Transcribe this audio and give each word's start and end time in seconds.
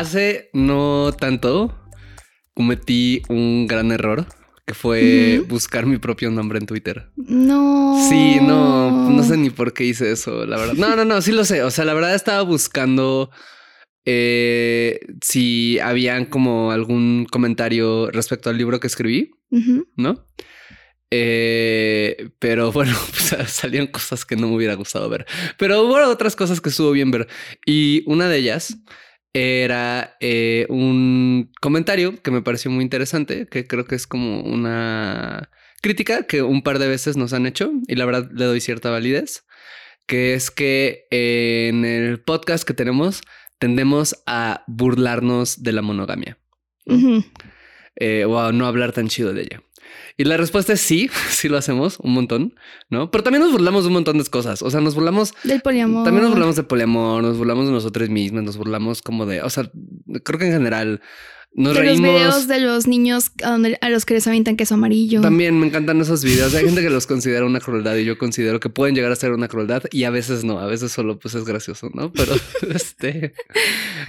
Hace 0.00 0.48
no 0.54 1.12
tanto 1.12 1.78
cometí 2.54 3.20
un 3.28 3.66
gran 3.66 3.92
error 3.92 4.24
que 4.66 4.72
fue 4.72 5.44
buscar 5.46 5.84
mi 5.84 5.98
propio 5.98 6.30
nombre 6.30 6.58
en 6.58 6.64
Twitter. 6.64 7.10
No. 7.16 8.02
Sí, 8.08 8.38
no, 8.40 9.10
no 9.10 9.22
sé 9.22 9.36
ni 9.36 9.50
por 9.50 9.74
qué 9.74 9.84
hice 9.84 10.10
eso, 10.10 10.46
la 10.46 10.56
verdad. 10.56 10.72
No, 10.72 10.96
no, 10.96 11.04
no, 11.04 11.20
sí 11.20 11.32
lo 11.32 11.44
sé. 11.44 11.62
O 11.64 11.70
sea, 11.70 11.84
la 11.84 11.92
verdad 11.92 12.14
estaba 12.14 12.40
buscando 12.40 13.30
eh, 14.06 15.00
si 15.20 15.78
habían 15.80 16.24
como 16.24 16.72
algún 16.72 17.26
comentario 17.30 18.10
respecto 18.10 18.48
al 18.48 18.56
libro 18.56 18.80
que 18.80 18.86
escribí. 18.86 19.32
¿no? 19.96 20.24
Eh, 21.10 22.30
pero 22.38 22.72
bueno, 22.72 22.96
pues, 23.10 23.52
salían 23.52 23.88
cosas 23.88 24.24
que 24.24 24.36
no 24.36 24.48
me 24.48 24.56
hubiera 24.56 24.76
gustado 24.76 25.10
ver. 25.10 25.26
Pero 25.58 25.82
hubo 25.82 25.96
otras 26.08 26.36
cosas 26.36 26.62
que 26.62 26.70
estuvo 26.70 26.90
bien 26.92 27.10
ver. 27.10 27.28
Y 27.66 28.02
una 28.06 28.30
de 28.30 28.38
ellas 28.38 28.78
era 29.32 30.16
eh, 30.20 30.66
un 30.68 31.52
comentario 31.60 32.20
que 32.22 32.30
me 32.30 32.42
pareció 32.42 32.70
muy 32.70 32.82
interesante, 32.82 33.46
que 33.46 33.66
creo 33.66 33.84
que 33.84 33.94
es 33.94 34.06
como 34.06 34.42
una 34.42 35.50
crítica 35.82 36.24
que 36.26 36.42
un 36.42 36.62
par 36.62 36.78
de 36.78 36.88
veces 36.88 37.16
nos 37.16 37.32
han 37.32 37.46
hecho 37.46 37.72
y 37.86 37.94
la 37.94 38.04
verdad 38.04 38.28
le 38.32 38.44
doy 38.44 38.60
cierta 38.60 38.90
validez, 38.90 39.44
que 40.06 40.34
es 40.34 40.50
que 40.50 41.06
en 41.10 41.84
el 41.84 42.20
podcast 42.20 42.64
que 42.64 42.74
tenemos 42.74 43.22
tendemos 43.58 44.16
a 44.26 44.64
burlarnos 44.66 45.62
de 45.62 45.72
la 45.72 45.82
monogamia 45.82 46.38
eh, 47.96 48.24
o 48.24 48.40
a 48.40 48.52
no 48.52 48.66
hablar 48.66 48.92
tan 48.92 49.08
chido 49.08 49.32
de 49.32 49.42
ella. 49.42 49.62
Y 50.16 50.24
la 50.24 50.36
respuesta 50.36 50.72
es 50.72 50.80
sí, 50.80 51.10
sí 51.30 51.48
lo 51.48 51.56
hacemos 51.56 51.98
un 52.00 52.12
montón, 52.12 52.54
¿no? 52.88 53.10
Pero 53.10 53.24
también 53.24 53.42
nos 53.42 53.52
burlamos 53.52 53.84
de 53.84 53.88
un 53.88 53.94
montón 53.94 54.18
de 54.18 54.24
cosas. 54.24 54.62
O 54.62 54.70
sea, 54.70 54.80
nos 54.80 54.94
burlamos, 54.94 55.34
Del 55.44 55.60
poliamor. 55.60 56.04
también 56.04 56.22
nos 56.24 56.32
burlamos 56.32 56.56
de 56.56 56.62
poliamor, 56.62 57.22
nos 57.22 57.36
burlamos 57.38 57.66
de 57.66 57.72
nosotros 57.72 58.08
mismos, 58.08 58.42
nos 58.42 58.56
burlamos 58.56 59.02
como 59.02 59.26
de, 59.26 59.42
o 59.42 59.50
sea, 59.50 59.70
creo 60.24 60.38
que 60.38 60.46
en 60.46 60.52
general 60.52 61.00
nos 61.52 61.74
de 61.74 61.80
reímos. 61.80 62.00
los 62.00 62.14
videos 62.14 62.48
de 62.48 62.60
los 62.60 62.86
niños 62.86 63.32
a, 63.42 63.50
donde, 63.50 63.76
a 63.80 63.88
los 63.88 64.04
que 64.04 64.14
les 64.14 64.26
avientan 64.26 64.56
queso 64.56 64.74
amarillo. 64.74 65.20
También 65.20 65.58
me 65.58 65.66
encantan 65.66 66.00
esos 66.00 66.22
videos. 66.22 66.54
Hay 66.54 66.64
gente 66.64 66.80
que 66.80 66.90
los 66.90 67.06
considera 67.06 67.44
una 67.44 67.60
crueldad 67.60 67.96
y 67.96 68.04
yo 68.04 68.18
considero 68.18 68.60
que 68.60 68.68
pueden 68.68 68.94
llegar 68.94 69.10
a 69.10 69.16
ser 69.16 69.32
una 69.32 69.48
crueldad 69.48 69.82
y 69.90 70.04
a 70.04 70.10
veces 70.10 70.44
no, 70.44 70.60
a 70.60 70.66
veces 70.66 70.92
solo 70.92 71.18
pues 71.18 71.34
es 71.34 71.44
gracioso, 71.44 71.90
¿no? 71.92 72.12
Pero 72.12 72.34
este, 72.74 73.32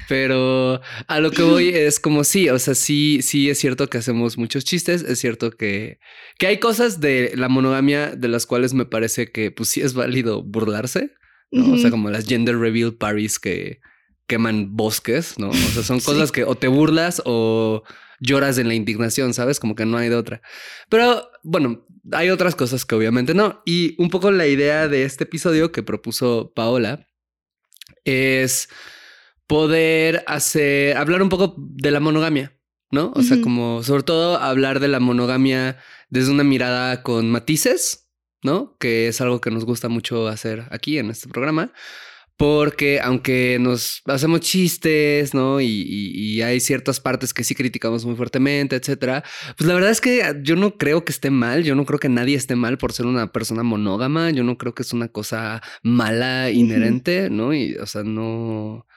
pero 0.07 0.81
a 1.07 1.19
lo 1.19 1.31
que 1.31 1.41
voy 1.41 1.69
es 1.69 1.99
como 1.99 2.23
sí, 2.23 2.49
o 2.49 2.59
sea, 2.59 2.75
sí, 2.75 3.21
sí 3.21 3.49
es 3.49 3.57
cierto 3.57 3.87
que 3.87 3.97
hacemos 3.97 4.37
muchos 4.37 4.63
chistes, 4.63 5.01
es 5.01 5.19
cierto 5.19 5.51
que, 5.51 5.99
que 6.37 6.47
hay 6.47 6.59
cosas 6.59 6.99
de 6.99 7.33
la 7.35 7.49
monogamia 7.49 8.15
de 8.15 8.27
las 8.27 8.45
cuales 8.45 8.73
me 8.73 8.85
parece 8.85 9.31
que 9.31 9.51
pues 9.51 9.69
sí 9.69 9.81
es 9.81 9.93
válido 9.93 10.43
burlarse, 10.43 11.11
¿no? 11.51 11.73
O 11.73 11.77
sea, 11.77 11.89
como 11.89 12.09
las 12.09 12.25
gender 12.25 12.57
reveal 12.57 12.93
parties 12.93 13.39
que 13.39 13.81
queman 14.31 14.77
bosques, 14.77 15.37
¿no? 15.37 15.49
O 15.49 15.53
sea, 15.53 15.83
son 15.83 15.99
cosas 16.09 16.31
que 16.31 16.45
o 16.45 16.55
te 16.55 16.69
burlas 16.69 17.21
o 17.25 17.83
lloras 18.21 18.57
en 18.57 18.69
la 18.69 18.75
indignación, 18.75 19.33
¿sabes? 19.33 19.59
Como 19.59 19.75
que 19.75 19.85
no 19.85 19.97
hay 19.97 20.07
de 20.07 20.15
otra. 20.15 20.41
Pero 20.87 21.29
bueno, 21.43 21.85
hay 22.13 22.29
otras 22.29 22.55
cosas 22.55 22.85
que 22.85 22.95
obviamente 22.95 23.33
no. 23.33 23.61
Y 23.65 24.01
un 24.01 24.09
poco 24.09 24.31
la 24.31 24.47
idea 24.47 24.87
de 24.87 25.03
este 25.03 25.25
episodio 25.25 25.73
que 25.73 25.83
propuso 25.83 26.53
Paola 26.55 27.07
es 28.05 28.69
poder 29.47 30.23
hacer, 30.27 30.95
hablar 30.95 31.21
un 31.21 31.29
poco 31.29 31.55
de 31.57 31.91
la 31.91 31.99
monogamia, 31.99 32.57
¿no? 32.89 33.11
O 33.13 33.23
sea, 33.23 33.41
como 33.41 33.83
sobre 33.83 34.03
todo 34.03 34.37
hablar 34.37 34.79
de 34.79 34.87
la 34.87 35.01
monogamia 35.01 35.77
desde 36.09 36.31
una 36.31 36.45
mirada 36.45 37.03
con 37.03 37.29
matices, 37.29 38.09
¿no? 38.43 38.77
Que 38.79 39.09
es 39.09 39.19
algo 39.19 39.41
que 39.41 39.51
nos 39.51 39.65
gusta 39.65 39.89
mucho 39.89 40.29
hacer 40.29 40.67
aquí 40.71 40.99
en 40.99 41.09
este 41.09 41.27
programa. 41.27 41.73
Porque 42.41 42.99
aunque 42.99 43.59
nos 43.61 44.01
hacemos 44.07 44.39
chistes, 44.39 45.35
¿no? 45.35 45.61
Y, 45.61 45.65
y- 45.67 46.37
y 46.37 46.41
hay 46.41 46.59
ciertas 46.59 46.99
partes 46.99 47.35
que 47.35 47.43
sí 47.43 47.53
criticamos 47.53 48.03
muy 48.03 48.15
fuertemente, 48.15 48.75
etcétera. 48.75 49.23
Pues 49.55 49.67
la 49.67 49.75
verdad 49.75 49.91
es 49.91 50.01
que 50.01 50.23
yo 50.41 50.55
no 50.55 50.75
creo 50.75 51.05
que 51.05 51.11
esté 51.11 51.29
mal. 51.29 51.63
Yo 51.63 51.75
no 51.75 51.85
creo 51.85 51.99
que 51.99 52.09
nadie 52.09 52.35
esté 52.35 52.55
mal 52.55 52.79
por 52.79 52.93
ser 52.93 53.05
una 53.05 53.31
persona 53.31 53.61
monógama. 53.61 54.31
Yo 54.31 54.43
no 54.43 54.57
creo 54.57 54.73
que 54.73 54.81
es 54.81 54.91
una 54.91 55.07
cosa 55.07 55.61
mala, 55.83 56.49
inherente, 56.49 57.29
¿no? 57.29 57.53
Y, 57.53 57.75
o 57.75 57.85
sea, 57.85 58.01
no. 58.01 58.87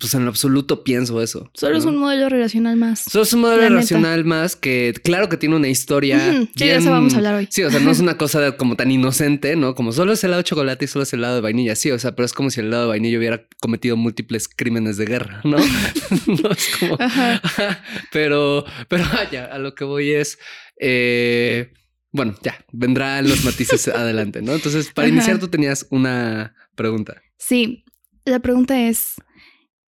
Pues 0.00 0.14
en 0.14 0.24
lo 0.24 0.30
absoluto 0.30 0.82
pienso 0.82 1.22
eso. 1.22 1.48
Solo 1.54 1.78
es 1.78 1.84
un 1.84 1.96
modelo 1.96 2.28
relacional 2.28 2.76
más. 2.76 3.04
Solo 3.04 3.22
es 3.22 3.32
un 3.32 3.42
modelo 3.42 3.68
racional 3.76 4.24
más 4.24 4.56
que, 4.56 4.92
claro 5.04 5.28
que 5.28 5.36
tiene 5.36 5.54
una 5.54 5.68
historia. 5.68 6.18
Sí, 6.56 6.64
de 6.66 6.74
eso 6.74 6.90
vamos 6.90 7.14
a 7.14 7.18
hablar 7.18 7.36
hoy. 7.36 7.46
Sí, 7.50 7.62
o 7.62 7.70
sea, 7.70 7.78
no 7.78 7.92
es 7.92 8.00
una 8.00 8.16
cosa 8.18 8.40
de- 8.40 8.56
como 8.56 8.74
tan 8.74 8.90
inocente, 8.90 9.54
¿no? 9.54 9.76
Como 9.76 9.92
solo 9.92 10.12
es 10.12 10.24
helado 10.24 10.38
de 10.42 10.44
chocolate 10.48 10.86
y 10.86 10.88
solo 10.88 11.04
es 11.04 11.12
helado 11.12 11.36
de 11.36 11.40
vainilla. 11.40 11.76
Sí, 11.76 11.92
o 11.92 11.98
sea, 12.00 12.16
pero 12.16 12.26
es 12.26 12.32
como 12.32 12.50
si 12.50 12.58
el 12.58 12.66
helado 12.66 12.82
de 12.82 12.88
vainilla 12.88 13.16
hubiera 13.18 13.46
cometido 13.60 13.96
múltiples 13.96 14.48
crímenes 14.48 14.96
de 14.96 15.06
guerra, 15.06 15.40
¿no? 15.44 15.58
no 16.26 16.50
es 16.50 16.68
como. 16.80 16.96
Ajá. 16.98 17.40
pero, 18.12 18.64
pero 18.88 19.04
vaya, 19.12 19.44
a 19.46 19.58
lo 19.58 19.76
que 19.76 19.84
voy 19.84 20.10
es. 20.10 20.38
eh, 20.80 21.72
bueno, 22.12 22.34
ya 22.42 22.58
vendrán 22.72 23.28
los 23.28 23.44
matices 23.44 23.86
adelante, 23.86 24.42
¿no? 24.42 24.52
Entonces, 24.54 24.90
para 24.92 25.06
Ajá. 25.06 25.14
iniciar, 25.14 25.38
tú 25.38 25.46
tenías 25.46 25.86
una 25.90 26.56
pregunta. 26.74 27.22
Sí, 27.38 27.84
la 28.24 28.40
pregunta 28.40 28.88
es, 28.88 29.14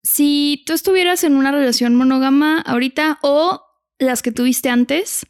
si 0.02 0.62
tú 0.66 0.72
estuvieras 0.72 1.24
en 1.24 1.36
una 1.36 1.50
relación 1.50 1.94
monógama 1.94 2.60
ahorita 2.60 3.18
o 3.22 3.62
las 3.98 4.22
que 4.22 4.32
tuviste 4.32 4.68
antes, 4.70 5.26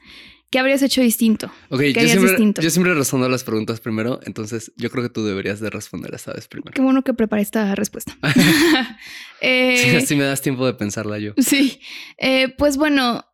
¿qué 0.51 0.59
habrías 0.59 0.83
hecho 0.83 1.01
distinto? 1.01 1.51
Ok, 1.71 1.81
¿Qué 1.81 1.93
yo 1.93 1.99
harías 2.01 2.11
siempre, 2.13 2.31
distinto? 2.33 2.63
yo 2.63 2.71
siempre 2.71 2.95
respondo 2.95 3.29
las 3.29 3.45
preguntas 3.45 3.81
primero, 3.81 4.21
entonces 4.25 4.73
yo 4.77 4.91
creo 4.91 5.03
que 5.05 5.11
tú 5.11 5.25
deberías 5.25 5.61
de 5.61 5.71
responder 5.71 6.15
esta 6.15 6.33
vez 6.33 6.49
primero. 6.49 6.73
Qué 6.75 6.83
bueno 6.83 7.03
que 7.03 7.15
preparé 7.15 7.43
esta 7.43 7.75
respuesta. 7.75 8.17
Sí, 9.41 9.47
Eh, 9.47 9.97
así 10.03 10.17
me 10.17 10.25
das 10.25 10.43
tiempo 10.43 10.67
de 10.67 10.75
pensarla 10.75 11.19
yo. 11.19 11.33
Sí, 11.39 11.81
Eh, 12.19 12.49
pues 12.59 12.77
bueno, 12.77 13.25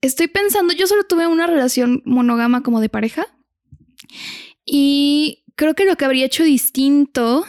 estoy 0.00 0.28
pensando, 0.28 0.72
yo 0.72 0.86
solo 0.86 1.04
tuve 1.04 1.26
una 1.26 1.46
relación 1.46 2.02
monógama 2.04 2.62
como 2.62 2.80
de 2.80 2.88
pareja 2.88 3.26
y 4.64 5.44
creo 5.56 5.74
que 5.74 5.84
lo 5.84 5.96
que 5.96 6.04
habría 6.04 6.26
hecho 6.26 6.44
distinto 6.44 7.44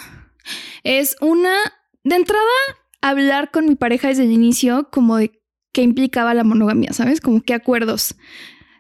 es 0.84 1.16
una, 1.22 1.56
de 2.04 2.16
entrada, 2.16 2.44
hablar 3.02 3.52
con 3.52 3.68
mi 3.68 3.76
pareja 3.76 4.08
desde 4.10 4.24
el 4.24 4.32
inicio 4.32 4.90
como 4.92 5.18
de 5.18 5.42
qué 5.72 5.82
implicaba 5.82 6.34
la 6.34 6.44
monogamia, 6.44 6.94
¿sabes? 6.94 7.22
Como 7.22 7.42
qué 7.42 7.54
acuerdos. 7.54 8.16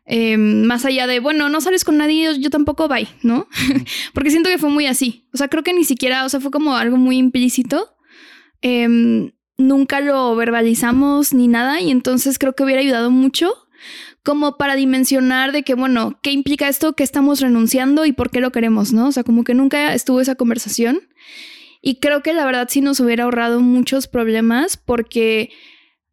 Eh, 0.05 0.37
más 0.37 0.85
allá 0.85 1.05
de, 1.05 1.19
bueno, 1.19 1.49
no 1.49 1.61
sales 1.61 1.85
con 1.85 1.97
nadie, 1.97 2.23
yo, 2.23 2.31
yo 2.31 2.49
tampoco, 2.49 2.87
bye, 2.87 3.07
¿no? 3.21 3.47
Porque 4.13 4.31
siento 4.31 4.49
que 4.49 4.57
fue 4.57 4.69
muy 4.69 4.87
así. 4.87 5.27
O 5.33 5.37
sea, 5.37 5.49
creo 5.49 5.63
que 5.63 5.73
ni 5.73 5.83
siquiera, 5.83 6.25
o 6.25 6.29
sea, 6.29 6.39
fue 6.39 6.49
como 6.49 6.75
algo 6.75 6.97
muy 6.97 7.17
implícito. 7.17 7.95
Em, 8.61 9.31
nunca 9.57 10.01
lo 10.01 10.35
verbalizamos 10.35 11.33
ni 11.33 11.47
nada 11.47 11.79
y 11.79 11.91
entonces 11.91 12.39
creo 12.39 12.53
que 12.53 12.63
hubiera 12.63 12.81
ayudado 12.81 13.11
mucho 13.11 13.53
como 14.23 14.57
para 14.57 14.75
dimensionar 14.75 15.51
de 15.51 15.63
que, 15.63 15.75
bueno, 15.75 16.19
¿qué 16.21 16.31
implica 16.31 16.67
esto? 16.67 16.93
¿Qué 16.93 17.03
estamos 17.03 17.39
renunciando 17.39 18.05
y 18.05 18.11
por 18.11 18.31
qué 18.31 18.41
lo 18.41 18.51
queremos? 18.51 18.93
¿No? 18.93 19.07
O 19.07 19.11
sea, 19.11 19.23
como 19.23 19.43
que 19.43 19.53
nunca 19.53 19.93
estuvo 19.93 20.21
esa 20.21 20.35
conversación 20.35 21.01
y 21.81 21.99
creo 21.99 22.21
que 22.21 22.33
la 22.33 22.45
verdad 22.45 22.67
sí 22.69 22.81
nos 22.81 22.99
hubiera 22.99 23.23
ahorrado 23.23 23.61
muchos 23.61 24.07
problemas 24.07 24.77
porque, 24.77 25.49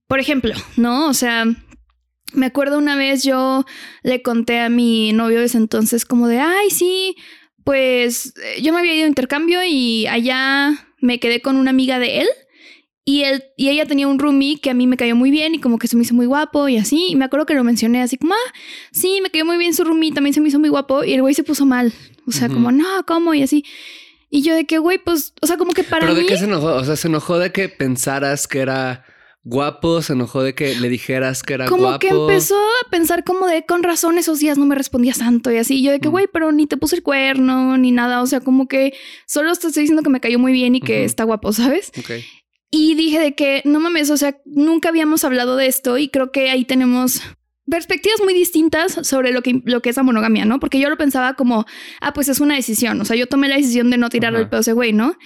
por 0.06 0.20
ejemplo, 0.20 0.54
¿no? 0.76 1.08
O 1.08 1.14
sea, 1.14 1.44
me 2.32 2.46
acuerdo 2.46 2.78
una 2.78 2.96
vez 2.96 3.22
yo 3.24 3.64
le 4.02 4.22
conté 4.22 4.60
a 4.60 4.68
mi 4.68 5.12
novio 5.12 5.40
desde 5.40 5.58
entonces 5.58 6.04
como 6.04 6.28
de, 6.28 6.38
ay, 6.38 6.70
sí, 6.70 7.16
pues 7.64 8.34
eh, 8.42 8.62
yo 8.62 8.72
me 8.72 8.78
había 8.78 8.94
ido 8.94 9.04
a 9.04 9.08
intercambio 9.08 9.60
y 9.64 10.06
allá 10.06 10.86
me 11.00 11.18
quedé 11.18 11.42
con 11.42 11.56
una 11.56 11.70
amiga 11.70 11.98
de 11.98 12.20
él. 12.20 12.28
Y, 13.08 13.22
él, 13.22 13.44
y 13.56 13.68
ella 13.68 13.86
tenía 13.86 14.08
un 14.08 14.18
roomie 14.18 14.58
que 14.58 14.68
a 14.68 14.74
mí 14.74 14.88
me 14.88 14.96
cayó 14.96 15.14
muy 15.14 15.30
bien 15.30 15.54
y 15.54 15.60
como 15.60 15.78
que 15.78 15.86
se 15.86 15.96
me 15.96 16.02
hizo 16.02 16.14
muy 16.14 16.26
guapo 16.26 16.68
y 16.68 16.76
así. 16.76 17.10
Y 17.10 17.16
me 17.16 17.24
acuerdo 17.24 17.46
que 17.46 17.54
lo 17.54 17.62
mencioné 17.62 18.02
así 18.02 18.16
como, 18.16 18.34
ah, 18.34 18.52
sí, 18.90 19.20
me 19.22 19.30
cayó 19.30 19.44
muy 19.44 19.58
bien 19.58 19.74
su 19.74 19.84
roomie, 19.84 20.12
también 20.12 20.34
se 20.34 20.40
me 20.40 20.48
hizo 20.48 20.58
muy 20.58 20.68
guapo. 20.68 21.04
Y 21.04 21.12
el 21.12 21.22
güey 21.22 21.32
se 21.32 21.44
puso 21.44 21.66
mal. 21.66 21.92
O 22.26 22.32
sea, 22.32 22.48
como, 22.48 22.72
no, 22.72 23.04
¿cómo? 23.06 23.32
Y 23.32 23.42
así. 23.42 23.64
Y 24.30 24.42
yo 24.42 24.54
de 24.54 24.64
que, 24.66 24.78
güey, 24.78 24.98
pues, 24.98 25.32
o 25.40 25.46
sea, 25.46 25.56
como 25.56 25.72
que 25.72 25.84
para 25.84 26.00
¿Pero 26.06 26.14
mí... 26.14 26.20
de 26.22 26.26
qué 26.26 26.36
se 26.36 26.44
enojó? 26.46 26.74
O 26.74 26.84
sea, 26.84 26.96
se 26.96 27.08
enojó 27.08 27.38
de 27.38 27.52
que 27.52 27.68
pensaras 27.68 28.48
que 28.48 28.60
era 28.60 29.04
guapo, 29.44 30.02
se 30.02 30.14
enojó 30.14 30.42
de 30.42 30.56
que 30.56 30.74
le 30.74 30.88
dijeras 30.88 31.44
que 31.44 31.54
era 31.54 31.66
como 31.66 31.82
guapo. 31.84 31.98
que 32.00 32.08
empezó 32.08 32.56
a 32.56 32.90
pensar 32.90 33.22
como 33.22 33.46
de 33.46 33.64
con 33.64 33.84
razón 33.84 34.18
esos 34.18 34.40
días 34.40 34.58
no 34.58 34.66
me 34.66 34.74
respondías 34.74 35.18
tanto 35.18 35.52
y 35.52 35.58
así. 35.58 35.76
Y 35.78 35.82
yo 35.84 35.92
de 35.92 36.00
que, 36.00 36.08
Mm. 36.08 36.10
güey, 36.10 36.26
pero 36.32 36.50
ni 36.50 36.66
te 36.66 36.76
puse 36.76 36.96
el 36.96 37.02
cuerno 37.04 37.78
ni 37.78 37.92
nada. 37.92 38.22
O 38.22 38.26
sea, 38.26 38.40
como 38.40 38.66
que 38.66 38.94
solo 39.28 39.54
te 39.54 39.68
estoy 39.68 39.82
diciendo 39.82 40.02
que 40.02 40.10
me 40.10 40.18
cayó 40.20 40.40
muy 40.40 40.52
bien 40.52 40.74
y 40.74 40.80
que 40.80 41.04
está 41.04 41.22
guapo, 41.22 41.52
¿sabes? 41.52 41.92
Ok. 41.96 42.10
Y 42.72 42.96
dije 42.96 43.20
de 43.20 43.36
que 43.36 43.62
no 43.64 43.78
mames, 43.78 44.10
o 44.10 44.16
sea, 44.16 44.36
nunca 44.44 44.88
habíamos 44.88 45.22
hablado 45.22 45.56
de 45.56 45.68
esto 45.68 45.96
y 45.96 46.08
creo 46.08 46.32
que 46.32 46.50
ahí 46.50 46.64
tenemos 46.64 47.22
perspectivas 47.70 48.20
muy 48.22 48.34
distintas 48.34 49.00
sobre 49.02 49.32
lo 49.32 49.42
que, 49.42 49.60
lo 49.64 49.82
que 49.82 49.90
es 49.90 49.96
la 49.96 50.02
monogamia, 50.02 50.44
¿no? 50.44 50.60
Porque 50.60 50.78
yo 50.78 50.88
lo 50.88 50.96
pensaba 50.96 51.34
como, 51.34 51.66
ah, 52.00 52.12
pues 52.12 52.28
es 52.28 52.40
una 52.40 52.54
decisión, 52.54 53.00
o 53.00 53.04
sea, 53.04 53.16
yo 53.16 53.26
tomé 53.26 53.48
la 53.48 53.56
decisión 53.56 53.90
de 53.90 53.98
no 53.98 54.08
tirar 54.08 54.34
el 54.34 54.48
pedo 54.48 54.58
a 54.58 54.60
ese 54.60 54.72
güey, 54.72 54.92
¿no? 54.92 55.16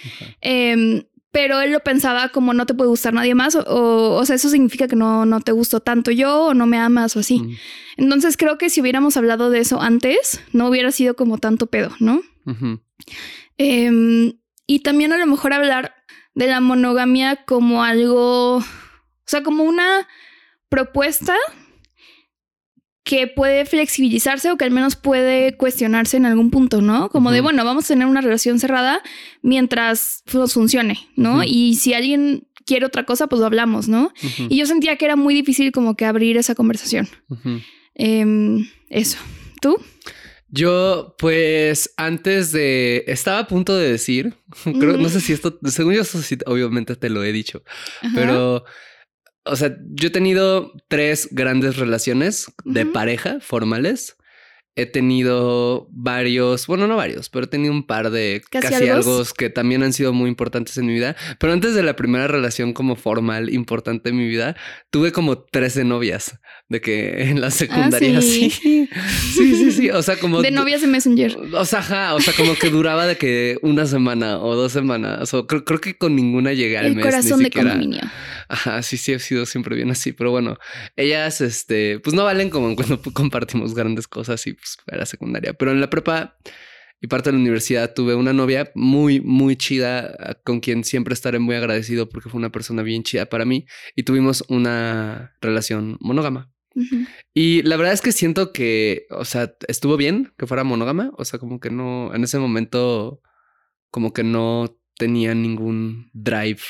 Em, 0.40 1.04
pero 1.32 1.60
él 1.60 1.70
lo 1.70 1.80
pensaba 1.80 2.30
como 2.30 2.54
no 2.54 2.66
te 2.66 2.74
puede 2.74 2.88
gustar 2.88 3.14
nadie 3.14 3.34
más, 3.34 3.54
o, 3.54 4.16
o, 4.16 4.24
sea, 4.24 4.36
eso 4.36 4.48
significa 4.48 4.88
que 4.88 4.96
no, 4.96 5.26
no 5.26 5.40
te 5.40 5.52
gustó 5.52 5.80
tanto 5.80 6.10
yo 6.10 6.46
o 6.46 6.54
no 6.54 6.66
me 6.66 6.78
amas 6.78 7.16
o 7.16 7.20
así. 7.20 7.56
Entonces 7.96 8.36
creo 8.36 8.58
que 8.58 8.70
si 8.70 8.80
hubiéramos 8.80 9.16
hablado 9.16 9.50
de 9.50 9.60
eso 9.60 9.80
antes, 9.80 10.40
no 10.52 10.68
hubiera 10.68 10.90
sido 10.90 11.14
como 11.14 11.38
tanto 11.38 11.66
pedo, 11.66 11.94
¿no? 12.00 12.22
Em, 13.58 14.32
y 14.66 14.80
también 14.80 15.12
a 15.12 15.18
lo 15.18 15.26
mejor 15.26 15.52
hablar 15.52 15.94
de 16.34 16.46
la 16.46 16.60
monogamia 16.60 17.44
como 17.44 17.84
algo, 17.84 18.56
o 18.56 18.64
sea, 19.26 19.42
como 19.42 19.64
una 19.64 20.08
propuesta 20.68 21.36
que 23.04 23.26
puede 23.26 23.64
flexibilizarse 23.64 24.50
o 24.50 24.56
que 24.56 24.64
al 24.64 24.70
menos 24.70 24.96
puede 24.96 25.56
cuestionarse 25.56 26.16
en 26.16 26.26
algún 26.26 26.50
punto, 26.50 26.82
¿no? 26.82 27.08
Como 27.08 27.30
de, 27.30 27.40
bueno, 27.40 27.64
vamos 27.64 27.84
a 27.84 27.88
tener 27.88 28.06
una 28.06 28.20
relación 28.20 28.58
cerrada 28.58 29.02
mientras 29.42 30.22
funcione, 30.26 30.98
¿no? 31.16 31.42
Y 31.42 31.76
si 31.76 31.94
alguien 31.94 32.46
quiere 32.66 32.86
otra 32.86 33.04
cosa, 33.04 33.26
pues 33.26 33.40
lo 33.40 33.46
hablamos, 33.46 33.88
¿no? 33.88 34.12
Y 34.48 34.56
yo 34.56 34.66
sentía 34.66 34.96
que 34.96 35.06
era 35.06 35.16
muy 35.16 35.34
difícil 35.34 35.72
como 35.72 35.96
que 35.96 36.04
abrir 36.04 36.36
esa 36.36 36.54
conversación. 36.54 37.08
Em, 37.94 38.68
eso. 38.90 39.18
¿Tú? 39.60 39.76
Yo, 40.48 41.14
pues, 41.18 41.92
antes 41.96 42.52
de. 42.52 43.04
Estaba 43.06 43.40
a 43.40 43.46
punto 43.46 43.76
de 43.76 43.90
decir. 43.90 44.34
no 44.66 45.08
sé 45.08 45.20
si 45.20 45.32
esto. 45.32 45.58
Según 45.64 45.94
yo, 45.94 46.02
obviamente 46.46 46.96
te 46.96 47.08
lo 47.08 47.24
he 47.24 47.32
dicho. 47.32 47.62
Pero 48.14 48.64
o 49.50 49.56
sea, 49.56 49.76
yo 49.90 50.08
he 50.08 50.10
tenido 50.10 50.72
tres 50.88 51.28
grandes 51.32 51.76
relaciones 51.76 52.52
de 52.64 52.86
pareja 52.86 53.38
formales. 53.40 54.16
He 54.76 54.86
tenido 54.86 55.88
varios, 55.90 56.66
bueno, 56.66 56.86
no 56.86 56.96
varios, 56.96 57.28
pero 57.28 57.44
he 57.46 57.48
tenido 57.48 57.72
un 57.72 57.86
par 57.86 58.10
de 58.10 58.40
casi, 58.50 58.88
algo 58.88 59.22
que 59.36 59.50
también 59.50 59.82
han 59.82 59.92
sido 59.92 60.12
muy 60.12 60.28
importantes 60.28 60.78
en 60.78 60.86
mi 60.86 60.94
vida. 60.94 61.16
Pero 61.38 61.52
antes 61.52 61.74
de 61.74 61.82
la 61.82 61.96
primera 61.96 62.28
relación 62.28 62.72
como 62.72 62.96
formal 62.96 63.52
importante 63.52 64.10
en 64.10 64.16
mi 64.16 64.26
vida, 64.26 64.56
tuve 64.90 65.12
como 65.12 65.38
13 65.38 65.84
novias 65.84 66.38
de 66.68 66.80
que 66.80 67.24
en 67.24 67.40
la 67.40 67.48
ah, 67.48 67.50
secundaria 67.50 68.22
sí. 68.22 68.50
sí. 68.50 68.88
sí, 69.34 69.72
sí, 69.72 69.90
o 69.90 70.02
sea, 70.02 70.16
como 70.16 70.40
de 70.40 70.52
novias 70.52 70.80
de 70.80 70.86
Messenger. 70.86 71.36
O 71.52 71.64
sea, 71.64 72.14
o 72.14 72.20
sea, 72.20 72.32
como 72.34 72.54
que 72.54 72.70
duraba 72.70 73.06
de 73.06 73.16
que 73.16 73.58
una 73.62 73.86
semana 73.86 74.38
o 74.38 74.54
dos 74.54 74.72
semanas. 74.72 75.34
O 75.34 75.46
creo, 75.46 75.64
creo 75.64 75.80
que 75.80 75.96
con 75.96 76.14
ninguna 76.14 76.52
llegué 76.52 76.78
al 76.78 76.86
El 76.86 76.96
mes. 76.96 77.04
corazón 77.04 77.42
de 77.42 77.50
condominio. 77.50 78.00
Ajá, 78.48 78.82
sí, 78.82 78.96
sí, 78.96 79.14
ha 79.14 79.18
sido 79.18 79.46
siempre 79.46 79.76
bien 79.76 79.90
así. 79.90 80.12
Pero 80.12 80.30
bueno, 80.30 80.58
ellas, 80.96 81.40
este, 81.40 82.00
pues 82.00 82.14
no 82.14 82.24
valen 82.24 82.50
como 82.50 82.74
cuando 82.76 83.00
compartimos 83.12 83.74
grandes 83.74 84.06
cosas 84.08 84.46
y 84.46 84.56
pues 84.60 84.78
era 84.86 85.06
secundaria. 85.06 85.54
Pero 85.54 85.72
en 85.72 85.80
la 85.80 85.90
prepa 85.90 86.36
y 87.00 87.06
parte 87.06 87.30
de 87.30 87.36
la 87.36 87.40
universidad 87.40 87.94
tuve 87.94 88.14
una 88.14 88.32
novia 88.32 88.70
muy, 88.74 89.20
muy 89.20 89.56
chida 89.56 90.38
con 90.44 90.60
quien 90.60 90.84
siempre 90.84 91.14
estaré 91.14 91.38
muy 91.38 91.56
agradecido 91.56 92.08
porque 92.08 92.28
fue 92.28 92.38
una 92.38 92.52
persona 92.52 92.82
bien 92.82 93.02
chida 93.02 93.26
para 93.26 93.44
mí 93.44 93.66
y 93.96 94.02
tuvimos 94.02 94.44
una 94.48 95.34
relación 95.40 95.96
monógama. 96.00 96.52
Y 97.34 97.62
la 97.62 97.76
verdad 97.76 97.94
es 97.94 98.00
que 98.00 98.12
siento 98.12 98.52
que, 98.52 99.06
o 99.10 99.24
sea, 99.24 99.54
estuvo 99.66 99.96
bien 99.96 100.32
que 100.38 100.46
fuera 100.46 100.62
monógama, 100.62 101.10
o 101.16 101.24
sea, 101.24 101.38
como 101.38 101.58
que 101.58 101.70
no, 101.70 102.14
en 102.14 102.22
ese 102.22 102.38
momento, 102.38 103.20
como 103.90 104.12
que 104.12 104.22
no 104.22 104.78
tenía 104.96 105.34
ningún 105.34 106.10
drive 106.12 106.60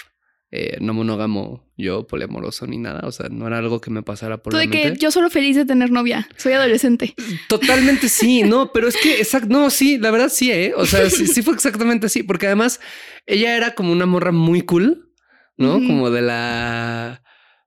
eh, 0.52 0.78
no 0.80 0.94
monógamo, 0.94 1.64
yo 1.76 2.08
poliamoroso 2.08 2.66
ni 2.66 2.76
nada, 2.76 3.06
o 3.06 3.12
sea, 3.12 3.28
no 3.28 3.46
era 3.46 3.58
algo 3.58 3.80
que 3.80 3.90
me 3.90 4.02
pasara 4.02 4.42
por 4.42 4.52
la 4.52 4.60
mente. 4.60 4.82
que 4.82 4.98
yo 4.98 5.12
solo 5.12 5.30
feliz 5.30 5.54
de 5.56 5.64
tener 5.64 5.92
novia, 5.92 6.28
soy 6.36 6.54
adolescente. 6.54 7.14
Totalmente 7.48 8.08
sí, 8.08 8.42
no, 8.42 8.72
pero 8.72 8.88
es 8.88 8.96
que, 8.96 9.18
exacto, 9.18 9.48
no, 9.48 9.70
sí, 9.70 9.98
la 9.98 10.10
verdad 10.10 10.28
sí, 10.28 10.50
¿eh? 10.50 10.72
O 10.76 10.86
sea, 10.86 11.08
sí, 11.08 11.28
sí 11.28 11.42
fue 11.42 11.54
exactamente 11.54 12.06
así, 12.06 12.24
porque 12.24 12.46
además 12.46 12.80
ella 13.26 13.56
era 13.56 13.74
como 13.76 13.92
una 13.92 14.06
morra 14.06 14.32
muy 14.32 14.62
cool, 14.62 15.12
¿no? 15.56 15.74
Como 15.74 16.10
de 16.10 16.22
la 16.22 17.22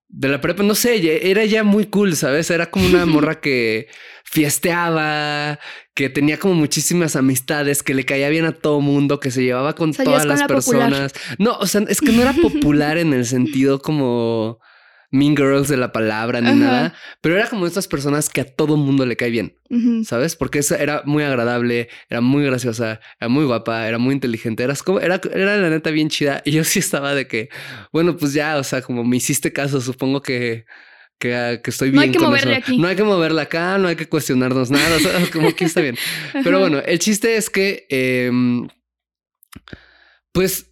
de 0.09 0.27
la 0.27 0.41
prepa, 0.41 0.61
no 0.61 0.75
sé, 0.75 1.29
era 1.29 1.43
ya 1.45 1.63
muy 1.63 1.85
cool, 1.85 2.15
¿sabes? 2.15 2.51
Era 2.51 2.69
como 2.69 2.85
una 2.85 3.05
morra 3.05 3.39
que 3.39 3.87
fiesteaba, 4.33 5.59
que 5.93 6.09
tenía 6.09 6.39
como 6.39 6.55
muchísimas 6.55 7.15
amistades, 7.15 7.83
que 7.83 7.93
le 7.93 8.03
caía 8.03 8.29
bien 8.29 8.45
a 8.45 8.51
todo 8.51 8.81
mundo, 8.81 9.19
que 9.19 9.29
se 9.29 9.43
llevaba 9.43 9.75
con 9.75 9.93
todas 9.93 10.25
las 10.25 10.43
personas. 10.43 11.13
No, 11.37 11.55
o 11.59 11.67
sea, 11.67 11.83
es 11.87 12.01
que 12.01 12.11
no 12.11 12.23
era 12.23 12.33
popular 12.33 12.97
en 12.97 13.13
el 13.13 13.27
sentido 13.27 13.79
como 13.79 14.59
Mean 15.11 15.37
Girls 15.37 15.67
de 15.67 15.77
la 15.77 15.91
palabra 15.91 16.41
ni 16.41 16.51
nada, 16.59 16.95
pero 17.21 17.35
era 17.35 17.47
como 17.47 17.67
estas 17.67 17.87
personas 17.87 18.27
que 18.27 18.41
a 18.41 18.45
todo 18.45 18.75
mundo 18.75 19.05
le 19.05 19.15
cae 19.15 19.29
bien, 19.29 19.55
¿sabes? 20.03 20.35
Porque 20.35 20.57
esa 20.57 20.77
era 20.77 21.03
muy 21.05 21.23
agradable, 21.23 21.89
era 22.09 22.21
muy 22.21 22.43
graciosa, 22.43 22.99
era 23.19 23.29
muy 23.29 23.45
guapa, 23.45 23.87
era 23.87 23.99
muy 23.99 24.15
inteligente, 24.15 24.63
era, 24.63 24.73
como, 24.83 24.99
era, 24.99 25.21
era 25.31 25.57
la 25.57 25.69
neta 25.69 25.91
bien 25.91 26.09
chida. 26.09 26.41
Y 26.43 26.53
yo 26.53 26.63
sí 26.63 26.79
estaba 26.79 27.13
de 27.13 27.27
que, 27.27 27.49
bueno, 27.91 28.17
pues 28.17 28.33
ya, 28.33 28.57
o 28.57 28.63
sea, 28.63 28.81
como 28.81 29.03
me 29.03 29.17
hiciste 29.17 29.53
caso, 29.53 29.79
supongo 29.79 30.23
que 30.23 30.65
que, 31.29 31.69
estoy 31.69 31.89
bien. 31.89 31.95
No 31.95 32.01
hay 32.01 32.11
que 32.11 32.19
moverle 32.19 32.55
aquí. 32.55 32.77
No 32.77 32.87
hay 32.87 32.95
que 32.95 33.03
moverla 33.03 33.43
acá, 33.43 33.77
no 33.77 33.87
hay 33.87 33.95
que 33.95 34.07
cuestionarnos 34.07 34.69
nada. 34.69 34.95
O 34.95 34.99
sea, 34.99 35.11
como 35.33 35.55
que 35.55 35.65
está 35.65 35.81
bien. 35.81 35.97
Pero 36.43 36.59
bueno, 36.59 36.79
el 36.85 36.99
chiste 36.99 37.37
es 37.37 37.49
que, 37.49 37.85
em, 37.89 38.67
pues, 40.31 40.71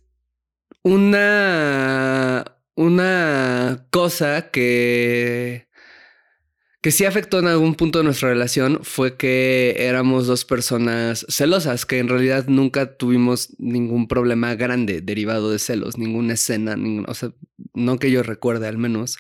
una 0.83 2.45
una 2.75 3.85
cosa 3.91 4.49
que 4.49 5.67
que 6.81 6.89
sí 6.89 7.05
afectó 7.05 7.37
en 7.37 7.45
algún 7.45 7.75
punto 7.75 7.99
de 7.99 8.05
nuestra 8.05 8.29
relación 8.29 8.79
fue 8.81 9.15
que 9.15 9.75
éramos 9.77 10.25
dos 10.25 10.45
personas 10.45 11.27
celosas, 11.29 11.85
que 11.85 11.99
en 11.99 12.07
realidad 12.07 12.45
nunca 12.47 12.97
tuvimos 12.97 13.55
ningún 13.59 14.07
problema 14.07 14.55
grande 14.55 15.01
derivado 15.01 15.51
de 15.51 15.59
celos, 15.59 15.99
ninguna 15.99 16.33
escena, 16.33 16.75
o 17.07 17.13
sea, 17.13 17.33
no 17.75 17.99
que 17.99 18.09
yo 18.09 18.23
recuerde 18.23 18.67
al 18.67 18.79
menos, 18.79 19.19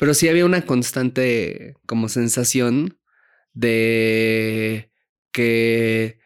pero 0.00 0.14
sí 0.14 0.28
había 0.28 0.46
una 0.46 0.62
constante 0.62 1.76
como 1.84 2.08
sensación 2.08 2.98
de 3.52 4.90
que 5.30 6.18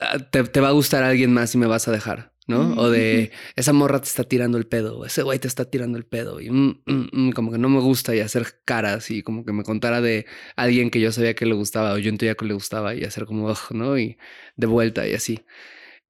ah, 0.00 0.18
te, 0.18 0.42
te 0.42 0.60
va 0.60 0.68
a 0.68 0.72
gustar 0.72 1.04
alguien 1.04 1.32
más 1.32 1.54
y 1.54 1.58
me 1.58 1.68
vas 1.68 1.86
a 1.86 1.92
dejar. 1.92 2.34
¿no? 2.48 2.74
O 2.74 2.90
de 2.90 3.30
esa 3.54 3.72
morra 3.72 4.00
te 4.00 4.08
está 4.08 4.24
tirando 4.24 4.58
el 4.58 4.66
pedo, 4.66 4.98
o 4.98 5.06
ese 5.06 5.22
güey 5.22 5.38
te 5.38 5.46
está 5.46 5.70
tirando 5.70 5.96
el 5.96 6.06
pedo, 6.06 6.40
y 6.40 6.50
mm, 6.50 6.82
mm, 6.84 7.08
mm, 7.12 7.30
como 7.32 7.52
que 7.52 7.58
no 7.58 7.68
me 7.68 7.80
gusta 7.80 8.14
y 8.16 8.20
hacer 8.20 8.46
caras 8.64 9.10
y 9.12 9.22
como 9.22 9.44
que 9.44 9.52
me 9.52 9.62
contara 9.62 10.00
de 10.00 10.26
alguien 10.56 10.90
que 10.90 11.00
yo 11.00 11.12
sabía 11.12 11.34
que 11.34 11.46
le 11.46 11.54
gustaba 11.54 11.94
o 11.94 11.98
yo 11.98 12.10
entendía 12.10 12.34
que 12.34 12.46
le 12.46 12.54
gustaba 12.54 12.94
y 12.96 13.04
hacer 13.04 13.26
como, 13.26 13.54
¿no? 13.70 13.96
Y 13.96 14.18
de 14.56 14.66
vuelta 14.66 15.06
y 15.06 15.14
así. 15.14 15.44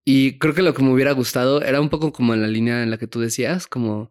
Y 0.04 0.38
creo 0.38 0.54
que 0.54 0.62
lo 0.62 0.72
que 0.74 0.82
me 0.82 0.92
hubiera 0.92 1.12
gustado 1.12 1.62
era 1.62 1.80
un 1.82 1.90
poco 1.90 2.12
como 2.12 2.34
en 2.34 2.40
la 2.40 2.48
línea 2.48 2.82
en 2.82 2.90
la 2.90 2.96
que 2.96 3.06
tú 3.06 3.20
decías, 3.20 3.66
como... 3.66 4.10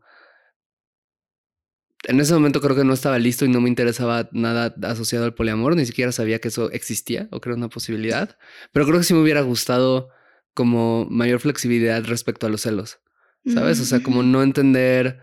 En 2.03 2.19
ese 2.19 2.33
momento 2.33 2.59
creo 2.59 2.75
que 2.75 2.83
no 2.83 2.93
estaba 2.93 3.17
listo 3.17 3.45
y 3.45 3.49
no 3.49 3.61
me 3.61 3.69
interesaba 3.69 4.29
nada 4.33 4.75
asociado 4.83 5.25
al 5.25 5.33
poliamor, 5.33 5.75
ni 5.75 5.85
siquiera 5.85 6.11
sabía 6.11 6.39
que 6.39 6.49
eso 6.49 6.69
existía 6.71 7.29
o 7.31 7.39
que 7.39 7.49
era 7.49 7.55
una 7.55 7.69
posibilidad, 7.69 8.37
pero 8.71 8.85
creo 8.85 8.97
que 8.97 9.05
sí 9.05 9.13
me 9.13 9.21
hubiera 9.21 9.41
gustado 9.41 10.09
como 10.53 11.05
mayor 11.09 11.39
flexibilidad 11.39 12.03
respecto 12.03 12.45
a 12.45 12.49
los 12.49 12.61
celos, 12.61 12.99
¿sabes? 13.45 13.79
O 13.79 13.85
sea, 13.85 14.03
como 14.03 14.21
no 14.21 14.43
entender, 14.43 15.21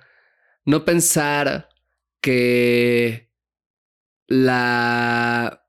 no 0.64 0.84
pensar 0.84 1.68
que 2.20 3.30
la 4.26 5.66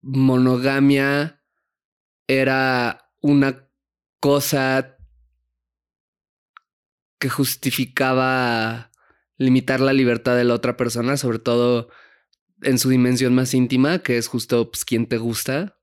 monogamia 0.00 1.42
era 2.28 3.10
una 3.20 3.68
cosa 4.20 4.96
que 7.18 7.28
justificaba 7.28 8.87
limitar 9.38 9.80
la 9.80 9.92
libertad 9.92 10.36
de 10.36 10.44
la 10.44 10.54
otra 10.54 10.76
persona, 10.76 11.16
sobre 11.16 11.38
todo 11.38 11.88
en 12.62 12.78
su 12.78 12.90
dimensión 12.90 13.34
más 13.34 13.54
íntima, 13.54 14.00
que 14.00 14.18
es 14.18 14.26
justo 14.26 14.70
pues, 14.70 14.84
quien 14.84 15.06
te 15.06 15.16
gusta, 15.16 15.78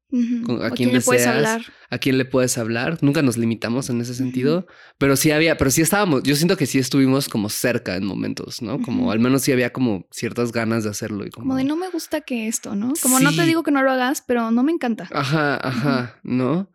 a 0.61 0.69
quién 0.71 0.93
le 0.93 1.01
puedes 1.01 1.27
hablar. 1.27 1.61
A 1.89 1.97
quién 1.97 2.17
le 2.17 2.25
puedes 2.25 2.57
hablar. 2.57 2.97
Nunca 3.01 3.21
nos 3.21 3.37
limitamos 3.37 3.89
en 3.89 3.99
ese 4.01 4.13
sentido, 4.13 4.65
pero 4.97 5.15
sí 5.15 5.31
había, 5.31 5.57
pero 5.57 5.71
sí 5.71 5.81
estábamos, 5.81 6.23
yo 6.23 6.35
siento 6.35 6.57
que 6.57 6.65
sí 6.65 6.79
estuvimos 6.79 7.27
como 7.27 7.49
cerca 7.49 7.95
en 7.95 8.05
momentos, 8.05 8.61
¿no? 8.61 8.81
Como 8.81 9.11
al 9.11 9.19
menos 9.19 9.41
sí 9.41 9.51
había 9.51 9.73
como 9.73 10.07
ciertas 10.11 10.51
ganas 10.51 10.83
de 10.83 10.89
hacerlo. 10.89 11.25
Y 11.25 11.31
como... 11.31 11.55
de 11.55 11.63
no 11.63 11.75
me 11.75 11.89
gusta 11.89 12.21
que 12.21 12.47
esto, 12.47 12.75
¿no? 12.75 12.93
Como 13.01 13.19
no 13.19 13.33
te 13.33 13.45
digo 13.45 13.63
que 13.63 13.71
no 13.71 13.81
lo 13.81 13.91
hagas, 13.91 14.23
pero 14.25 14.51
no 14.51 14.63
me 14.63 14.71
encanta. 14.71 15.09
Ajá, 15.11 15.55
ajá, 15.55 16.19
¿no? 16.23 16.71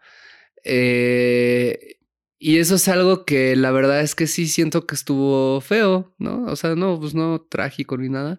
Eh, 0.65 2.00
y 2.43 2.57
eso 2.57 2.77
es 2.77 2.89
algo 2.89 3.27
que 3.27 3.55
la 3.55 3.71
verdad 3.71 4.01
es 4.01 4.15
que 4.15 4.27
sí 4.27 4.49
siento 4.49 4.87
que 4.87 4.95
estuvo 4.95 5.61
feo, 5.61 6.15
¿no? 6.19 6.45
O 6.47 6.57
sea, 6.57 6.75
no, 6.75 6.99
pues 6.99 7.15
no 7.15 7.43
trágico 7.43 7.99
ni 7.99 8.09
nada, 8.09 8.39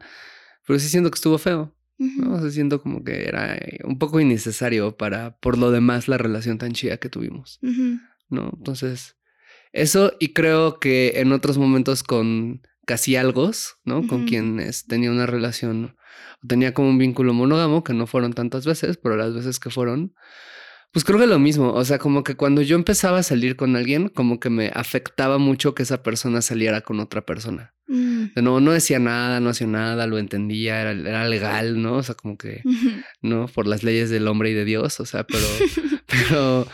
pero 0.65 0.79
sí 0.79 0.89
siento 0.89 1.11
que 1.11 1.15
estuvo 1.15 1.37
feo. 1.37 1.73
¿no? 1.99 2.33
O 2.33 2.49
siento 2.49 2.81
como 2.81 3.03
que 3.03 3.27
era 3.27 3.55
eh, 3.55 3.79
un 3.83 3.99
poco 3.99 4.19
innecesario 4.19 4.97
para, 4.97 5.37
por 5.37 5.57
lo 5.59 5.69
demás, 5.69 6.07
la 6.07 6.17
relación 6.17 6.57
tan 6.57 6.71
chida 6.71 6.97
que 6.97 7.09
tuvimos, 7.09 7.59
¿no? 8.29 8.51
Entonces, 8.57 9.17
Eso 9.71 10.13
y 10.19 10.33
creo 10.33 10.79
que 10.79 11.13
en 11.17 11.31
otros 11.31 11.59
momentos 11.59 12.01
con 12.01 12.63
casi 12.87 13.15
algo, 13.15 13.51
¿no? 13.85 14.07
Con 14.07 14.25
quienes 14.25 14.87
tenía 14.87 15.11
una 15.11 15.27
relación, 15.27 15.95
tenía 16.45 16.73
como 16.73 16.89
un 16.89 16.97
vínculo 16.97 17.33
monógamo, 17.33 17.83
que 17.83 17.93
no 17.93 18.07
fueron 18.07 18.33
tantas 18.33 18.65
veces, 18.65 18.97
pero 18.97 19.15
las 19.15 19.33
veces 19.35 19.59
que 19.59 19.69
fueron, 19.69 20.15
pues 20.91 21.05
creo 21.05 21.19
que 21.19 21.27
lo 21.27 21.39
mismo, 21.39 21.71
o 21.71 21.85
sea, 21.85 21.99
como 21.99 22.23
que 22.23 22.35
cuando 22.35 22.61
yo 22.61 22.75
empezaba 22.75 23.19
a 23.19 23.23
salir 23.23 23.55
con 23.55 23.77
alguien, 23.77 24.09
como 24.09 24.41
que 24.41 24.49
me 24.49 24.71
afectaba 24.73 25.37
mucho 25.37 25.73
que 25.73 25.83
esa 25.83 26.03
persona 26.03 26.41
saliera 26.41 26.81
con 26.81 26.99
otra 26.99 27.25
persona. 27.25 27.73
Mm. 27.87 28.25
No, 28.41 28.59
no 28.59 28.71
decía 28.73 28.99
nada, 28.99 29.39
no 29.39 29.49
hacía 29.49 29.67
nada, 29.67 30.05
lo 30.05 30.17
entendía, 30.17 30.81
era, 30.81 30.91
era 30.91 31.25
legal, 31.29 31.81
¿no? 31.81 31.95
O 31.95 32.03
sea, 32.03 32.15
como 32.15 32.37
que, 32.37 32.61
¿no? 33.21 33.47
Por 33.47 33.67
las 33.67 33.83
leyes 33.83 34.09
del 34.09 34.27
hombre 34.27 34.51
y 34.51 34.53
de 34.53 34.65
Dios, 34.65 34.99
o 34.99 35.05
sea, 35.05 35.23
pero, 35.23 35.45
pero... 36.07 36.67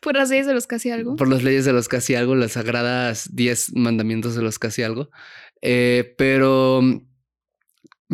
Por 0.00 0.14
las 0.14 0.30
leyes 0.30 0.46
de 0.46 0.54
los 0.54 0.68
casi 0.68 0.90
algo. 0.90 1.16
Por 1.16 1.28
las 1.28 1.42
leyes 1.42 1.64
de 1.64 1.72
los 1.72 1.88
casi 1.88 2.14
algo, 2.14 2.36
las 2.36 2.52
sagradas 2.52 3.34
diez 3.34 3.74
mandamientos 3.74 4.36
de 4.36 4.42
los 4.42 4.58
casi 4.60 4.82
algo. 4.82 5.10
Eh, 5.62 6.14
pero, 6.16 6.82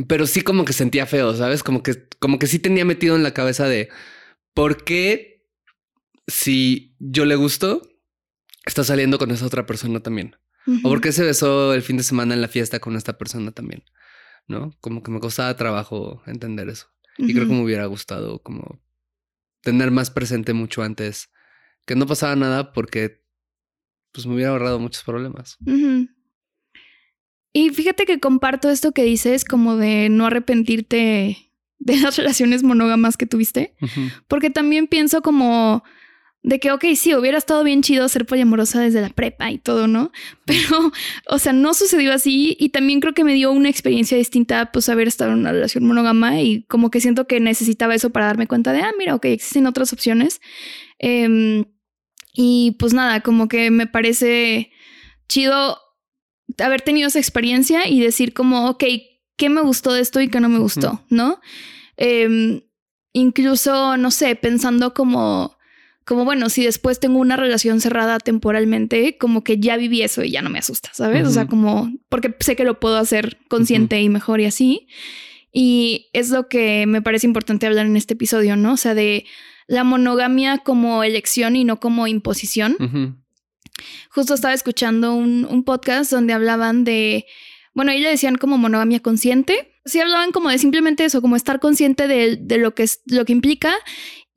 pero 0.07 0.27
sí 0.27 0.41
como 0.41 0.65
que 0.65 0.73
sentía 0.73 1.05
feo, 1.05 1.35
¿sabes? 1.35 1.63
Como 1.63 1.83
que, 1.83 2.07
como 2.19 2.39
que 2.39 2.47
sí 2.47 2.61
tenía 2.61 2.85
metido 2.85 3.17
en 3.17 3.25
la 3.25 3.35
cabeza 3.35 3.67
de 3.69 3.91
por 4.55 4.85
qué 4.85 5.30
si 6.31 6.95
yo 6.99 7.25
le 7.25 7.37
gusto, 7.37 7.83
está 8.65 8.85
saliendo 8.85 9.19
con 9.19 9.31
esa 9.31 9.47
otra 9.47 9.67
persona 9.67 10.01
también. 10.01 10.37
O 10.85 10.89
por 10.89 11.01
qué 11.01 11.13
se 11.13 11.25
besó 11.25 11.75
el 11.75 11.83
fin 11.83 11.97
de 11.97 12.03
semana 12.03 12.35
en 12.35 12.41
la 12.41 12.49
fiesta 12.49 12.79
con 12.79 12.97
esta 12.97 13.19
persona 13.19 13.51
también. 13.51 13.83
¿No? 14.47 14.77
Como 14.81 15.03
que 15.03 15.11
me 15.11 15.21
costaba 15.21 15.57
trabajo 15.57 16.23
entender 16.27 16.69
eso. 16.69 16.87
Y 17.19 17.35
creo 17.35 17.47
que 17.47 17.53
me 17.53 17.63
hubiera 17.63 17.87
gustado 17.87 18.43
como 18.43 18.81
tener 19.63 19.91
más 19.91 20.11
presente 20.11 20.55
mucho 20.55 20.83
antes 20.83 21.31
que 21.85 21.95
no 21.95 22.07
pasaba 22.07 22.37
nada 22.37 22.73
porque 22.73 23.25
pues 24.13 24.27
me 24.27 24.35
hubiera 24.35 24.51
ahorrado 24.51 24.79
muchos 24.79 25.03
problemas. 25.03 25.59
Y 27.53 27.71
fíjate 27.71 28.07
que 28.07 28.21
comparto 28.21 28.71
esto 28.71 28.93
que 28.93 29.03
dices 29.03 29.45
como 29.45 29.77
de 29.77 30.09
no 30.09 30.27
arrepentirte 30.27 31.53
de 31.79 31.97
las 31.97 32.17
relaciones 32.17 32.63
monógamas 32.63 33.17
que 33.17 33.27
tuviste, 33.27 33.75
porque 34.29 34.51
también 34.51 34.87
pienso 34.87 35.23
como 35.23 35.83
de 36.43 36.59
que, 36.59 36.71
ok, 36.71 36.85
sí, 36.97 37.15
hubiera 37.15 37.37
estado 37.37 37.63
bien 37.65 37.83
chido 37.83 38.09
ser 38.09 38.25
poliamorosa 38.25 38.81
desde 38.81 39.03
la 39.03 39.11
prepa 39.11 39.51
y 39.51 39.59
todo, 39.59 39.87
¿no? 39.87 40.11
Pero, 40.47 40.93
o 41.29 41.39
sea, 41.39 41.53
no 41.53 41.75
sucedió 41.75 42.13
así 42.13 42.57
y 42.59 42.71
también 42.71 43.01
creo 43.01 43.13
que 43.13 43.25
me 43.25 43.35
dio 43.35 43.53
una 43.53 43.69
experiencia 43.69 44.17
distinta, 44.17 44.73
pues, 44.73 44.89
haber 44.89 45.09
estado 45.09 45.33
en 45.33 45.41
una 45.41 45.53
relación 45.53 45.85
monógama 45.85 46.41
y 46.41 46.63
como 46.65 46.91
que 46.91 47.01
siento 47.01 47.27
que 47.27 47.41
necesitaba 47.41 47.95
eso 47.95 48.11
para 48.11 48.27
darme 48.27 48.47
cuenta 48.47 48.73
de, 48.73 48.81
ah, 48.81 48.93
mira, 48.99 49.15
ok, 49.15 49.27
existen 49.27 49.67
otras 49.67 49.93
opciones. 49.93 50.41
Em, 50.99 51.65
y 52.33 52.77
pues 52.79 52.95
nada, 52.95 53.21
como 53.21 53.49
que 53.49 53.71
me 53.71 53.87
parece 53.87 54.71
chido 55.29 55.79
haber 56.59 56.81
tenido 56.83 57.09
esa 57.09 57.19
experiencia 57.19 57.89
y 57.89 58.01
decir 58.01 58.33
como, 58.33 58.69
ok, 58.71 58.85
¿qué 59.37 59.49
me 59.49 59.61
gustó 59.61 59.93
de 59.93 60.01
esto 60.01 60.21
y 60.21 60.29
qué 60.29 60.41
no 60.41 60.49
me 60.49 60.59
gustó? 60.59 61.05
¿No? 61.11 61.41
Em, 61.97 62.63
incluso, 63.13 63.97
no 63.97 64.11
sé, 64.11 64.37
pensando 64.37 64.95
como, 64.95 65.57
como, 66.05 66.25
bueno, 66.25 66.49
si 66.49 66.65
después 66.65 66.99
tengo 66.99 67.19
una 67.19 67.37
relación 67.37 67.81
cerrada 67.81 68.19
temporalmente, 68.19 69.17
como 69.19 69.45
que 69.45 69.59
ya 69.59 69.77
viví 69.77 70.03
eso 70.03 70.25
y 70.25 70.31
ya 70.31 70.43
no 70.43 70.51
me 70.51 70.59
asusta, 70.59 70.91
¿sabes? 70.93 71.27
O 71.27 71.31
sea, 71.31 71.47
como, 71.47 71.93
porque 72.09 72.35
sé 72.41 72.57
que 72.57 72.65
lo 72.65 72.81
puedo 72.81 72.97
hacer 72.97 73.39
consciente 73.49 74.01
y 74.01 74.09
mejor 74.09 74.41
y 74.41 74.47
así. 74.47 74.89
Y 75.53 76.09
es 76.13 76.31
lo 76.31 76.49
que 76.49 76.87
me 76.87 77.03
parece 77.03 77.27
importante 77.27 77.67
hablar 77.67 77.87
en 77.87 77.97
este 77.97 78.15
episodio, 78.15 78.57
¿no? 78.57 78.73
O 78.73 78.77
sea, 78.77 78.95
de 78.95 79.25
la 79.67 79.85
monogamia 79.85 80.59
como 80.59 81.05
elección 81.05 81.55
y 81.55 81.65
no 81.65 81.79
como 81.79 82.07
imposición. 82.07 82.77
Justo 84.11 84.35
estaba 84.35 84.55
escuchando 84.55 85.15
un, 85.15 85.63
podcast 85.65 86.11
donde 86.11 86.33
hablaban 86.33 86.85
de, 86.85 87.27
bueno, 87.75 87.93
ellos 87.93 88.11
decían 88.11 88.37
como 88.37 88.59
monogamia 88.59 89.01
consciente. 89.01 89.73
Sí 89.85 90.01
hablaban 90.01 90.33
como 90.33 90.51
de 90.51 90.59
simplemente 90.59 91.05
eso, 91.05 91.23
como 91.23 91.37
estar 91.37 91.61
consciente 91.61 92.09
de, 92.09 92.59
lo, 92.59 92.75
que 92.75 92.83
es, 92.83 93.01
lo 93.07 93.25
que 93.25 93.33
implica 93.33 93.73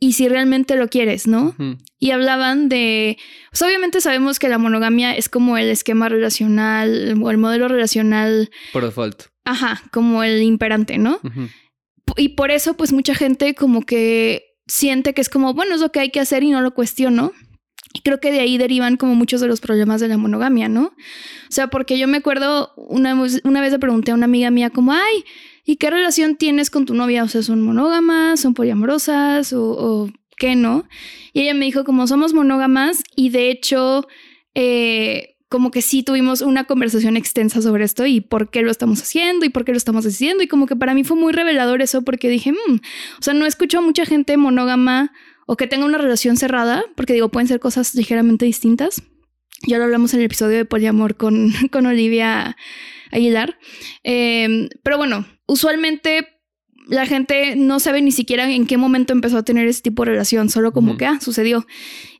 y 0.03 0.11
si 0.11 0.27
realmente 0.27 0.75
lo 0.75 0.89
quieres, 0.89 1.27
¿no? 1.27 1.55
Y 1.97 2.11
hablaban 2.11 2.67
de, 2.67 3.17
pues 3.51 3.61
obviamente 3.61 4.01
sabemos 4.01 4.37
que 4.37 4.49
la 4.49 4.57
monogamia 4.57 5.15
es 5.15 5.29
como 5.29 5.57
el 5.57 5.69
esquema 5.69 6.09
relacional 6.09 7.17
o 7.21 7.31
el 7.31 7.37
modelo 7.37 7.69
relacional. 7.69 8.51
Por 8.73 8.83
default. 8.83 9.23
Ajá, 9.45 9.81
como 9.93 10.21
el 10.23 10.41
imperante, 10.41 10.97
¿no? 10.97 11.21
Y 12.17 12.29
por 12.29 12.51
eso 12.51 12.73
pues 12.73 12.91
mucha 12.91 13.15
gente 13.15 13.55
como 13.55 13.83
que 13.83 14.57
siente 14.67 15.13
que 15.13 15.21
es 15.21 15.29
como, 15.29 15.53
bueno, 15.53 15.73
es 15.75 15.79
lo 15.79 15.93
que 15.93 16.01
hay 16.01 16.09
que 16.09 16.19
hacer 16.19 16.43
y 16.43 16.51
no 16.51 16.59
lo 16.59 16.73
cuestiono. 16.73 17.31
Y 17.93 18.01
creo 18.01 18.19
que 18.19 18.33
de 18.33 18.41
ahí 18.41 18.57
derivan 18.57 18.97
como 18.97 19.15
muchos 19.15 19.39
de 19.39 19.47
los 19.47 19.61
problemas 19.61 20.01
de 20.01 20.09
la 20.09 20.17
monogamia, 20.17 20.67
¿no? 20.67 20.87
O 20.87 21.51
sea, 21.51 21.67
porque 21.67 21.97
yo 21.97 22.09
me 22.09 22.17
acuerdo, 22.17 22.73
una, 22.75 23.15
una 23.45 23.61
vez 23.61 23.71
le 23.71 23.79
pregunté 23.79 24.11
a 24.11 24.15
una 24.15 24.25
amiga 24.25 24.51
mía 24.51 24.69
como, 24.69 24.91
ay, 24.91 25.23
¿y 25.65 25.77
qué 25.77 25.89
relación 25.89 26.35
tienes 26.35 26.69
con 26.69 26.85
tu 26.85 26.93
novia? 26.93 27.23
O 27.23 27.27
sea, 27.27 27.43
¿son 27.43 27.61
monógamas? 27.61 28.39
¿Son 28.39 28.53
poliamorosas? 28.53 29.53
¿O, 29.53 30.09
qué 30.37 30.55
no? 30.55 30.87
Y 31.31 31.41
ella 31.41 31.53
me 31.53 31.65
dijo 31.65 31.83
como 31.83 32.07
somos 32.07 32.33
monógamas 32.33 33.03
y 33.15 33.29
de 33.29 33.49
hecho... 33.51 34.07
Eh, 34.55 35.29
como 35.53 35.69
que 35.69 35.83
sí 35.83 36.01
tuvimos 36.01 36.41
una 36.41 36.63
conversación 36.63 37.15
extensa 37.15 37.61
sobre 37.61 37.83
esto 37.83 38.07
y 38.07 38.21
por 38.21 38.49
qué 38.49 38.63
lo 38.63 38.71
estamos 38.71 38.99
haciendo 39.03 39.45
y 39.45 39.49
por 39.49 39.65
qué 39.65 39.71
lo 39.71 39.77
estamos 39.77 40.03
haciendo. 40.03 40.43
Y 40.43 40.47
como 40.47 40.65
que 40.65 40.75
para 40.75 40.95
mí 40.95 41.03
fue 41.03 41.15
muy 41.15 41.31
revelador 41.31 41.83
eso 41.83 42.01
porque 42.01 42.27
dije, 42.27 42.53
mm", 42.53 42.73
o 43.19 43.21
sea, 43.21 43.35
no 43.35 43.45
escucho 43.45 43.77
a 43.77 43.81
mucha 43.81 44.03
gente 44.03 44.35
monógama 44.35 45.11
o 45.45 45.55
que 45.55 45.67
tenga 45.67 45.85
una 45.85 45.99
relación 45.99 46.37
cerrada, 46.37 46.83
porque 46.95 47.13
digo, 47.13 47.29
pueden 47.29 47.47
ser 47.47 47.59
cosas 47.59 47.93
ligeramente 47.93 48.45
distintas. 48.45 49.03
Ya 49.67 49.77
lo 49.77 49.83
hablamos 49.83 50.13
en 50.15 50.21
el 50.21 50.25
episodio 50.25 50.57
de 50.57 50.65
poliamor 50.65 51.17
con, 51.17 51.51
con 51.71 51.85
Olivia 51.85 52.57
Aguilar. 53.11 53.59
Em, 54.03 54.69
pero 54.81 54.97
bueno, 54.97 55.25
usualmente 55.53 56.27
la 56.87 57.05
gente 57.05 57.55
no 57.55 57.79
sabe 57.79 58.01
ni 58.01 58.11
siquiera 58.11 58.51
en 58.51 58.67
qué 58.67 58.75
momento 58.77 59.13
empezó 59.13 59.37
a 59.37 59.43
tener 59.43 59.67
ese 59.67 59.81
tipo 59.81 60.03
de 60.03 60.11
relación, 60.11 60.49
solo 60.49 60.73
como 60.73 60.97
que, 60.97 61.05
ah, 61.05 61.19
sucedió. 61.21 61.65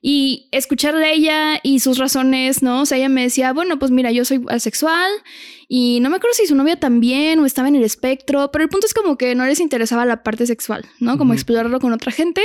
Y 0.02 0.48
escucharle 0.52 1.06
a 1.06 1.12
ella 1.12 1.60
y 1.64 1.80
sus 1.80 1.98
razones, 1.98 2.64
¿no? 2.64 2.82
O 2.82 2.86
sea, 2.86 2.98
ella 2.98 3.10
me 3.10 3.24
decía, 3.24 3.52
bueno, 3.52 3.78
pues 3.78 3.92
mira, 3.92 4.12
yo 4.12 4.24
soy 4.24 4.42
asexual 4.48 5.12
y 5.68 6.00
no 6.02 6.10
me 6.10 6.16
acuerdo 6.16 6.36
si 6.36 6.48
su 6.48 6.56
novia 6.56 6.78
también 6.78 7.40
o 7.40 7.46
estaba 7.46 7.68
en 7.68 7.76
el 7.76 7.84
espectro, 7.84 8.52
pero 8.52 8.64
el 8.64 8.70
punto 8.70 8.88
es 8.88 8.94
como 8.94 9.18
que 9.18 9.36
no 9.36 9.46
les 9.46 9.60
interesaba 9.60 10.06
la 10.06 10.24
parte 10.24 10.46
sexual, 10.46 10.86
¿no? 11.00 11.18
Como 11.18 11.34
explorarlo 11.34 11.82
con 11.82 11.92
otra 11.92 12.14
gente 12.14 12.42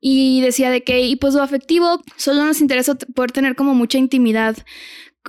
y 0.00 0.40
decía 0.42 0.68
de 0.70 0.82
que, 0.82 1.06
y 1.06 1.16
pues 1.16 1.32
lo 1.32 1.42
afectivo, 1.42 2.02
solo 2.16 2.44
nos 2.44 2.60
interesa 2.60 2.94
poder 3.14 3.32
tener 3.32 3.54
como 3.54 3.74
mucha 3.74 3.96
intimidad 3.96 4.56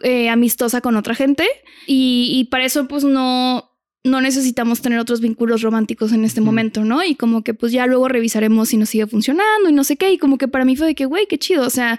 eh, 0.02 0.30
amistosa 0.30 0.82
con 0.82 0.96
otra 0.96 1.14
gente 1.14 1.48
y, 1.86 2.48
para 2.50 2.66
eso 2.66 2.88
pues 2.88 3.04
no, 3.04 3.73
no 4.04 4.20
necesitamos 4.20 4.82
tener 4.82 5.00
otros 5.00 5.22
vínculos 5.22 5.62
románticos 5.62 6.12
en 6.12 6.26
este 6.26 6.42
momento, 6.42 6.84
¿no? 6.84 7.04
Y 7.04 7.16
como 7.16 7.44
que 7.44 7.54
pues 7.54 7.72
ya 7.72 7.86
luego 7.86 8.10
revisaremos 8.10 8.70
si 8.70 8.78
nos 8.78 8.90
sigue 8.90 9.08
funcionando 9.08 9.70
y 9.70 9.74
no 9.74 9.84
sé 9.84 9.96
qué, 9.96 10.12
y 10.12 10.18
como 10.18 10.38
que 10.38 10.48
para 10.48 10.66
mí 10.66 10.76
fue 10.76 10.88
de 10.88 10.96
que, 10.96 11.06
güey, 11.06 11.26
qué 11.28 11.38
chido, 11.38 11.66
o 11.66 11.70
sea, 11.70 11.98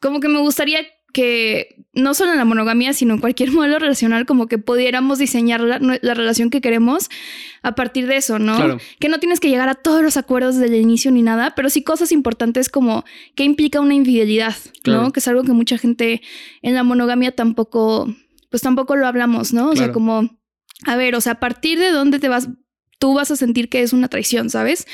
como 0.00 0.20
que 0.20 0.28
me 0.28 0.40
gustaría 0.40 0.80
que 1.12 1.76
no 1.92 2.14
solo 2.14 2.32
en 2.32 2.38
la 2.38 2.44
monogamia, 2.44 2.92
sino 2.94 3.14
en 3.14 3.20
cualquier 3.20 3.50
modelo 3.52 3.78
relacional, 3.78 4.26
como 4.26 4.46
que 4.46 4.58
pudiéramos 4.58 5.18
diseñar 5.18 5.60
la, 5.60 6.14
relación 6.14 6.50
que 6.50 6.60
queremos 6.60 7.08
a 7.62 7.74
partir 7.74 8.06
de 8.06 8.16
eso, 8.16 8.38
¿no? 8.38 8.78
Que 8.98 9.08
no 9.08 9.18
tienes 9.18 9.40
que 9.40 9.48
llegar 9.48 9.68
a 9.68 9.74
todos 9.74 10.02
los 10.02 10.16
acuerdos 10.16 10.56
desde 10.56 10.74
el 10.76 10.82
inicio 10.82 11.10
ni 11.10 11.22
nada, 11.22 11.54
pero 11.54 11.70
sí 11.70 11.82
cosas 11.82 12.12
importantes 12.12 12.68
como 12.68 13.04
qué 13.34 13.44
implica 13.44 13.80
una 13.80 13.94
infidelidad, 13.94 14.56
¿no? 14.86 15.12
Que 15.12 15.20
es 15.20 15.28
algo 15.28 15.44
que 15.44 15.52
mucha 15.52 15.78
gente 15.78 16.22
en 16.60 16.74
la 16.74 16.82
monogamia 16.82 17.34
tampoco, 17.34 18.12
pues 18.50 18.62
tampoco 18.62 18.96
lo 18.96 19.06
hablamos, 19.06 19.52
¿no? 19.52 19.70
O 19.70 19.76
sea, 19.76 19.92
como, 19.92 20.41
a 20.86 20.96
ver, 20.96 21.14
o 21.14 21.20
sea, 21.20 21.32
a 21.32 21.40
partir 21.40 21.78
de 21.78 21.90
dónde 21.90 22.18
te 22.18 22.28
vas, 22.28 22.48
tú 22.98 23.14
vas 23.14 23.30
a 23.30 23.36
sentir 23.36 23.68
que 23.68 23.82
es 23.82 23.92
una 23.92 24.08
traición, 24.08 24.50
¿sabes? 24.50 24.86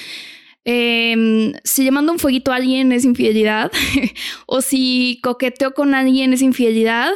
Eh, 0.65 1.53
si 1.65 1.83
le 1.83 1.91
mando 1.91 2.13
un 2.13 2.19
fueguito 2.19 2.53
a 2.53 2.57
alguien 2.57 2.93
es 2.93 3.05
infidelidad, 3.05 3.73
o 4.47 4.61
si 4.61 5.19
coqueteo 5.23 5.73
con 5.73 5.95
alguien 5.95 6.33
es 6.33 6.43
infidelidad, 6.43 7.13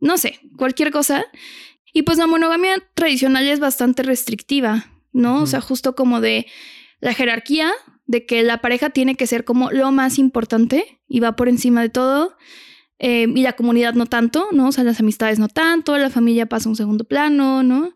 no 0.00 0.18
sé, 0.18 0.38
cualquier 0.56 0.90
cosa. 0.90 1.24
Y 1.92 2.02
pues 2.02 2.18
la 2.18 2.26
monogamia 2.26 2.76
tradicional 2.94 3.46
es 3.48 3.60
bastante 3.60 4.02
restrictiva, 4.02 4.86
¿no? 5.12 5.42
O 5.42 5.46
sea, 5.46 5.60
justo 5.60 5.94
como 5.94 6.20
de 6.20 6.46
la 7.00 7.12
jerarquía, 7.12 7.70
de 8.06 8.24
que 8.24 8.42
la 8.42 8.58
pareja 8.58 8.90
tiene 8.90 9.14
que 9.14 9.26
ser 9.26 9.44
como 9.44 9.70
lo 9.70 9.90
más 9.90 10.18
importante 10.18 11.00
y 11.08 11.20
va 11.20 11.36
por 11.36 11.48
encima 11.48 11.82
de 11.82 11.88
todo. 11.88 12.36
Em, 13.04 13.36
y 13.36 13.42
la 13.42 13.52
comunidad 13.54 13.94
no 13.94 14.06
tanto, 14.06 14.48
¿no? 14.52 14.68
O 14.68 14.72
sea, 14.72 14.84
las 14.84 15.00
amistades 15.00 15.38
no 15.38 15.48
tanto, 15.48 15.98
la 15.98 16.08
familia 16.08 16.46
pasa 16.46 16.68
a 16.68 16.70
un 16.70 16.76
segundo 16.76 17.04
plano, 17.04 17.62
¿no? 17.62 17.94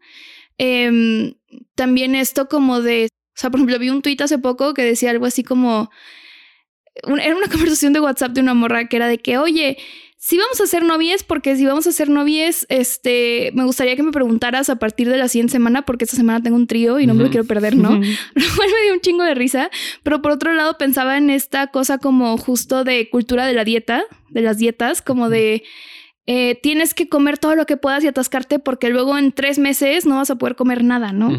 Em, 0.59 1.35
también 1.75 2.15
esto 2.15 2.49
como 2.49 2.83
de 2.83 3.09
o 3.37 3.39
sea, 3.39 3.51
por 3.51 3.61
ejemplo, 3.61 3.79
vi 3.79 3.91
un 3.91 4.01
tuit 4.01 4.19
hace 4.23 4.39
poco 4.39 4.73
que 4.73 4.83
decía 4.83 5.11
algo 5.11 5.27
así 5.27 5.45
como... 5.45 5.91
era 7.21 7.37
una 7.37 7.49
conversación 7.53 7.93
de 7.93 8.01
WhatsApp 8.01 8.33
de 8.33 8.41
una 8.41 8.55
morra 8.55 8.89
que 8.89 8.97
era 8.97 9.09
de 9.09 9.19
que, 9.19 9.37
oye, 9.37 9.77
si 10.27 10.39
vamos 10.39 10.61
a 10.61 10.67
ser 10.67 10.83
novies, 10.83 11.23
porque 11.23 11.55
si 11.55 11.65
vamos 11.67 11.87
a 11.87 11.93
ser 11.93 12.09
novies, 12.09 12.67
este, 12.69 13.53
me 13.55 13.63
gustaría 13.63 13.95
que 13.95 14.03
me 14.03 14.11
preguntaras 14.11 14.69
a 14.69 14.75
partir 14.75 15.09
de 15.09 15.17
la 15.19 15.29
siguiente 15.29 15.53
semana, 15.53 15.83
porque 15.83 16.03
esta 16.03 16.17
semana 16.17 16.43
tengo 16.43 16.57
un 16.57 16.67
trío 16.67 16.99
y 16.99 17.07
no 17.07 17.15
me 17.15 17.23
lo 17.23 17.31
quiero 17.31 17.47
perder, 17.47 17.77
¿no? 17.77 17.91
Lo 18.35 18.45
cual 18.57 18.69
me 18.69 18.83
dio 18.83 18.95
un 18.95 19.01
chingo 19.01 19.23
de 19.23 19.37
risa, 19.37 19.71
pero 20.03 20.23
por 20.23 20.33
otro 20.33 20.53
lado 20.53 20.79
pensaba 20.79 21.17
en 21.17 21.31
esta 21.31 21.69
cosa 21.69 21.99
como 21.99 22.37
justo 22.39 22.83
de 22.83 23.09
cultura 23.09 23.47
de 23.47 23.53
la 23.53 23.63
dieta, 23.63 24.03
de 24.31 24.43
las 24.43 24.59
dietas, 24.59 25.01
como 25.01 25.29
de... 25.31 25.63
Eh, 26.27 26.59
tienes 26.61 26.93
que 26.93 27.09
comer 27.09 27.39
todo 27.39 27.55
lo 27.55 27.67
que 27.67 27.77
puedas 27.77 28.03
y 28.03 28.09
atascarte 28.09 28.59
porque 28.59 28.91
luego 28.91 29.17
en 29.17 29.31
tres 29.31 29.61
meses 29.61 30.07
no 30.07 30.17
vas 30.17 30.29
a 30.29 30.35
poder 30.35 30.57
comer 30.57 30.83
nada, 30.83 31.13
¿no? 31.13 31.31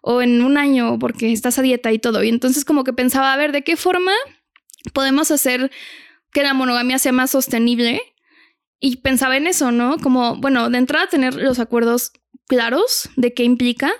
O 0.00 0.22
en 0.22 0.44
un 0.44 0.58
año 0.58 1.00
porque 1.00 1.32
estás 1.32 1.58
a 1.58 1.62
dieta 1.62 1.90
y 1.90 1.98
todo. 1.98 2.22
Y 2.22 2.28
entonces 2.28 2.64
como 2.64 2.84
que 2.84 2.92
pensaba, 2.92 3.32
a 3.32 3.36
ver, 3.36 3.50
¿de 3.50 3.64
qué 3.64 3.76
forma 3.76 4.12
podemos 4.92 5.32
hacer 5.32 5.72
que 6.32 6.44
la 6.44 6.54
monogamia 6.54 7.00
sea 7.00 7.10
más 7.10 7.32
sostenible? 7.32 8.00
Y 8.80 8.98
pensaba 8.98 9.36
en 9.36 9.46
eso, 9.46 9.72
¿no? 9.72 9.98
Como, 9.98 10.36
bueno, 10.36 10.70
de 10.70 10.78
entrada 10.78 11.08
tener 11.08 11.34
los 11.34 11.58
acuerdos 11.58 12.12
claros 12.46 13.10
de 13.16 13.34
qué 13.34 13.44
implica. 13.44 13.92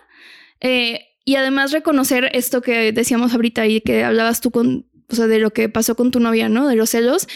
Eh, 0.60 1.06
y 1.24 1.36
además 1.36 1.72
reconocer 1.72 2.30
esto 2.32 2.62
que 2.62 2.92
decíamos 2.92 3.34
ahorita 3.34 3.66
y 3.66 3.80
que 3.80 4.04
hablabas 4.04 4.40
tú 4.40 4.50
con, 4.50 4.86
o 5.08 5.14
sea, 5.14 5.26
de 5.26 5.38
lo 5.38 5.50
que 5.52 5.68
pasó 5.68 5.94
con 5.94 6.10
tu 6.10 6.20
novia, 6.20 6.48
¿no? 6.48 6.66
De 6.66 6.76
los 6.76 6.90
celos. 6.90 7.28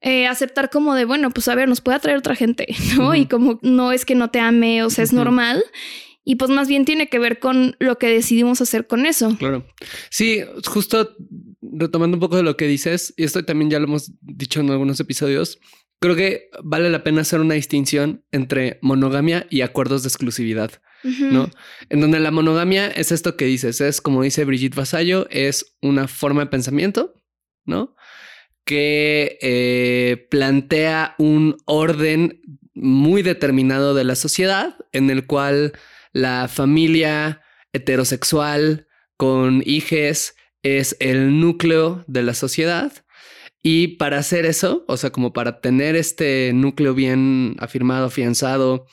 Eh, 0.00 0.26
aceptar 0.26 0.68
como 0.68 0.94
de, 0.94 1.04
bueno, 1.04 1.30
pues 1.30 1.48
a 1.48 1.54
ver, 1.54 1.68
nos 1.68 1.80
puede 1.80 1.96
atraer 1.96 2.18
otra 2.18 2.34
gente, 2.34 2.66
¿no? 2.96 3.14
Y 3.14 3.26
como 3.26 3.58
no 3.62 3.92
es 3.92 4.04
que 4.04 4.14
no 4.14 4.30
te 4.30 4.40
ame, 4.40 4.82
o 4.82 4.90
sea, 4.90 5.04
es 5.04 5.12
normal. 5.12 5.64
Y 6.24 6.36
pues 6.36 6.50
más 6.50 6.68
bien 6.68 6.84
tiene 6.84 7.08
que 7.08 7.18
ver 7.18 7.40
con 7.40 7.74
lo 7.80 7.98
que 7.98 8.06
decidimos 8.06 8.60
hacer 8.60 8.86
con 8.86 9.06
eso. 9.06 9.36
Claro. 9.38 9.66
Sí, 10.08 10.40
justo 10.66 11.16
retomando 11.60 12.16
un 12.16 12.20
poco 12.20 12.36
de 12.36 12.42
lo 12.42 12.56
que 12.56 12.66
dices, 12.66 13.12
y 13.16 13.24
esto 13.24 13.44
también 13.44 13.70
ya 13.70 13.78
lo 13.80 13.86
hemos 13.86 14.12
dicho 14.20 14.60
en 14.60 14.70
algunos 14.70 15.00
episodios, 15.00 15.58
creo 16.02 16.16
que 16.16 16.50
vale 16.64 16.90
la 16.90 17.04
pena 17.04 17.20
hacer 17.20 17.40
una 17.40 17.54
distinción 17.54 18.24
entre 18.32 18.78
monogamia 18.82 19.46
y 19.50 19.60
acuerdos 19.60 20.02
de 20.02 20.08
exclusividad, 20.08 20.82
¿no? 21.04 21.48
En 21.90 22.00
donde 22.00 22.18
la 22.18 22.32
monogamia 22.32 22.88
es 22.88 23.12
esto 23.12 23.36
que 23.36 23.44
dices, 23.44 23.80
es 23.80 24.00
como 24.00 24.22
dice 24.22 24.44
Brigitte 24.44 24.74
Vasallo, 24.74 25.28
es 25.30 25.76
una 25.80 26.08
forma 26.08 26.42
de 26.42 26.50
pensamiento, 26.50 27.14
¿no? 27.64 27.94
Que 28.64 29.38
eh, 29.42 30.26
plantea 30.28 31.14
un 31.18 31.56
orden 31.66 32.42
muy 32.74 33.22
determinado 33.22 33.94
de 33.94 34.02
la 34.02 34.16
sociedad 34.16 34.74
en 34.90 35.08
el 35.08 35.26
cual 35.26 35.72
la 36.12 36.48
familia 36.48 37.42
heterosexual 37.72 38.88
con 39.16 39.62
hijes 39.64 40.34
es 40.64 40.96
el 40.98 41.38
núcleo 41.38 42.04
de 42.08 42.22
la 42.24 42.34
sociedad. 42.34 42.92
Y 43.62 43.96
para 43.96 44.18
hacer 44.18 44.44
eso, 44.44 44.84
o 44.88 44.96
sea, 44.96 45.10
como 45.10 45.32
para 45.32 45.60
tener 45.60 45.94
este 45.94 46.52
núcleo 46.52 46.94
bien 46.94 47.54
afirmado, 47.58 48.06
afianzado 48.06 48.86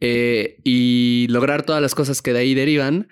eh, 0.00 0.58
y 0.62 1.26
lograr 1.30 1.64
todas 1.64 1.80
las 1.80 1.94
cosas 1.94 2.20
que 2.20 2.32
de 2.34 2.40
ahí 2.40 2.54
derivan, 2.54 3.08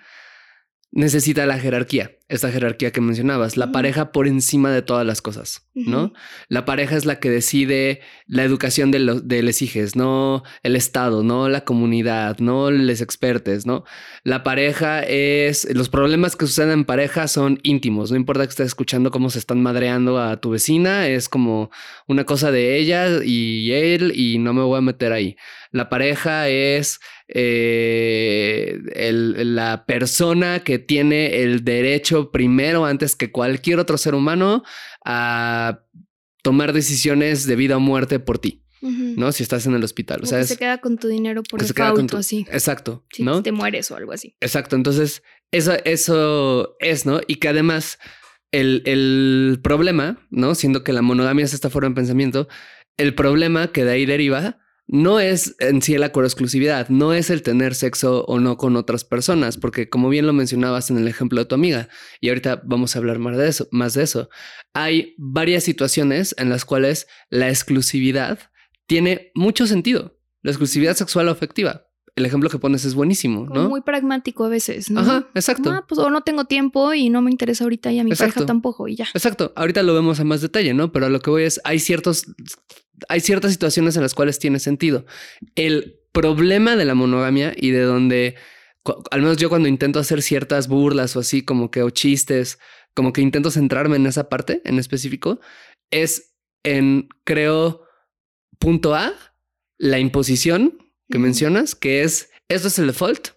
necesita 0.91 1.45
la 1.45 1.59
jerarquía, 1.59 2.17
esta 2.29 2.51
jerarquía 2.51 2.91
que 2.91 2.99
mencionabas, 2.99 3.57
la 3.57 3.71
pareja 3.71 4.11
por 4.11 4.27
encima 4.27 4.71
de 4.71 4.81
todas 4.81 5.05
las 5.05 5.21
cosas, 5.21 5.67
¿no? 5.75 6.13
La 6.47 6.65
pareja 6.65 6.95
es 6.95 7.05
la 7.05 7.19
que 7.19 7.29
decide 7.29 8.01
la 8.25 8.43
educación 8.43 8.89
de, 8.89 8.99
los 8.99 9.27
de 9.27 9.39
hijos, 9.61 9.95
no 9.95 10.43
el 10.63 10.75
Estado, 10.75 11.23
no 11.23 11.47
la 11.47 11.61
comunidad, 11.61 12.39
no 12.39 12.71
los 12.71 13.01
expertos, 13.01 13.67
¿no? 13.67 13.83
La 14.23 14.43
pareja 14.43 15.03
es, 15.03 15.67
los 15.75 15.89
problemas 15.89 16.35
que 16.35 16.47
suceden 16.47 16.71
en 16.71 16.85
pareja 16.85 17.27
son 17.27 17.59
íntimos, 17.61 18.09
no 18.09 18.17
importa 18.17 18.45
que 18.45 18.49
estés 18.49 18.67
escuchando 18.67 19.11
cómo 19.11 19.29
se 19.29 19.39
están 19.39 19.61
madreando 19.61 20.19
a 20.19 20.37
tu 20.37 20.49
vecina, 20.49 21.07
es 21.07 21.29
como 21.29 21.69
una 22.07 22.25
cosa 22.25 22.51
de 22.51 22.77
ella 22.77 23.23
y 23.23 23.71
él 23.71 24.11
y 24.15 24.39
no 24.39 24.53
me 24.53 24.63
voy 24.63 24.79
a 24.79 24.81
meter 24.81 25.13
ahí. 25.13 25.35
La 25.71 25.87
pareja 25.87 26.49
es 26.49 26.99
eh, 27.31 28.79
la 29.13 29.85
persona 29.85 30.63
que 30.63 30.79
tiene 30.79 31.43
el 31.43 31.63
derecho 31.63 32.31
primero, 32.31 32.85
antes 32.85 33.15
que 33.15 33.31
cualquier 33.31 33.79
otro 33.79 33.97
ser 33.97 34.15
humano, 34.15 34.63
a 35.05 35.83
tomar 36.41 36.73
decisiones 36.73 37.45
de 37.45 37.55
vida 37.55 37.77
o 37.77 37.79
muerte 37.79 38.19
por 38.19 38.39
ti. 38.39 38.63
¿No? 38.81 39.33
Si 39.33 39.43
estás 39.43 39.65
en 39.65 39.73
el 39.73 39.83
hospital. 39.83 40.21
O, 40.23 40.25
sea, 40.25 40.41
se 40.45 40.55
queda 40.55 40.77
con 40.77 40.97
tu 40.97 41.09
dinero 41.09 41.43
por 41.43 41.61
el 41.61 41.69
así. 42.15 42.45
Exacto. 42.49 43.05
Si 43.11 43.25
te 43.43 43.51
mueres 43.51 43.91
o 43.91 43.97
algo 43.97 44.13
así. 44.13 44.37
Exacto. 44.39 44.77
Entonces, 44.77 45.21
eso, 45.51 45.73
eso 45.83 46.77
es, 46.79 47.05
¿no? 47.05 47.19
Y 47.27 47.35
que 47.35 47.49
además 47.49 47.99
el, 48.53 48.81
el 48.85 49.59
problema, 49.61 50.25
¿no? 50.29 50.55
Siendo 50.55 50.85
que 50.85 50.93
la 50.93 51.01
monogamia 51.01 51.43
es 51.43 51.53
esta 51.53 51.69
forma 51.69 51.89
de 51.89 51.95
pensamiento, 51.95 52.47
el 52.95 53.15
problema 53.15 53.73
que 53.73 53.83
de 53.83 53.91
ahí 53.91 54.05
deriva 54.05 54.59
no 54.91 55.19
es 55.19 55.55
en 55.59 55.83
sí 55.83 55.93
el 55.93 56.03
acuerdo 56.03 56.25
de 56.25 56.31
exclusividad, 56.31 56.89
no 56.89 57.13
es 57.13 57.29
el 57.29 57.43
tener 57.43 57.75
sexo 57.75 58.25
o 58.25 58.39
no 58.39 58.57
con 58.57 58.75
otras 58.75 59.03
personas, 59.03 59.57
porque 59.57 59.87
como 59.87 60.09
bien 60.09 60.25
lo 60.25 60.33
mencionabas 60.33 60.89
en 60.89 60.97
el 60.97 61.07
ejemplo 61.07 61.39
de 61.39 61.45
tu 61.45 61.53
amiga, 61.53 61.89
y 62.19 62.29
ahorita 62.29 62.63
vamos 62.65 62.95
a 62.95 62.99
hablar 62.99 63.19
más 63.19 63.37
de 63.37 63.47
eso, 63.47 63.67
más 63.71 63.93
de 63.93 64.03
eso. 64.03 64.29
Hay 64.73 65.13
varias 65.19 65.63
situaciones 65.63 66.33
en 66.39 66.49
las 66.49 66.65
cuales 66.65 67.07
la 67.29 67.49
exclusividad 67.49 68.39
tiene 68.87 69.31
mucho 69.35 69.67
sentido, 69.67 70.17
la 70.41 70.49
exclusividad 70.49 70.95
sexual 70.95 71.27
o 71.27 71.31
afectiva. 71.31 71.85
El 72.15 72.25
ejemplo 72.25 72.49
que 72.49 72.57
pones 72.57 72.83
es 72.83 72.95
buenísimo, 72.95 73.45
¿no? 73.45 73.69
muy 73.69 73.81
pragmático 73.81 74.43
a 74.43 74.49
veces, 74.49 74.89
¿no? 74.89 75.01
Ajá, 75.01 75.29
exacto. 75.35 75.71
Ah, 75.71 75.85
pues 75.87 75.99
o 75.99 76.09
no 76.09 76.21
tengo 76.21 76.45
tiempo 76.45 76.95
y 76.95 77.09
no 77.11 77.21
me 77.21 77.29
interesa 77.29 77.63
ahorita 77.63 77.91
y 77.91 77.99
a 77.99 78.03
mi 78.03 78.11
pareja 78.13 78.45
tampoco 78.45 78.87
y 78.87 78.95
ya. 78.95 79.07
Exacto. 79.13 79.53
Ahorita 79.55 79.83
lo 79.83 79.93
vemos 79.93 80.19
a 80.19 80.23
más 80.23 80.41
detalle, 80.41 80.73
¿no? 80.73 80.91
Pero 80.91 81.05
a 81.05 81.09
lo 81.09 81.21
que 81.21 81.29
voy 81.29 81.43
es, 81.43 81.61
hay 81.63 81.79
ciertos 81.79 82.25
hay 83.07 83.19
ciertas 83.21 83.51
situaciones 83.51 83.95
en 83.95 84.03
las 84.03 84.13
cuales 84.13 84.39
tiene 84.39 84.59
sentido. 84.59 85.05
El 85.55 85.99
problema 86.11 86.75
de 86.75 86.85
la 86.85 86.95
monogamia 86.95 87.53
y 87.55 87.71
de 87.71 87.81
donde, 87.81 88.35
al 89.11 89.21
menos 89.21 89.37
yo 89.37 89.49
cuando 89.49 89.67
intento 89.67 89.99
hacer 89.99 90.21
ciertas 90.21 90.67
burlas 90.67 91.15
o 91.15 91.19
así 91.19 91.43
como 91.43 91.71
que 91.71 91.83
o 91.83 91.89
chistes, 91.89 92.59
como 92.93 93.13
que 93.13 93.21
intento 93.21 93.51
centrarme 93.51 93.95
en 93.95 94.07
esa 94.07 94.29
parte 94.29 94.61
en 94.65 94.79
específico, 94.79 95.39
es 95.91 96.33
en, 96.63 97.07
creo, 97.23 97.83
punto 98.59 98.95
A, 98.95 99.13
la 99.77 99.99
imposición 99.99 100.77
que 101.09 101.19
mencionas, 101.19 101.75
que 101.75 102.03
es, 102.03 102.29
esto 102.49 102.67
es 102.67 102.77
el 102.79 102.87
default, 102.87 103.29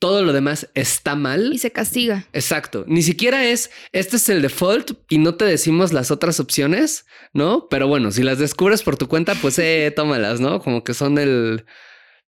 todo 0.00 0.24
lo 0.24 0.32
demás 0.32 0.68
está 0.74 1.14
mal. 1.14 1.52
Y 1.52 1.58
se 1.58 1.70
castiga. 1.70 2.26
Exacto. 2.32 2.84
Ni 2.88 3.02
siquiera 3.02 3.46
es, 3.46 3.70
este 3.92 4.16
es 4.16 4.28
el 4.30 4.42
default 4.42 4.92
y 5.08 5.18
no 5.18 5.36
te 5.36 5.44
decimos 5.44 5.92
las 5.92 6.10
otras 6.10 6.40
opciones, 6.40 7.06
¿no? 7.32 7.68
Pero 7.68 7.86
bueno, 7.86 8.10
si 8.10 8.22
las 8.22 8.38
descubres 8.38 8.82
por 8.82 8.96
tu 8.96 9.06
cuenta, 9.06 9.34
pues 9.36 9.58
eh, 9.58 9.92
tómalas, 9.96 10.40
¿no? 10.40 10.60
Como 10.60 10.82
que 10.82 10.94
son 10.94 11.18
el 11.18 11.66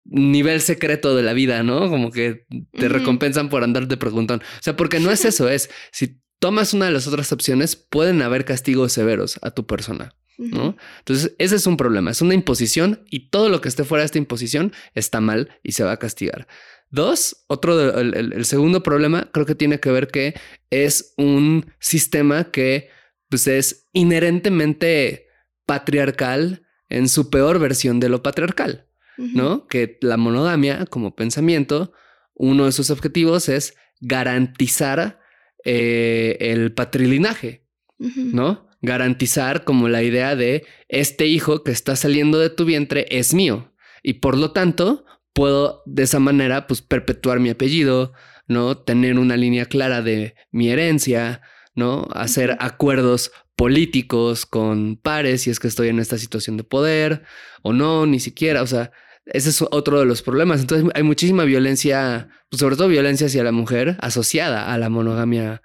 nivel 0.03 0.61
secreto 0.61 1.15
de 1.15 1.23
la 1.23 1.33
vida, 1.33 1.63
¿no? 1.63 1.89
Como 1.89 2.11
que 2.11 2.45
te 2.73 2.89
recompensan 2.89 3.49
por 3.49 3.63
andar 3.63 3.87
de 3.87 3.97
preguntón. 3.97 4.41
O 4.41 4.61
sea, 4.61 4.75
porque 4.75 4.99
no 4.99 5.09
es 5.09 5.25
eso, 5.25 5.47
es 5.47 5.69
si 5.91 6.19
tomas 6.39 6.73
una 6.73 6.87
de 6.87 6.91
las 6.91 7.07
otras 7.07 7.31
opciones, 7.31 7.75
pueden 7.77 8.21
haber 8.21 8.43
castigos 8.43 8.91
severos 8.91 9.39
a 9.41 9.51
tu 9.51 9.65
persona. 9.65 10.15
¿no? 10.49 10.75
Entonces, 10.99 11.35
ese 11.37 11.55
es 11.55 11.67
un 11.67 11.77
problema, 11.77 12.09
es 12.09 12.21
una 12.21 12.33
imposición 12.33 13.05
y 13.09 13.29
todo 13.29 13.49
lo 13.49 13.61
que 13.61 13.69
esté 13.69 13.83
fuera 13.83 14.01
de 14.01 14.07
esta 14.07 14.17
imposición 14.17 14.73
está 14.95 15.21
mal 15.21 15.59
y 15.61 15.73
se 15.73 15.83
va 15.83 15.91
a 15.91 15.97
castigar. 15.97 16.47
Dos, 16.91 17.45
otro, 17.47 17.99
el, 17.99 18.43
segundo 18.43 18.83
problema 18.83 19.29
creo 19.31 19.45
que 19.45 19.55
tiene 19.55 19.79
que 19.79 19.91
ver 19.91 20.09
que 20.09 20.33
es 20.69 21.13
un 21.17 21.71
sistema 21.79 22.51
que 22.51 22.89
pues, 23.29 23.47
es 23.47 23.89
inherentemente 23.93 25.27
patriarcal 25.65 26.67
en 26.89 27.07
su 27.07 27.29
peor 27.29 27.59
versión 27.59 28.01
de 28.01 28.09
lo 28.09 28.21
patriarcal, 28.21 28.87
¿no? 29.17 29.67
Que 29.67 29.97
la 30.01 30.17
monogamia 30.17 30.85
como 30.85 31.15
pensamiento, 31.15 31.93
uno 32.33 32.65
de 32.65 32.73
sus 32.73 32.89
objetivos 32.89 33.47
es 33.47 33.75
garantizar 34.01 35.21
eh, 35.63 36.37
el 36.41 36.73
patrilinaje, 36.73 37.67
¿no? 37.99 38.67
Garantizar 38.81 39.63
como 39.63 39.87
la 39.87 40.03
idea 40.03 40.35
de 40.35 40.65
este 40.89 41.27
hijo 41.27 41.63
que 41.63 41.71
está 41.71 41.95
saliendo 41.95 42.37
de 42.39 42.49
tu 42.49 42.65
vientre 42.65 43.05
es 43.09 43.33
mío 43.33 43.73
y 44.03 44.13
por 44.13 44.37
lo 44.37 44.51
tanto 44.51 45.05
puedo 45.33 45.81
de 45.85 46.03
esa 46.03 46.19
manera 46.19 46.67
pues 46.67 46.81
perpetuar 46.81 47.39
mi 47.39 47.49
apellido, 47.49 48.13
¿no? 48.47 48.77
Tener 48.77 49.17
una 49.17 49.37
línea 49.37 49.65
clara 49.65 50.01
de 50.01 50.35
mi 50.51 50.69
herencia, 50.69 51.41
¿no? 51.75 52.07
Hacer 52.13 52.57
acuerdos 52.59 53.31
políticos 53.55 54.45
con 54.45 54.97
pares 54.97 55.43
si 55.43 55.49
es 55.49 55.59
que 55.59 55.67
estoy 55.67 55.89
en 55.89 55.99
esta 55.99 56.17
situación 56.17 56.57
de 56.57 56.63
poder 56.63 57.23
o 57.61 57.73
no, 57.73 58.05
ni 58.05 58.19
siquiera, 58.19 58.61
o 58.61 58.67
sea, 58.67 58.91
ese 59.25 59.49
es 59.49 59.61
otro 59.61 59.99
de 59.99 60.05
los 60.05 60.21
problemas. 60.21 60.61
Entonces 60.61 60.89
hay 60.95 61.03
muchísima 61.03 61.43
violencia, 61.43 62.29
pues 62.49 62.59
sobre 62.59 62.75
todo 62.75 62.87
violencia 62.87 63.27
hacia 63.27 63.43
la 63.43 63.51
mujer 63.51 63.97
asociada 63.99 64.73
a 64.73 64.77
la 64.77 64.89
monogamia 64.89 65.61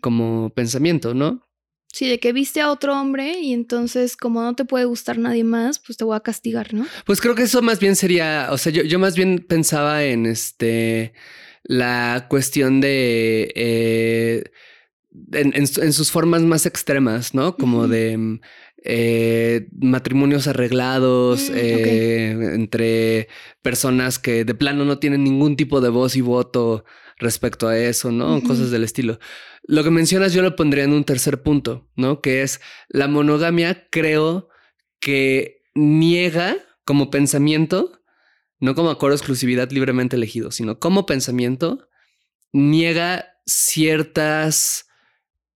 como 0.00 0.50
pensamiento, 0.50 1.14
¿no? 1.14 1.45
Sí, 1.96 2.06
de 2.06 2.20
que 2.20 2.34
viste 2.34 2.60
a 2.60 2.70
otro 2.70 2.92
hombre 3.00 3.40
y 3.40 3.54
entonces 3.54 4.18
como 4.18 4.42
no 4.42 4.54
te 4.54 4.66
puede 4.66 4.84
gustar 4.84 5.16
nadie 5.16 5.44
más, 5.44 5.78
pues 5.78 5.96
te 5.96 6.04
voy 6.04 6.14
a 6.14 6.20
castigar, 6.20 6.74
¿no? 6.74 6.86
Pues 7.06 7.22
creo 7.22 7.34
que 7.34 7.44
eso 7.44 7.62
más 7.62 7.80
bien 7.80 7.96
sería, 7.96 8.48
o 8.50 8.58
sea, 8.58 8.70
yo, 8.70 8.82
yo 8.82 8.98
más 8.98 9.16
bien 9.16 9.38
pensaba 9.38 10.04
en 10.04 10.26
este, 10.26 11.14
la 11.62 12.26
cuestión 12.28 12.82
de, 12.82 13.50
eh, 13.56 14.44
en, 15.32 15.92
sus 15.94 16.10
formas 16.10 16.42
más 16.42 16.66
extremas, 16.66 17.32
¿no? 17.32 17.56
Como 17.56 17.88
de 17.88 18.40
eh, 18.84 19.66
matrimonios 19.80 20.48
arreglados 20.48 21.48
Mm, 21.48 21.54
eh, 21.56 22.30
entre 22.56 23.28
personas 23.62 24.18
que 24.18 24.44
de 24.44 24.54
plano 24.54 24.84
no 24.84 24.98
tienen 24.98 25.24
ningún 25.24 25.56
tipo 25.56 25.80
de 25.80 25.88
voz 25.88 26.14
y 26.14 26.20
voto 26.20 26.84
respecto 27.18 27.68
a 27.68 27.78
eso, 27.78 28.12
¿no? 28.12 28.42
Cosas 28.42 28.70
del 28.70 28.84
estilo. 28.84 29.18
Lo 29.64 29.82
que 29.82 29.90
mencionas 29.90 30.32
yo 30.32 30.42
lo 30.42 30.56
pondría 30.56 30.84
en 30.84 30.92
un 30.92 31.04
tercer 31.04 31.42
punto, 31.42 31.88
¿no? 31.96 32.20
Que 32.20 32.42
es 32.42 32.60
la 32.88 33.08
monogamia, 33.08 33.88
creo 33.90 34.48
que 35.00 35.62
niega 35.74 36.56
como 36.84 37.10
pensamiento, 37.10 38.00
no 38.60 38.74
como 38.74 38.90
acuerdo 38.90 39.14
de 39.14 39.18
exclusividad 39.18 39.70
libremente 39.70 40.16
elegido, 40.16 40.50
sino 40.50 40.78
como 40.78 41.06
pensamiento, 41.06 41.88
niega 42.52 43.34
ciertas 43.44 44.86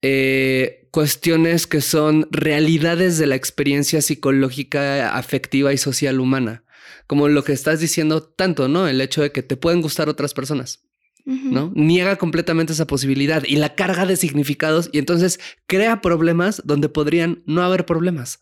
eh, 0.02 0.88
cuestiones 0.90 1.66
que 1.66 1.80
son 1.80 2.26
realidades 2.30 3.18
de 3.18 3.26
la 3.26 3.36
experiencia 3.36 4.02
psicológica, 4.02 5.14
afectiva 5.16 5.72
y 5.72 5.78
social 5.78 6.20
humana. 6.20 6.64
Como 7.06 7.28
lo 7.28 7.44
que 7.44 7.52
estás 7.52 7.80
diciendo 7.80 8.22
tanto, 8.22 8.68
¿no? 8.68 8.88
El 8.88 9.00
hecho 9.00 9.22
de 9.22 9.32
que 9.32 9.42
te 9.42 9.56
pueden 9.56 9.82
gustar 9.82 10.08
otras 10.08 10.32
personas. 10.32 10.89
¿No? 11.30 11.72
Niega 11.76 12.16
completamente 12.16 12.72
esa 12.72 12.86
posibilidad 12.86 13.44
y 13.46 13.56
la 13.56 13.74
carga 13.74 14.04
de 14.04 14.16
significados 14.16 14.90
y 14.92 14.98
entonces 14.98 15.38
crea 15.66 16.00
problemas 16.00 16.62
donde 16.64 16.88
podrían 16.88 17.42
no 17.46 17.62
haber 17.62 17.86
problemas. 17.86 18.40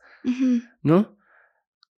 ¿no? 0.82 1.16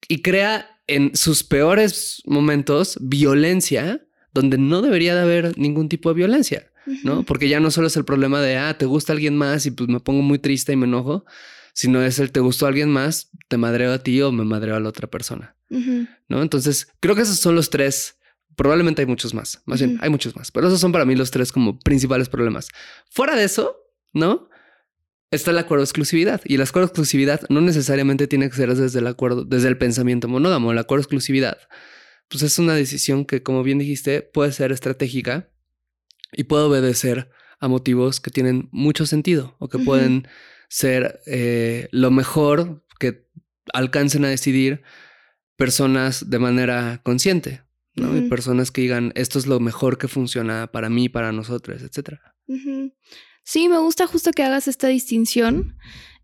Y 0.08 0.22
crea 0.22 0.82
en 0.88 1.16
sus 1.16 1.44
peores 1.44 2.22
momentos 2.26 2.98
violencia 3.02 4.06
donde 4.34 4.58
no 4.58 4.82
debería 4.82 5.16
de 5.16 5.22
haber 5.22 5.58
ningún 5.58 5.90
tipo 5.90 6.10
de 6.10 6.16
violencia, 6.16 6.72
¿no? 7.04 7.24
Porque 7.24 7.50
ya 7.50 7.60
no 7.60 7.72
solo 7.72 7.88
es 7.88 7.98
el 7.98 8.06
problema 8.06 8.42
de, 8.42 8.58
ah, 8.58 8.78
te 8.78 8.86
gusta 8.86 9.14
alguien 9.14 9.36
más 9.36 9.66
y 9.66 9.72
pues 9.72 9.90
me 9.90 10.00
pongo 10.00 10.22
muy 10.22 10.40
triste 10.40 10.74
y 10.74 10.76
me 10.76 10.86
enojo, 10.86 11.26
sino 11.74 12.02
es 12.04 12.20
el 12.20 12.32
te 12.32 12.40
gustó 12.40 12.68
alguien 12.68 12.90
más, 12.90 13.30
te 13.48 13.58
madreo 13.58 13.94
a 13.94 14.00
ti 14.00 14.22
o 14.22 14.32
me 14.32 14.46
madreo 14.46 14.76
a 14.76 14.80
la 14.80 14.90
otra 14.90 15.08
persona. 15.08 15.56
¿no? 15.70 16.42
Entonces, 16.42 16.92
creo 17.00 17.16
que 17.16 17.22
esos 17.22 17.40
son 17.40 17.56
los 17.56 17.70
tres. 17.70 18.19
Probablemente 18.60 19.02
hay 19.02 19.06
muchos 19.06 19.34
más, 19.34 19.62
más 19.66 19.80
bien, 19.80 19.98
hay 20.02 20.10
muchos 20.10 20.36
más, 20.36 20.52
pero 20.52 20.68
esos 20.68 20.82
son 20.82 20.92
para 20.92 21.06
mí 21.06 21.16
los 21.16 21.32
tres 21.32 21.54
como 21.54 21.80
principales 21.80 22.28
problemas. 22.28 22.68
Fuera 23.10 23.38
de 23.38 23.46
eso, 23.46 23.78
¿no? 24.12 24.50
Está 25.32 25.52
el 25.52 25.60
acuerdo 25.60 25.80
de 25.80 25.86
exclusividad 25.86 26.42
y 26.44 26.56
el 26.56 26.62
acuerdo 26.62 26.88
de 26.88 26.90
exclusividad 26.92 27.40
no 27.48 27.62
necesariamente 27.62 28.28
tiene 28.28 28.50
que 28.50 28.58
ser 28.58 28.76
desde 28.76 29.00
el 29.00 29.08
acuerdo, 29.08 29.46
desde 29.46 29.70
el 29.70 29.78
pensamiento 29.78 30.28
monógamo. 30.28 30.74
El 30.74 30.78
acuerdo 30.78 31.00
de 31.00 31.04
exclusividad, 31.04 31.58
pues 32.28 32.44
es 32.44 32.60
una 32.60 32.76
decisión 32.76 33.24
que, 33.24 33.44
como 33.44 33.64
bien 33.64 33.80
dijiste, 33.80 34.24
puede 34.24 34.52
ser 34.52 34.74
estratégica 34.74 35.50
y 36.34 36.44
puede 36.44 36.64
obedecer 36.64 37.30
a 37.62 37.70
motivos 37.70 38.20
que 38.20 38.30
tienen 38.30 38.68
mucho 38.74 39.06
sentido 39.06 39.56
o 39.60 39.70
que 39.70 39.80
pueden 39.80 40.28
ser 40.68 41.22
eh, 41.28 41.88
lo 41.94 42.12
mejor 42.12 42.84
que 43.00 43.26
alcancen 43.72 44.26
a 44.26 44.30
decidir 44.30 44.82
personas 45.56 46.30
de 46.30 46.40
manera 46.40 47.00
consciente, 47.06 47.62
¿no? 47.96 48.16
Y 48.16 48.20
Ujú. 48.20 48.30
personas 48.30 48.72
que 48.72 48.82
digan, 48.82 49.12
esto 49.16 49.40
es 49.40 49.48
lo 49.48 49.60
mejor 49.60 49.98
que 49.98 50.08
funciona 50.08 50.68
para 50.68 50.90
mí, 50.90 51.10
para 51.10 51.32
nosotros, 51.32 51.82
etcétera. 51.82 52.36
Ujú. 52.48 52.94
Sí, 53.44 53.68
me 53.68 53.80
gusta 53.80 54.06
justo 54.06 54.32
que 54.32 54.44
hagas 54.44 54.68
esta 54.68 54.88
distinción 54.88 55.76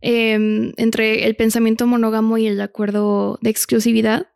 em, 0.02 0.74
entre 0.78 1.26
el 1.26 1.36
pensamiento 1.36 1.88
monógamo 1.88 2.38
y 2.38 2.46
el 2.46 2.62
acuerdo 2.62 3.40
de 3.42 3.50
exclusividad, 3.50 4.28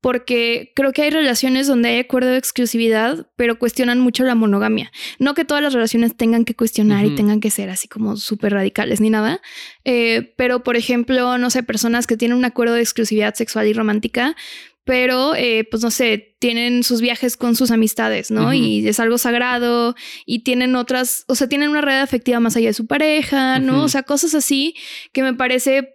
porque 0.00 0.72
creo 0.74 0.92
que 0.92 1.02
hay 1.02 1.10
relaciones 1.10 1.66
donde 1.66 1.90
hay 1.90 1.98
acuerdo 2.00 2.30
de 2.30 2.36
exclusividad, 2.38 3.30
pero 3.36 3.58
cuestionan 3.58 4.00
mucho 4.00 4.24
la 4.24 4.34
monogamia. 4.34 4.90
No 5.18 5.34
que 5.34 5.44
todas 5.44 5.62
las 5.62 5.72
relaciones 5.72 6.16
tengan 6.16 6.44
que 6.44 6.54
cuestionar 6.54 7.06
y 7.06 7.14
tengan 7.14 7.40
que 7.40 7.50
ser 7.50 7.70
así 7.70 7.88
como 7.88 8.16
súper 8.16 8.52
radicales 8.52 9.00
ni 9.00 9.08
nada, 9.08 9.40
eh, 9.84 10.34
pero 10.36 10.62
por 10.62 10.76
ejemplo, 10.76 11.38
no 11.38 11.48
sé, 11.48 11.62
personas 11.62 12.06
que 12.06 12.16
tienen 12.16 12.36
un 12.36 12.44
acuerdo 12.44 12.74
de 12.74 12.82
exclusividad 12.82 13.34
sexual 13.34 13.66
y 13.68 13.72
romántica, 13.72 14.36
pero 14.84 15.34
eh, 15.34 15.66
pues 15.70 15.82
no 15.82 15.90
sé, 15.90 16.36
tienen 16.38 16.82
sus 16.82 17.00
viajes 17.00 17.36
con 17.38 17.56
sus 17.56 17.70
amistades, 17.70 18.30
¿no? 18.30 18.52
Y 18.52 18.86
es 18.86 19.00
algo 19.00 19.16
sagrado 19.16 19.94
y 20.26 20.40
tienen 20.40 20.76
otras, 20.76 21.24
o 21.26 21.34
sea, 21.34 21.48
tienen 21.48 21.70
una 21.70 21.80
red 21.80 22.00
afectiva 22.00 22.38
más 22.38 22.54
allá 22.56 22.68
de 22.68 22.74
su 22.74 22.86
pareja, 22.86 23.58
¿no? 23.58 23.84
O 23.84 23.88
sea, 23.88 24.02
cosas 24.02 24.34
así 24.34 24.74
que 25.12 25.22
me 25.22 25.32
parece 25.32 25.93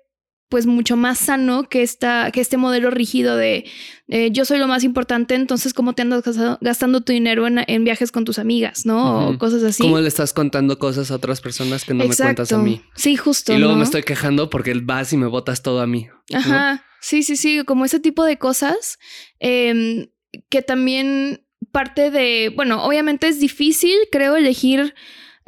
pues 0.49 0.65
mucho 0.65 0.97
más 0.97 1.19
sano 1.19 1.69
que, 1.69 1.83
esta, 1.83 2.31
que 2.31 2.41
este 2.41 2.57
modelo 2.57 2.89
rígido 2.89 3.37
de 3.37 3.65
eh, 4.07 4.31
yo 4.31 4.45
soy 4.45 4.57
lo 4.57 4.67
más 4.67 4.83
importante, 4.83 5.35
entonces 5.35 5.75
cómo 5.75 5.93
te 5.93 6.01
andas 6.01 6.23
gastando, 6.23 6.57
gastando 6.59 7.01
tu 7.01 7.13
dinero 7.13 7.45
en, 7.45 7.63
en 7.67 7.83
viajes 7.83 8.11
con 8.11 8.25
tus 8.25 8.39
amigas, 8.39 8.87
¿no? 8.87 9.29
O 9.29 9.37
cosas 9.37 9.61
así. 9.63 9.83
¿Cómo 9.83 9.99
le 9.99 10.07
estás 10.07 10.33
contando 10.33 10.79
cosas 10.79 11.11
a 11.11 11.15
otras 11.15 11.39
personas 11.39 11.85
que 11.85 11.93
no 11.93 12.03
me 12.03 12.15
cuentas 12.15 12.51
a 12.51 12.57
mí? 12.57 12.81
Sí, 12.95 13.15
justo. 13.15 13.53
Y 13.53 13.59
luego 13.59 13.73
¿no? 13.73 13.79
me 13.79 13.85
estoy 13.85 14.01
quejando 14.01 14.49
porque 14.49 14.73
vas 14.73 15.13
y 15.13 15.17
me 15.17 15.27
botas 15.27 15.61
todo 15.61 15.81
a 15.81 15.87
mí. 15.87 16.07
¿no? 16.31 16.39
Ajá, 16.39 16.83
sí, 16.99 17.21
sí, 17.21 17.35
sí, 17.35 17.63
como 17.63 17.85
ese 17.85 17.99
tipo 17.99 18.25
de 18.25 18.39
cosas 18.39 18.97
em, 19.39 20.07
que 20.49 20.63
también 20.63 21.45
parte 21.71 22.09
de, 22.09 22.51
bueno, 22.55 22.83
obviamente 22.83 23.27
es 23.27 23.39
difícil, 23.39 23.95
creo, 24.11 24.35
elegir 24.35 24.95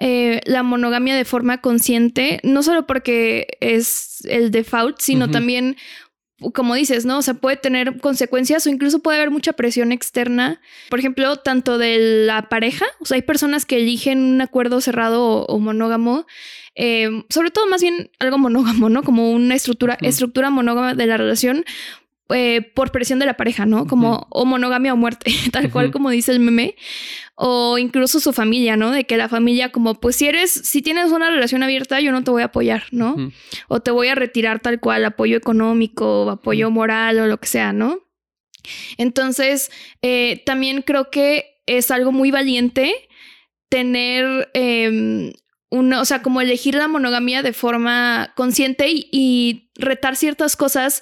eh, 0.04 0.42
la 0.46 0.64
monogamia 0.64 1.16
de 1.16 1.26
forma 1.26 1.62
consciente, 1.62 2.40
no 2.42 2.64
solo 2.64 2.88
porque 2.88 3.60
es 3.60 4.26
el 4.26 4.50
default, 4.50 4.98
sino 5.00 5.30
también, 5.30 5.78
como 6.56 6.74
dices, 6.74 7.06
¿no? 7.06 7.20
O 7.20 7.22
sea, 7.22 7.36
puede 7.36 7.56
tener 7.58 8.00
consecuencias 8.00 8.66
o 8.66 8.72
incluso 8.72 9.04
puede 9.04 9.20
haber 9.20 9.30
mucha 9.30 9.54
presión 9.54 9.92
externa, 9.92 10.60
por 10.90 10.98
ejemplo, 10.98 11.36
tanto 11.36 11.78
de 11.78 12.26
la 12.26 12.50
pareja, 12.50 12.88
o 13.00 13.06
sea, 13.06 13.14
hay 13.14 13.22
personas 13.22 13.68
que 13.68 13.76
eligen 13.76 14.24
un 14.24 14.42
acuerdo 14.42 14.82
cerrado 14.82 15.24
o, 15.24 15.46
o 15.46 15.60
monógamo, 15.60 16.26
eh, 16.74 17.24
sobre 17.30 17.52
todo 17.52 17.68
más 17.68 17.84
bien 17.84 18.10
algo 18.18 18.40
monógamo, 18.40 18.90
¿no? 18.90 19.04
Como 19.04 19.32
una 19.32 19.54
estructura, 19.54 20.00
estructura 20.02 20.50
monógama 20.50 20.96
de 20.96 21.06
la 21.06 21.18
relación. 21.18 21.64
Eh, 22.34 22.62
por 22.62 22.92
presión 22.92 23.20
de 23.20 23.26
la 23.26 23.36
pareja, 23.38 23.66
¿no? 23.66 23.88
Como 23.88 24.28
o 24.30 24.46
monogamia 24.46 24.94
o 24.94 24.98
muerte, 24.98 25.34
tal 25.52 25.72
cual 25.72 25.92
como 25.92 26.10
dice 26.10 26.32
el 26.32 26.40
meme, 26.40 26.76
o 27.36 27.78
incluso 27.78 28.20
su 28.20 28.34
familia, 28.34 28.78
¿no? 28.78 28.92
De 28.92 29.06
que 29.06 29.18
la 29.18 29.30
familia 29.30 29.72
como, 29.72 30.00
pues 30.00 30.16
si 30.16 30.28
eres, 30.28 30.52
si 30.52 30.82
tienes 30.82 31.12
una 31.12 31.30
relación 31.30 31.64
abierta, 31.64 32.00
yo 32.00 32.12
no 32.12 32.24
te 32.24 32.32
voy 32.32 32.42
a 32.42 32.46
apoyar, 32.46 32.84
¿no? 32.92 33.16
O 33.68 33.80
te 33.80 33.92
voy 33.92 34.08
a 34.08 34.16
retirar 34.16 34.60
tal 34.60 34.80
cual 34.80 35.06
apoyo 35.06 35.38
económico 35.38 36.26
o 36.26 36.30
apoyo 36.30 36.70
moral 36.70 37.20
o 37.20 37.28
lo 37.28 37.40
que 37.40 37.48
sea, 37.48 37.74
¿no? 37.74 38.00
Entonces, 38.98 39.72
eh, 40.02 40.44
también 40.46 40.84
creo 40.84 41.10
que 41.10 41.62
es 41.66 41.90
algo 41.92 42.12
muy 42.12 42.32
valiente 42.32 42.94
tener 43.70 44.50
eh, 44.54 45.34
una, 45.70 46.02
o 46.02 46.06
sea, 46.06 46.22
como 46.22 46.42
elegir 46.42 46.76
la 46.76 46.88
monogamia 46.88 47.42
de 47.42 47.54
forma 47.54 48.34
consciente 48.36 48.90
y, 48.90 49.08
y 49.12 49.72
retar 49.76 50.16
ciertas 50.18 50.56
cosas 50.56 51.02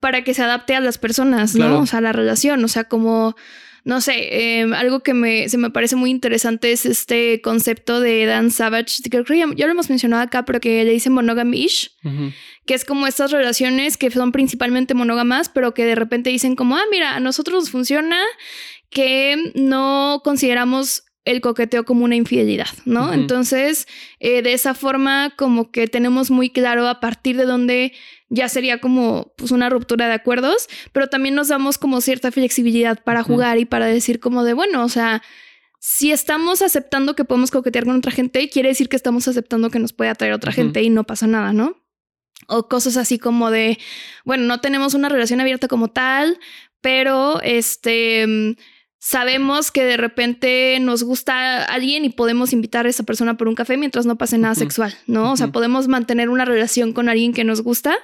para 0.00 0.24
que 0.24 0.34
se 0.34 0.42
adapte 0.42 0.74
a 0.74 0.80
las 0.80 0.98
personas, 0.98 1.54
¿no? 1.54 1.66
Claro. 1.66 1.80
O 1.80 1.86
sea, 1.86 1.98
a 1.98 2.02
la 2.02 2.12
relación, 2.12 2.64
o 2.64 2.68
sea, 2.68 2.84
como 2.84 3.34
no 3.88 4.02
sé, 4.02 4.60
eh, 4.60 4.66
algo 4.74 5.00
que 5.00 5.14
me, 5.14 5.48
se 5.48 5.56
me 5.56 5.70
parece 5.70 5.96
muy 5.96 6.10
interesante 6.10 6.72
es 6.72 6.84
este 6.84 7.40
concepto 7.40 8.00
de 8.00 8.26
Dan 8.26 8.50
Savage, 8.50 9.02
que 9.02 9.08
creo 9.08 9.24
que 9.24 9.38
ya, 9.38 9.46
ya 9.56 9.64
lo 9.64 9.72
hemos 9.72 9.88
mencionado 9.88 10.22
acá, 10.22 10.44
pero 10.44 10.60
que 10.60 10.84
le 10.84 10.92
dicen 10.92 11.14
monogamish, 11.14 11.96
que 12.66 12.74
es 12.74 12.84
como 12.84 13.06
estas 13.06 13.30
relaciones 13.30 13.96
que 13.96 14.10
son 14.10 14.30
principalmente 14.30 14.92
monógamas, 14.92 15.48
pero 15.48 15.72
que 15.72 15.86
de 15.86 15.94
repente 15.94 16.28
dicen 16.28 16.54
como, 16.54 16.76
ah, 16.76 16.82
mira, 16.90 17.14
a 17.14 17.20
nosotros 17.20 17.54
nos 17.54 17.70
funciona 17.70 18.20
que 18.90 19.52
no 19.54 20.20
consideramos 20.22 21.04
el 21.24 21.40
coqueteo 21.40 21.86
como 21.86 22.04
una 22.04 22.16
infidelidad, 22.16 22.68
¿no? 22.84 23.12
Entonces, 23.12 23.86
eh, 24.18 24.42
de 24.42 24.52
esa 24.52 24.74
forma, 24.74 25.34
como 25.36 25.70
que 25.70 25.86
tenemos 25.86 26.30
muy 26.30 26.50
claro 26.50 26.88
a 26.88 27.00
partir 27.00 27.38
de 27.38 27.44
dónde 27.44 27.92
ya 28.30 28.48
sería 28.48 28.80
como 28.80 29.32
pues 29.36 29.50
una 29.50 29.70
ruptura 29.70 30.08
de 30.08 30.14
acuerdos, 30.14 30.68
pero 30.92 31.08
también 31.08 31.34
nos 31.34 31.48
damos 31.48 31.78
como 31.78 32.00
cierta 32.00 32.30
flexibilidad 32.30 33.02
para 33.02 33.22
jugar 33.22 33.58
y 33.58 33.64
para 33.64 33.86
decir 33.86 34.20
como 34.20 34.44
de, 34.44 34.52
bueno, 34.52 34.84
o 34.84 34.88
sea, 34.88 35.22
si 35.80 36.12
estamos 36.12 36.60
aceptando 36.62 37.14
que 37.14 37.24
podemos 37.24 37.50
coquetear 37.50 37.84
con 37.84 37.96
otra 37.96 38.12
gente, 38.12 38.48
quiere 38.50 38.68
decir 38.68 38.88
que 38.88 38.96
estamos 38.96 39.28
aceptando 39.28 39.70
que 39.70 39.78
nos 39.78 39.92
puede 39.92 40.10
atraer 40.10 40.32
otra 40.32 40.52
gente 40.52 40.82
y 40.82 40.90
no 40.90 41.04
pasa 41.04 41.26
nada, 41.26 41.52
¿no? 41.52 41.76
O 42.48 42.68
cosas 42.68 42.96
así 42.96 43.18
como 43.18 43.50
de, 43.50 43.78
bueno, 44.24 44.44
no 44.44 44.60
tenemos 44.60 44.94
una 44.94 45.08
relación 45.08 45.40
abierta 45.40 45.68
como 45.68 45.88
tal, 45.88 46.38
pero 46.80 47.40
este 47.42 48.56
sabemos 48.98 49.70
que 49.70 49.84
de 49.84 49.96
repente 49.96 50.78
nos 50.80 51.04
gusta 51.04 51.64
alguien 51.64 52.04
y 52.04 52.10
podemos 52.10 52.52
invitar 52.52 52.86
a 52.86 52.88
esa 52.88 53.04
persona 53.04 53.36
por 53.36 53.48
un 53.48 53.54
café 53.54 53.76
mientras 53.76 54.06
no 54.06 54.18
pase 54.18 54.38
nada 54.38 54.54
sexual, 54.54 54.94
¿no? 55.06 55.32
O 55.32 55.36
sea, 55.36 55.48
podemos 55.48 55.86
mantener 55.88 56.28
una 56.28 56.44
relación 56.44 56.92
con 56.92 57.08
alguien 57.08 57.32
que 57.32 57.44
nos 57.44 57.62
gusta 57.62 57.96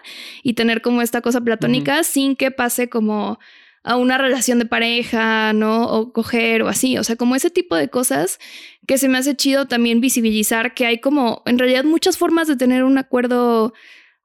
y 0.42 0.54
tener 0.54 0.83
como 0.83 1.02
esta 1.02 1.20
cosa 1.20 1.40
platónica 1.40 2.04
sin 2.04 2.37
que 2.37 2.50
pase 2.50 2.88
como 2.88 3.38
a 3.83 3.96
una 3.96 4.16
relación 4.16 4.59
de 4.59 4.66
pareja, 4.66 5.52
¿no? 5.52 5.85
O 5.87 6.12
coger 6.12 6.62
o 6.62 6.68
así, 6.68 6.96
o 6.96 7.04
sea, 7.04 7.16
como 7.16 7.37
ese 7.37 7.50
tipo 7.50 7.76
de 7.76 7.88
cosas 7.88 8.38
que 8.87 8.96
se 8.96 9.09
me 9.09 9.18
hace 9.18 9.35
chido 9.37 9.66
también 9.66 10.00
visibilizar 10.00 10.74
que 10.74 10.87
hay 10.87 11.00
como 11.00 11.42
en 11.44 11.59
realidad 11.59 11.85
muchas 11.85 12.16
formas 12.16 12.48
de 12.48 12.57
tener 12.57 12.85
un 12.85 12.98
acuerdo 12.98 13.74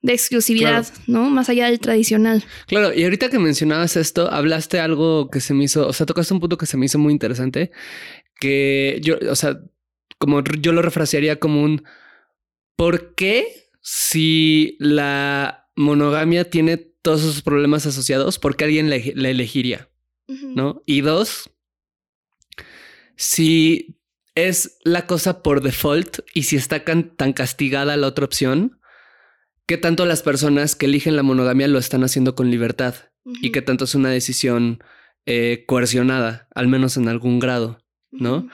de 0.02 0.14
exclusividad, 0.14 0.88
¿no? 1.08 1.30
Más 1.30 1.50
allá 1.50 1.66
del 1.66 1.80
tradicional. 1.80 2.44
Claro, 2.68 2.94
y 2.94 3.04
ahorita 3.04 3.30
que 3.30 3.40
mencionabas 3.40 3.98
esto, 3.98 4.32
hablaste 4.32 4.80
algo 4.80 5.30
que 5.30 5.42
se 5.42 5.54
me 5.54 5.66
hizo, 5.66 5.88
o 5.88 5.94
sea, 5.94 6.06
tocaste 6.06 6.34
un 6.34 6.40
punto 6.40 6.58
que 6.58 6.66
se 6.66 6.78
me 6.78 6.86
hizo 6.86 7.00
muy 7.00 7.12
interesante, 7.12 7.72
que 8.40 9.00
yo, 9.04 9.18
o 9.30 9.36
sea, 9.36 9.60
como 10.18 10.44
yo 10.44 10.72
lo 10.72 10.82
refrasearía 10.82 11.40
como 11.40 11.62
un, 11.62 11.84
¿por 12.76 13.14
qué 13.16 13.70
si 13.82 14.78
la 14.80 15.70
monogamia 15.76 16.50
tiene 16.50 16.78
todos 16.78 17.22
esos 17.22 17.42
problemas 17.42 17.86
asociados, 17.86 18.40
¿por 18.40 18.56
qué 18.56 18.66
alguien 18.66 18.90
la 18.90 19.30
elegiría? 19.30 19.90
¿No? 20.28 20.84
Y 20.86 21.02
dos, 21.02 21.50
si 23.16 24.00
es 24.36 24.78
la 24.84 25.08
cosa 25.08 25.42
por 25.42 25.62
default 25.62 26.20
y 26.34 26.44
si 26.44 26.56
está 26.56 26.84
tan 26.84 27.34
castigada 27.34 27.98
la 27.98 28.08
otra 28.08 28.26
opción, 28.26 28.79
¿qué 29.70 29.78
tanto 29.78 30.08
las 30.08 30.24
personas 30.24 30.76
que 30.76 30.88
eligen 30.88 31.16
la 31.16 31.22
monogamia 31.22 31.68
lo 31.68 31.78
están 31.78 32.04
haciendo 32.04 32.34
con 32.34 32.50
libertad? 32.50 32.96
Y 33.24 33.52
qué 33.52 33.62
tanto 33.62 33.86
es 33.86 33.94
una 33.94 34.10
decisión 34.10 34.84
eh, 35.28 35.64
coercionada, 35.68 36.48
al 36.56 36.68
menos 36.68 36.98
en 36.98 37.08
algún 37.08 37.38
grado, 37.38 37.78
¿no? 38.10 38.50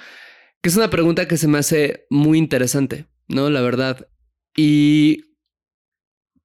Que 0.61 0.67
es 0.67 0.75
una 0.75 0.89
pregunta 0.89 1.25
que 1.25 1.37
se 1.37 1.47
me 1.47 1.57
hace 1.57 2.05
muy 2.09 2.37
interesante, 2.37 3.07
¿no? 3.29 3.49
La 3.49 3.61
verdad. 3.61 4.09
Y 4.57 5.37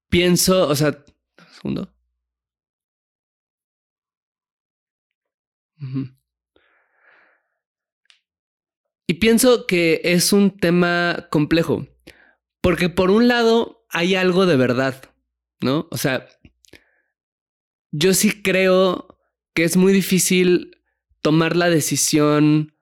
pienso, 0.09 0.69
o 0.69 0.77
sea, 0.77 1.05
un 1.37 1.53
segundo. 1.53 1.95
Y 9.09 9.15
pienso 9.15 9.67
que 9.67 10.01
es 10.05 10.33
un 10.33 10.57
tema 10.57 11.27
complejo, 11.29 11.89
porque 12.61 12.89
por 12.89 13.11
un 13.11 13.27
lado 13.27 13.80
hay 13.91 14.15
algo 14.15 14.47
de 14.47 14.57
verdad, 14.57 15.03
¿no? 15.61 15.89
O 15.91 15.97
sea, 15.97 16.27
yo 17.91 18.15
sí 18.15 18.43
creo 18.43 19.19
que 19.55 19.65
es 19.65 19.77
muy 19.77 19.93
difícil 19.93 20.83
tomar 21.23 21.57
la 21.57 21.69
decisión 21.69 22.75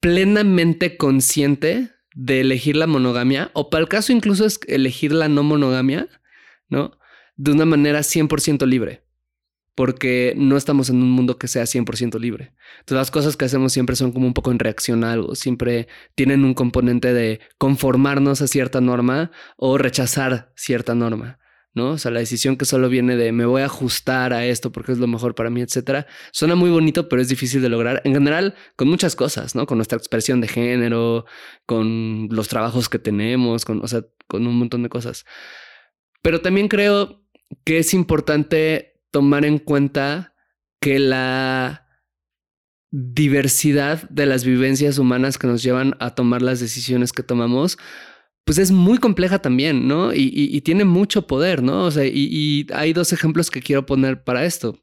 plenamente 0.00 0.96
consciente 0.96 1.90
de 2.14 2.40
elegir 2.40 2.76
la 2.76 2.86
monogamia, 2.86 3.50
o 3.54 3.70
para 3.70 3.82
el 3.82 3.88
caso 3.88 4.12
incluso 4.12 4.44
es 4.44 4.60
elegir 4.66 5.12
la 5.12 5.28
no 5.28 5.42
monogamia, 5.42 6.08
¿no? 6.68 6.98
De 7.36 7.52
una 7.52 7.64
manera 7.64 8.00
100% 8.00 8.66
libre 8.66 9.02
porque 9.74 10.34
no 10.36 10.56
estamos 10.56 10.90
en 10.90 10.96
un 10.96 11.10
mundo 11.10 11.38
que 11.38 11.48
sea 11.48 11.64
100% 11.64 12.18
libre. 12.20 12.54
Entonces 12.80 12.98
las 12.98 13.10
cosas 13.10 13.36
que 13.36 13.46
hacemos 13.46 13.72
siempre 13.72 13.96
son 13.96 14.12
como 14.12 14.26
un 14.26 14.34
poco 14.34 14.50
en 14.50 14.58
reacción 14.58 15.04
a 15.04 15.12
algo, 15.12 15.34
siempre 15.34 15.88
tienen 16.14 16.44
un 16.44 16.54
componente 16.54 17.14
de 17.14 17.40
conformarnos 17.58 18.42
a 18.42 18.48
cierta 18.48 18.80
norma 18.80 19.30
o 19.56 19.78
rechazar 19.78 20.52
cierta 20.56 20.94
norma. 20.94 21.38
¿no? 21.74 21.92
O 21.92 21.98
sea, 21.98 22.10
la 22.10 22.20
decisión 22.20 22.56
que 22.56 22.64
solo 22.64 22.88
viene 22.88 23.16
de 23.16 23.32
me 23.32 23.46
voy 23.46 23.62
a 23.62 23.66
ajustar 23.66 24.32
a 24.32 24.44
esto 24.44 24.72
porque 24.72 24.92
es 24.92 24.98
lo 24.98 25.06
mejor 25.06 25.34
para 25.34 25.50
mí, 25.50 25.62
etcétera, 25.62 26.06
suena 26.30 26.54
muy 26.54 26.70
bonito, 26.70 27.08
pero 27.08 27.22
es 27.22 27.28
difícil 27.28 27.62
de 27.62 27.68
lograr. 27.68 28.02
En 28.04 28.12
general, 28.12 28.54
con 28.76 28.88
muchas 28.88 29.16
cosas, 29.16 29.54
¿no? 29.54 29.66
Con 29.66 29.78
nuestra 29.78 29.96
expresión 29.96 30.40
de 30.40 30.48
género, 30.48 31.24
con 31.66 32.28
los 32.30 32.48
trabajos 32.48 32.88
que 32.88 32.98
tenemos, 32.98 33.64
con, 33.64 33.82
o 33.82 33.88
sea, 33.88 34.04
con 34.26 34.46
un 34.46 34.56
montón 34.56 34.82
de 34.82 34.90
cosas. 34.90 35.24
Pero 36.20 36.40
también 36.40 36.68
creo 36.68 37.24
que 37.64 37.78
es 37.78 37.94
importante 37.94 38.91
tomar 39.12 39.44
en 39.44 39.58
cuenta 39.58 40.34
que 40.80 40.98
la 40.98 41.86
diversidad 42.90 44.08
de 44.10 44.26
las 44.26 44.44
vivencias 44.44 44.98
humanas 44.98 45.38
que 45.38 45.46
nos 45.46 45.62
llevan 45.62 45.94
a 46.00 46.14
tomar 46.14 46.42
las 46.42 46.60
decisiones 46.60 47.12
que 47.12 47.22
tomamos, 47.22 47.78
pues 48.44 48.58
es 48.58 48.72
muy 48.72 48.98
compleja 48.98 49.40
también, 49.40 49.86
¿no? 49.86 50.12
Y, 50.12 50.60
tiene 50.62 50.84
mucho 50.84 51.26
poder, 51.26 51.62
¿no? 51.62 51.84
O 51.84 51.90
sea, 51.90 52.04
y, 52.04 52.66
hay 52.74 52.92
dos 52.92 53.12
ejemplos 53.12 53.50
que 53.50 53.62
quiero 53.62 53.86
poner 53.86 54.24
para 54.24 54.44
esto. 54.44 54.78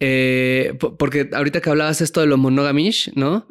Eh, 0.00 0.76
porque 0.98 1.30
ahorita 1.32 1.60
que 1.60 1.70
hablabas 1.70 2.00
esto 2.00 2.20
de 2.20 2.26
lo 2.26 2.36
monogamish, 2.36 3.12
¿no? 3.14 3.46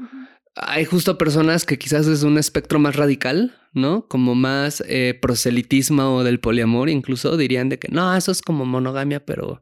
Hay 0.55 0.85
justo 0.85 1.17
personas 1.17 1.65
que 1.65 1.77
quizás 1.77 2.07
es 2.07 2.23
un 2.23 2.37
espectro 2.37 2.79
más 2.79 2.95
radical, 2.95 3.55
¿no? 3.77 4.07
Como 4.07 4.35
más 4.35 4.83
eh, 4.87 5.17
proselitismo 5.21 6.17
o 6.17 6.23
del 6.23 6.39
poliamor, 6.39 6.89
incluso 6.89 7.37
dirían 7.37 7.69
de 7.69 7.79
que 7.79 7.87
no, 7.89 8.15
eso 8.15 8.31
es 8.31 8.41
como 8.41 8.65
monogamia, 8.65 9.25
pero 9.25 9.61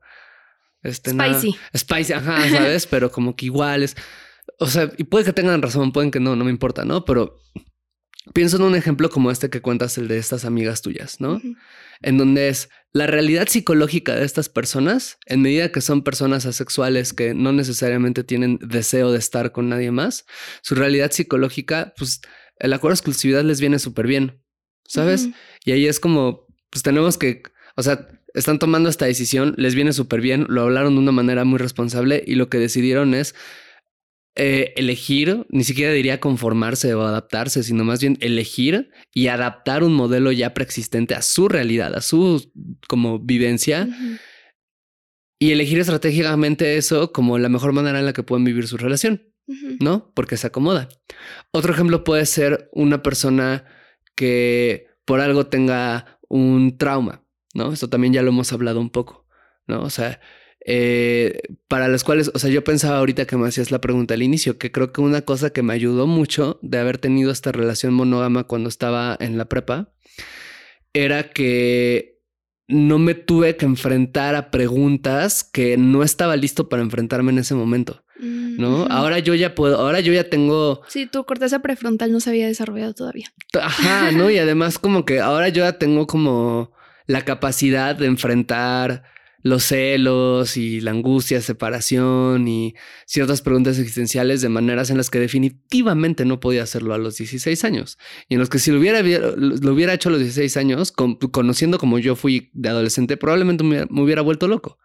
este, 0.81 1.11
spicy. 1.11 1.55
spicy, 1.75 2.13
ajá, 2.13 2.49
¿sabes? 2.49 2.87
pero 2.87 3.11
como 3.11 3.35
que 3.35 3.45
igual 3.45 3.83
es. 3.83 3.95
O 4.59 4.67
sea, 4.67 4.91
y 4.97 5.03
puede 5.03 5.25
que 5.25 5.33
tengan 5.33 5.61
razón, 5.61 5.91
pueden 5.91 6.11
que 6.11 6.19
no, 6.19 6.35
no 6.35 6.45
me 6.45 6.51
importa, 6.51 6.85
¿no? 6.85 7.03
Pero 7.05 7.39
pienso 8.33 8.57
en 8.57 8.63
un 8.63 8.75
ejemplo 8.75 9.09
como 9.09 9.31
este 9.31 9.49
que 9.49 9.61
cuentas, 9.61 9.97
el 9.97 10.07
de 10.07 10.17
estas 10.17 10.45
amigas 10.45 10.81
tuyas, 10.81 11.19
¿no? 11.19 11.41
En 12.01 12.17
donde 12.17 12.49
es 12.49 12.69
la 12.93 13.07
realidad 13.07 13.47
psicológica 13.47 14.15
de 14.15 14.25
estas 14.25 14.49
personas, 14.49 15.17
en 15.25 15.41
medida 15.41 15.71
que 15.71 15.81
son 15.81 16.03
personas 16.03 16.45
asexuales 16.45 17.13
que 17.13 17.33
no 17.33 17.51
necesariamente 17.51 18.23
tienen 18.23 18.57
deseo 18.61 19.11
de 19.11 19.19
estar 19.19 19.51
con 19.51 19.69
nadie 19.69 19.91
más, 19.91 20.25
su 20.61 20.75
realidad 20.75 21.11
psicológica, 21.11 21.93
pues 21.97 22.21
el 22.57 22.73
acuerdo 22.73 22.93
de 22.93 22.99
exclusividad 22.99 23.43
les 23.43 23.59
viene 23.59 23.79
súper 23.79 24.07
bien, 24.07 24.41
¿sabes? 24.87 25.29
Y 25.63 25.71
ahí 25.71 25.87
es 25.87 25.99
como, 25.99 26.47
pues 26.69 26.83
tenemos 26.83 27.17
que, 27.17 27.43
o 27.75 27.83
sea, 27.83 28.07
están 28.33 28.59
tomando 28.59 28.89
esta 28.89 29.05
decisión, 29.05 29.53
les 29.57 29.75
viene 29.75 29.93
súper 29.93 30.21
bien, 30.21 30.45
lo 30.49 30.63
hablaron 30.63 30.95
de 30.95 31.01
una 31.01 31.11
manera 31.11 31.45
muy 31.45 31.57
responsable 31.57 32.23
y 32.25 32.35
lo 32.35 32.49
que 32.49 32.59
decidieron 32.59 33.13
es 33.13 33.35
eh, 34.37 34.73
elegir, 34.75 35.45
ni 35.49 35.63
siquiera 35.63 35.93
diría 35.93 36.19
conformarse 36.19 36.93
o 36.93 37.03
adaptarse, 37.03 37.63
sino 37.63 37.85
más 37.85 38.01
bien 38.01 38.17
elegir 38.19 38.89
y 39.13 39.27
adaptar 39.27 39.81
un 39.81 39.93
modelo 39.93 40.33
ya 40.33 40.53
preexistente 40.53 41.15
a 41.15 41.21
su 41.21 41.47
realidad, 41.47 41.95
a 41.95 42.01
su 42.01 42.51
como 42.89 43.19
vivencia. 43.19 43.87
Y 45.39 45.51
elegir 45.51 45.79
estratégicamente 45.79 46.75
eso 46.75 47.13
como 47.13 47.37
la 47.37 47.49
mejor 47.49 47.71
manera 47.71 47.99
en 47.99 48.05
la 48.05 48.13
que 48.13 48.23
pueden 48.23 48.43
vivir 48.43 48.67
su 48.67 48.77
relación. 48.77 49.34
¿No? 49.79 50.11
Porque 50.13 50.37
se 50.37 50.47
acomoda. 50.47 50.89
Otro 51.51 51.73
ejemplo 51.73 52.03
puede 52.03 52.25
ser 52.25 52.69
una 52.73 53.03
persona 53.03 53.65
que 54.15 54.87
por 55.05 55.21
algo 55.21 55.47
tenga 55.47 56.19
un 56.27 56.77
trauma, 56.77 57.23
¿no? 57.53 57.71
Esto 57.71 57.89
también 57.89 58.13
ya 58.13 58.21
lo 58.21 58.29
hemos 58.29 58.51
hablado 58.53 58.79
un 58.79 58.89
poco, 58.89 59.27
¿no? 59.67 59.81
O 59.81 59.89
sea, 59.89 60.19
eh, 60.67 61.41
para 61.67 61.87
las 61.87 62.03
cuales, 62.03 62.31
o 62.33 62.39
sea, 62.39 62.49
yo 62.49 62.63
pensaba 62.63 62.97
ahorita 62.97 63.25
que 63.25 63.37
me 63.37 63.47
hacías 63.47 63.69
la 63.69 63.81
pregunta 63.81 64.15
al 64.15 64.23
inicio, 64.23 64.57
que 64.57 64.71
creo 64.71 64.91
que 64.91 65.01
una 65.01 65.21
cosa 65.21 65.51
que 65.51 65.61
me 65.61 65.73
ayudó 65.73 66.07
mucho 66.07 66.59
de 66.63 66.79
haber 66.79 66.97
tenido 66.97 67.31
esta 67.31 67.51
relación 67.51 67.93
monógama 67.93 68.45
cuando 68.45 68.69
estaba 68.69 69.15
en 69.19 69.37
la 69.37 69.45
prepa, 69.45 69.93
era 70.93 71.29
que 71.29 72.23
no 72.67 72.97
me 72.97 73.13
tuve 73.13 73.57
que 73.57 73.65
enfrentar 73.65 74.33
a 74.35 74.49
preguntas 74.49 75.43
que 75.43 75.77
no 75.77 76.01
estaba 76.01 76.35
listo 76.35 76.67
para 76.67 76.81
enfrentarme 76.81 77.31
en 77.31 77.39
ese 77.39 77.53
momento. 77.53 78.04
¿No? 78.19 78.85
Ahora 78.85 79.19
yo 79.19 79.33
ya 79.33 79.55
puedo, 79.55 79.77
ahora 79.77 79.99
yo 79.99 80.13
ya 80.13 80.29
tengo... 80.29 80.81
Sí, 80.87 81.05
tu 81.05 81.25
corteza 81.25 81.59
prefrontal 81.59 82.11
no 82.11 82.19
se 82.19 82.29
había 82.29 82.47
desarrollado 82.47 82.93
todavía. 82.93 83.31
Ajá, 83.59 84.11
¿no? 84.11 84.29
Y 84.29 84.37
además 84.37 84.79
como 84.79 85.05
que 85.05 85.19
ahora 85.19 85.49
yo 85.49 85.63
ya 85.63 85.77
tengo 85.77 86.07
como 86.07 86.71
la 87.07 87.23
capacidad 87.23 87.95
de 87.95 88.07
enfrentar 88.07 89.03
los 89.45 89.63
celos 89.63 90.57
y 90.57 90.81
la 90.81 90.89
angustia, 90.89 91.39
separación 91.39 92.47
y 92.47 92.73
ciertas 93.05 93.43
preguntas 93.43 93.77
existenciales 93.77 94.41
de 94.41 94.49
maneras 94.49 94.89
en 94.89 94.97
las 94.97 95.11
que 95.11 95.19
definitivamente 95.19 96.25
no 96.25 96.39
podía 96.39 96.63
hacerlo 96.63 96.95
a 96.95 96.97
los 96.97 97.17
16 97.17 97.63
años. 97.63 97.99
Y 98.27 98.33
en 98.33 98.39
los 98.39 98.49
que 98.49 98.57
si 98.57 98.71
lo 98.71 98.79
hubiera, 98.79 99.03
lo 99.03 99.71
hubiera 99.71 99.93
hecho 99.93 100.09
a 100.09 100.13
los 100.13 100.21
16 100.21 100.57
años, 100.57 100.91
conociendo 100.91 101.77
como 101.77 101.99
yo 101.99 102.15
fui 102.15 102.49
de 102.53 102.69
adolescente, 102.69 103.17
probablemente 103.17 103.63
me, 103.63 103.83
hubiera 104.01 104.23
vuelto 104.23 104.47
loco, 104.47 104.79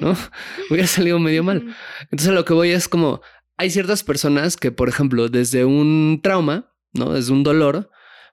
¿no? 0.00 0.16
hubiera 0.70 0.86
salido 0.86 1.18
medio 1.18 1.42
mal. 1.42 1.74
Entonces 2.02 2.32
lo 2.32 2.44
que 2.44 2.52
voy 2.52 2.70
es 2.70 2.86
como, 2.86 3.20
hay 3.56 3.70
ciertas 3.70 4.04
personas 4.04 4.56
que, 4.56 4.70
por 4.70 4.88
ejemplo, 4.88 5.28
desde 5.28 5.64
un 5.64 6.20
trauma, 6.22 6.72
¿no? 6.92 7.14
Desde 7.14 7.32
un 7.32 7.42
dolor, 7.42 7.90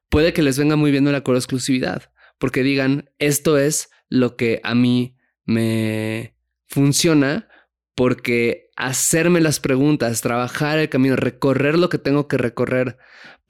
puede 0.10 0.32
que 0.32 0.44
les 0.44 0.60
venga 0.60 0.76
muy 0.76 0.92
bien 0.92 1.12
la 1.12 1.18
exclusividad, 1.18 2.12
porque 2.38 2.62
digan, 2.62 3.10
esto 3.18 3.58
es 3.58 3.90
lo 4.10 4.36
que 4.36 4.62
a 4.64 4.76
mí 4.76 5.18
me 5.52 6.36
funciona 6.68 7.48
porque 7.96 8.70
hacerme 8.76 9.42
las 9.42 9.60
preguntas, 9.60 10.22
trabajar 10.22 10.80
el 10.80 10.90
camino, 10.90 11.16
recorrer 11.16 11.78
lo 11.78 11.90
que 11.90 11.98
tengo 11.98 12.28
que 12.28 12.38
recorrer 12.38 12.98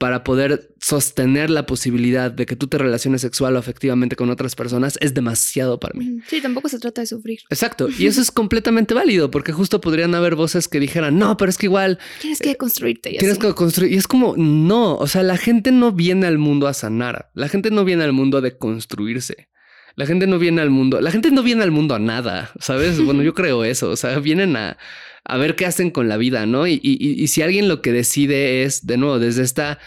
para 0.02 0.24
poder 0.24 0.74
sostener 0.80 1.48
la 1.48 1.64
posibilidad 1.64 2.30
de 2.30 2.44
que 2.44 2.56
tú 2.56 2.66
te 2.66 2.76
relaciones 2.76 3.20
sexual 3.20 3.54
o 3.54 3.58
afectivamente 3.60 4.16
con 4.16 4.30
otras 4.30 4.56
personas 4.56 4.98
es 5.00 5.14
demasiado 5.14 5.78
para 5.78 5.96
mí. 5.96 6.18
Sí, 6.26 6.40
tampoco 6.40 6.68
se 6.68 6.80
trata 6.80 7.02
de 7.02 7.06
sufrir. 7.06 7.38
Exacto. 7.50 7.88
Y 7.88 8.08
eso 8.08 8.20
es 8.20 8.32
completamente 8.32 8.94
válido 8.94 9.30
porque 9.30 9.52
justo 9.52 9.80
podrían 9.80 10.14
haber 10.16 10.34
voces 10.34 10.66
que 10.66 10.80
dijeran, 10.80 11.18
no, 11.18 11.36
pero 11.36 11.50
es 11.50 11.56
que 11.56 11.66
igual... 11.66 12.00
Tienes 12.20 12.40
que 12.40 12.56
construirte. 12.56 13.14
Y 13.14 13.18
tienes 13.18 13.38
que 13.38 13.54
construir. 13.54 13.92
Y 13.92 13.96
es 13.96 14.08
como, 14.08 14.34
no, 14.36 14.96
o 14.96 15.06
sea, 15.06 15.22
la 15.22 15.36
gente 15.36 15.70
no 15.70 15.92
viene 15.92 16.26
al 16.26 16.38
mundo 16.38 16.66
a 16.66 16.74
sanar. 16.74 17.30
La 17.34 17.48
gente 17.48 17.70
no 17.70 17.84
viene 17.84 18.02
al 18.02 18.12
mundo 18.12 18.38
a 18.38 18.40
deconstruirse. 18.40 19.50
La 19.94 20.06
gente 20.06 20.26
no 20.26 20.38
viene 20.38 20.62
al 20.62 20.70
mundo, 20.70 21.00
la 21.00 21.10
gente 21.10 21.30
no 21.30 21.42
viene 21.42 21.62
al 21.62 21.70
mundo 21.70 21.94
a 21.94 21.98
nada, 21.98 22.52
¿sabes? 22.58 23.02
Bueno, 23.02 23.22
yo 23.22 23.34
creo 23.34 23.64
eso, 23.64 23.90
o 23.90 23.96
sea, 23.96 24.18
vienen 24.18 24.56
a, 24.56 24.78
a 25.24 25.36
ver 25.36 25.56
qué 25.56 25.66
hacen 25.66 25.90
con 25.90 26.08
la 26.08 26.16
vida, 26.16 26.46
¿no? 26.46 26.66
Y, 26.66 26.80
y, 26.82 27.22
y 27.22 27.26
si 27.28 27.42
alguien 27.42 27.68
lo 27.68 27.82
que 27.82 27.92
decide 27.92 28.62
es, 28.62 28.86
de 28.86 28.96
nuevo, 28.96 29.18
desde 29.18 29.42
esta 29.42 29.78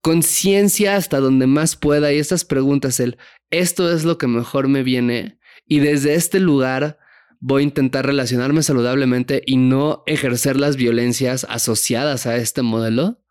conciencia 0.00 0.96
hasta 0.96 1.18
donde 1.20 1.46
más 1.46 1.76
pueda 1.76 2.12
y 2.12 2.18
estas 2.18 2.44
preguntas, 2.44 3.00
el, 3.00 3.18
esto 3.50 3.90
es 3.92 4.04
lo 4.04 4.18
que 4.18 4.26
mejor 4.26 4.68
me 4.68 4.82
viene 4.82 5.38
y 5.66 5.78
desde 5.78 6.14
este 6.14 6.40
lugar 6.40 6.98
voy 7.40 7.62
a 7.62 7.64
intentar 7.64 8.06
relacionarme 8.06 8.62
saludablemente 8.62 9.42
y 9.46 9.56
no 9.56 10.02
ejercer 10.06 10.58
las 10.58 10.76
violencias 10.76 11.46
asociadas 11.48 12.26
a 12.26 12.36
este 12.36 12.62
modelo, 12.62 13.22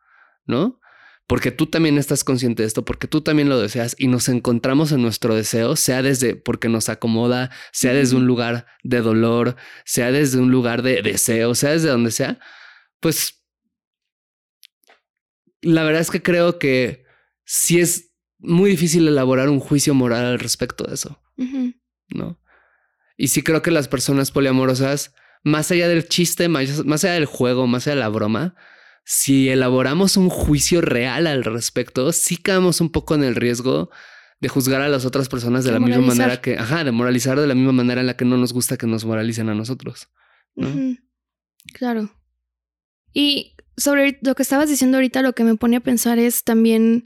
¿no? 0.45 0.80
Porque 1.28 1.52
tú 1.52 1.68
también 1.68 1.98
estás 1.98 2.24
consciente 2.24 2.64
de 2.64 2.68
esto, 2.68 2.84
porque 2.84 3.08
tú 3.08 3.22
también 3.22 3.50
lo 3.50 3.60
deseas 3.60 3.96
y 3.98 4.08
nos 4.08 4.28
encontramos 4.30 4.92
en 4.92 5.02
nuestro 5.02 5.36
deseo, 5.36 5.76
sea 5.76 6.02
desde 6.02 6.36
porque 6.36 6.70
nos 6.70 6.90
acomoda, 6.90 7.50
sea 7.72 7.94
desde 7.94 8.16
un 8.16 8.28
lugar 8.28 8.66
de 8.84 9.02
dolor, 9.02 9.56
sea 9.86 10.12
desde 10.12 10.40
un 10.40 10.52
lugar 10.52 10.82
de 10.82 11.02
deseo, 11.02 11.56
sea 11.56 11.72
desde 11.72 11.90
donde 11.90 12.12
sea, 12.12 12.40
pues 13.00 13.44
la 15.62 15.84
verdad 15.84 16.02
es 16.02 16.12
que 16.12 16.22
creo 16.22 16.60
que 16.60 17.06
sí 17.46 17.80
es 17.80 18.14
muy 18.38 18.72
difícil 18.72 19.08
elaborar 19.08 19.50
un 19.50 19.62
juicio 19.62 19.94
moral 19.94 20.26
al 20.26 20.40
respecto 20.40 20.84
de 20.84 20.96
eso, 20.96 21.22
¿no? 22.10 22.42
Y 23.16 23.30
sí 23.30 23.44
creo 23.44 23.62
que 23.62 23.72
las 23.72 23.88
personas 23.88 24.32
poliamorosas, 24.32 25.16
más 25.44 25.72
allá 25.72 25.88
del 25.88 26.10
chiste, 26.10 26.50
más, 26.50 26.84
más 26.84 27.06
allá 27.06 27.14
del 27.14 27.26
juego, 27.26 27.68
más 27.68 27.88
allá 27.88 27.96
de 27.96 28.02
la 28.02 28.10
broma, 28.10 28.56
si 29.04 29.50
elaboramos 29.50 30.18
un 30.18 30.30
juicio 30.30 30.82
real 30.82 31.28
al 31.28 31.44
respecto, 31.44 32.12
sí 32.13 32.38
caemos 32.38 32.82
un 32.82 32.89
poco 32.89 33.16
en 33.16 33.24
el 33.24 33.36
riesgo 33.36 33.89
de 34.39 34.50
juzgar 34.50 34.82
a 34.82 34.89
las 34.89 35.06
otras 35.06 35.30
personas 35.30 35.63
de, 35.63 35.72
la 35.72 35.80
misma 35.80 36.02
manera 36.02 36.42
que, 36.42 36.58
ajá, 36.58 36.84
de 36.84 36.92
moralizar 36.92 37.39
de 37.39 37.48
la 37.48 37.56
misma 37.56 37.72
manera 37.72 38.02
en 38.02 38.08
la 38.08 38.18
que 38.18 38.26
no 38.26 38.38
nos 38.38 38.54
gusta 38.54 38.78
que 38.78 38.88
nos 38.88 39.06
moralicen 39.06 39.50
a 39.50 39.56
nosotros. 39.56 40.10
Claro. 41.74 42.12
Y 43.13 43.56
sobre 43.78 44.20
lo 44.22 44.36
que 44.36 44.44
estabas 44.44 44.70
diciendo 44.70 44.98
ahorita, 44.98 45.22
lo 45.22 45.34
que 45.34 45.44
me 45.44 45.56
pone 45.56 45.78
a 45.78 45.82
pensar 45.82 46.20
es 46.20 46.44
también 46.44 47.06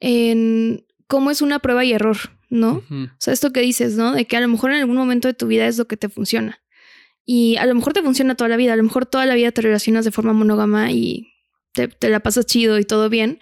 en 0.00 0.86
cómo 1.08 1.30
es 1.30 1.42
una 1.42 1.58
prueba 1.58 1.84
y 1.84 1.92
error, 1.92 2.16
¿no? 2.50 2.82
O 2.90 3.08
sea, 3.18 3.32
esto 3.32 3.52
que 3.52 3.60
dices, 3.60 3.96
¿no? 3.96 4.12
De 4.12 4.26
que 4.26 4.36
a 4.36 4.40
lo 4.40 4.48
mejor 4.48 4.70
en 4.70 4.78
algún 4.78 4.96
momento 4.96 5.26
de 5.26 5.34
tu 5.34 5.46
vida 5.46 5.66
es 5.66 5.78
lo 5.78 5.86
que 5.86 5.96
te 5.96 6.08
funciona. 6.08 6.60
Y 7.30 7.56
a 7.58 7.66
lo 7.66 7.74
mejor 7.74 7.92
te 7.92 8.00
funciona 8.00 8.36
toda 8.36 8.48
la 8.48 8.56
vida, 8.56 8.72
a 8.72 8.76
lo 8.76 8.82
mejor 8.82 9.04
toda 9.04 9.26
la 9.26 9.34
vida 9.34 9.52
te 9.52 9.60
relacionas 9.60 10.06
de 10.06 10.10
forma 10.10 10.32
monógama 10.32 10.92
y 10.92 11.34
te, 11.74 12.08
la 12.08 12.20
pasas 12.20 12.46
chido 12.46 12.78
y 12.78 12.86
todo 12.86 13.10
bien. 13.10 13.38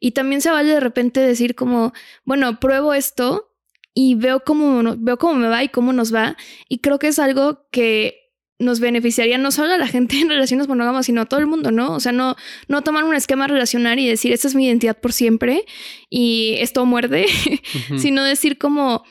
Y 0.00 0.12
también 0.12 0.40
se 0.40 0.50
vale 0.50 0.70
de 0.70 0.80
repente 0.80 1.20
decir 1.20 1.54
como, 1.54 1.92
bueno, 2.24 2.58
pruebo 2.58 2.94
esto 2.94 3.52
y 3.92 4.14
veo 4.14 4.40
cómo, 4.40 4.96
veo 4.96 5.18
cómo 5.18 5.34
me 5.34 5.48
va 5.48 5.62
y 5.62 5.68
cómo 5.68 5.92
nos 5.92 6.14
va. 6.14 6.34
Y 6.70 6.78
creo 6.78 6.98
que 6.98 7.08
es 7.08 7.18
algo 7.18 7.66
que 7.70 8.32
nos 8.58 8.80
beneficiaría 8.80 9.36
no 9.36 9.50
solo 9.50 9.74
a 9.74 9.76
la 9.76 9.86
gente 9.86 10.18
en 10.20 10.30
relaciones 10.30 10.66
monógamas, 10.66 11.04
sino 11.04 11.20
a 11.20 11.26
todo 11.26 11.38
el 11.38 11.46
mundo, 11.46 11.70
¿no? 11.70 11.92
O 11.92 12.00
sea, 12.00 12.12
no, 12.12 12.36
no 12.68 12.80
tomar 12.80 13.04
un 13.04 13.14
esquema 13.14 13.48
relacional 13.48 13.98
y 13.98 14.08
decir, 14.08 14.32
esta 14.32 14.48
es 14.48 14.54
mi 14.54 14.66
identidad 14.66 14.96
por 14.96 15.12
siempre 15.12 15.66
y 16.08 16.54
esto 16.60 16.86
muerde, 16.86 17.26
sino 17.98 18.24
decir 18.24 18.56
como, 18.56 19.04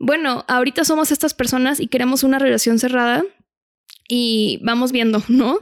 bueno, 0.00 0.44
ahorita 0.48 0.84
somos 0.84 1.12
estas 1.12 1.32
personas 1.32 1.78
y 1.78 1.86
queremos 1.86 2.24
una 2.24 2.40
relación 2.40 2.80
cerrada 2.80 3.24
y 4.08 4.58
vamos 4.62 4.90
viendo, 4.90 5.22
¿no? 5.28 5.58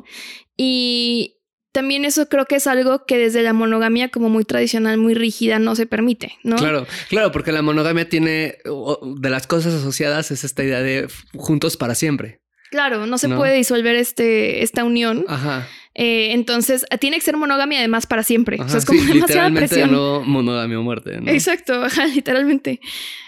Y 0.56 1.34
también 1.72 2.06
eso 2.06 2.28
creo 2.30 2.46
que 2.46 2.56
es 2.56 2.66
algo 2.66 3.04
que 3.04 3.18
desde 3.18 3.42
la 3.42 3.52
monogamia 3.52 4.08
como 4.08 4.30
muy 4.30 4.44
tradicional, 4.44 4.96
muy 4.96 5.12
rígida, 5.12 5.58
no 5.58 5.76
se 5.76 5.84
permite, 5.84 6.32
¿no? 6.42 6.56
Claro, 6.56 6.86
claro, 7.10 7.32
porque 7.32 7.52
la 7.52 7.60
monogamia 7.60 8.08
tiene, 8.08 8.56
de 8.64 9.30
las 9.30 9.46
cosas 9.46 9.74
asociadas 9.74 10.30
es 10.30 10.42
esta 10.44 10.64
idea 10.64 10.80
de 10.80 11.06
juntos 11.34 11.76
para 11.76 11.94
siempre. 11.94 12.40
Claro, 12.70 13.06
no 13.06 13.18
se 13.18 13.28
puede 13.28 13.56
disolver 13.56 13.94
este, 13.94 14.62
esta 14.62 14.84
unión. 14.84 15.24
Ajá. 15.28 15.68
Eh, 15.94 16.32
entonces, 16.32 16.84
tiene 17.00 17.16
que 17.16 17.24
ser 17.24 17.36
monogamia 17.36 17.78
además 17.78 18.06
para 18.06 18.22
siempre. 18.22 18.60
o 18.60 18.68
sea, 18.68 18.78
es 18.78 18.84
como 18.84 19.02
demasiada 19.04 19.50
presión. 19.50 19.92
no 19.92 20.22
monogamia 20.22 20.78
o 20.78 20.82
muerte. 20.82 21.20
¿no? 21.20 21.30
Exacto, 21.30 21.74
ajá, 21.84 22.06
literalmente. 22.06 22.80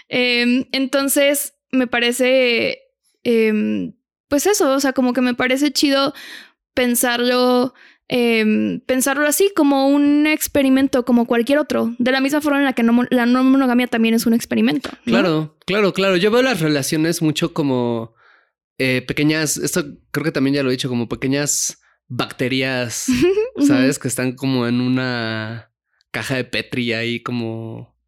Em, 0.07 0.65
entonces, 0.71 1.53
me 1.71 1.87
parece 1.87 2.79
em, 3.23 3.93
pues 4.29 4.45
eso, 4.45 4.73
o 4.73 4.79
sea, 4.79 4.93
como 4.93 5.11
que 5.11 5.21
me 5.21 5.33
parece 5.33 5.71
chido 5.71 6.13
pensarlo, 6.73 7.73
em, 8.07 8.79
pensarlo 8.81 9.27
así 9.27 9.51
como 9.55 9.89
un 9.89 10.27
experimento, 10.27 11.03
como 11.03 11.25
cualquier 11.25 11.59
otro, 11.59 11.93
de 11.97 12.11
la 12.11 12.21
misma 12.21 12.39
forma 12.39 12.59
en 12.59 12.65
la 12.65 12.73
que 12.73 12.83
la 12.83 13.25
no 13.25 13.43
monogamia 13.43 13.87
también 13.87 14.13
es 14.13 14.25
un 14.25 14.33
experimento. 14.33 14.89
Claro, 15.03 15.57
claro, 15.65 15.93
claro. 15.93 16.15
Yo 16.15 16.31
veo 16.31 16.41
las 16.41 16.61
relaciones 16.61 17.21
mucho 17.21 17.53
como 17.53 18.13
eh, 18.77 19.03
pequeñas, 19.05 19.57
esto 19.57 19.83
creo 20.11 20.23
que 20.23 20.31
también 20.31 20.55
ya 20.55 20.63
lo 20.63 20.69
he 20.69 20.73
dicho, 20.73 20.89
como 20.89 21.09
pequeñas 21.09 21.81
bacterias, 22.07 23.07
¿sabes? 23.67 23.99
que 23.99 24.07
están 24.07 24.33
como 24.33 24.67
en 24.67 24.79
una 24.79 25.71
caja 26.11 26.35
de 26.35 26.43
Petri 26.43 26.93
ahí 26.93 27.21
como 27.21 27.98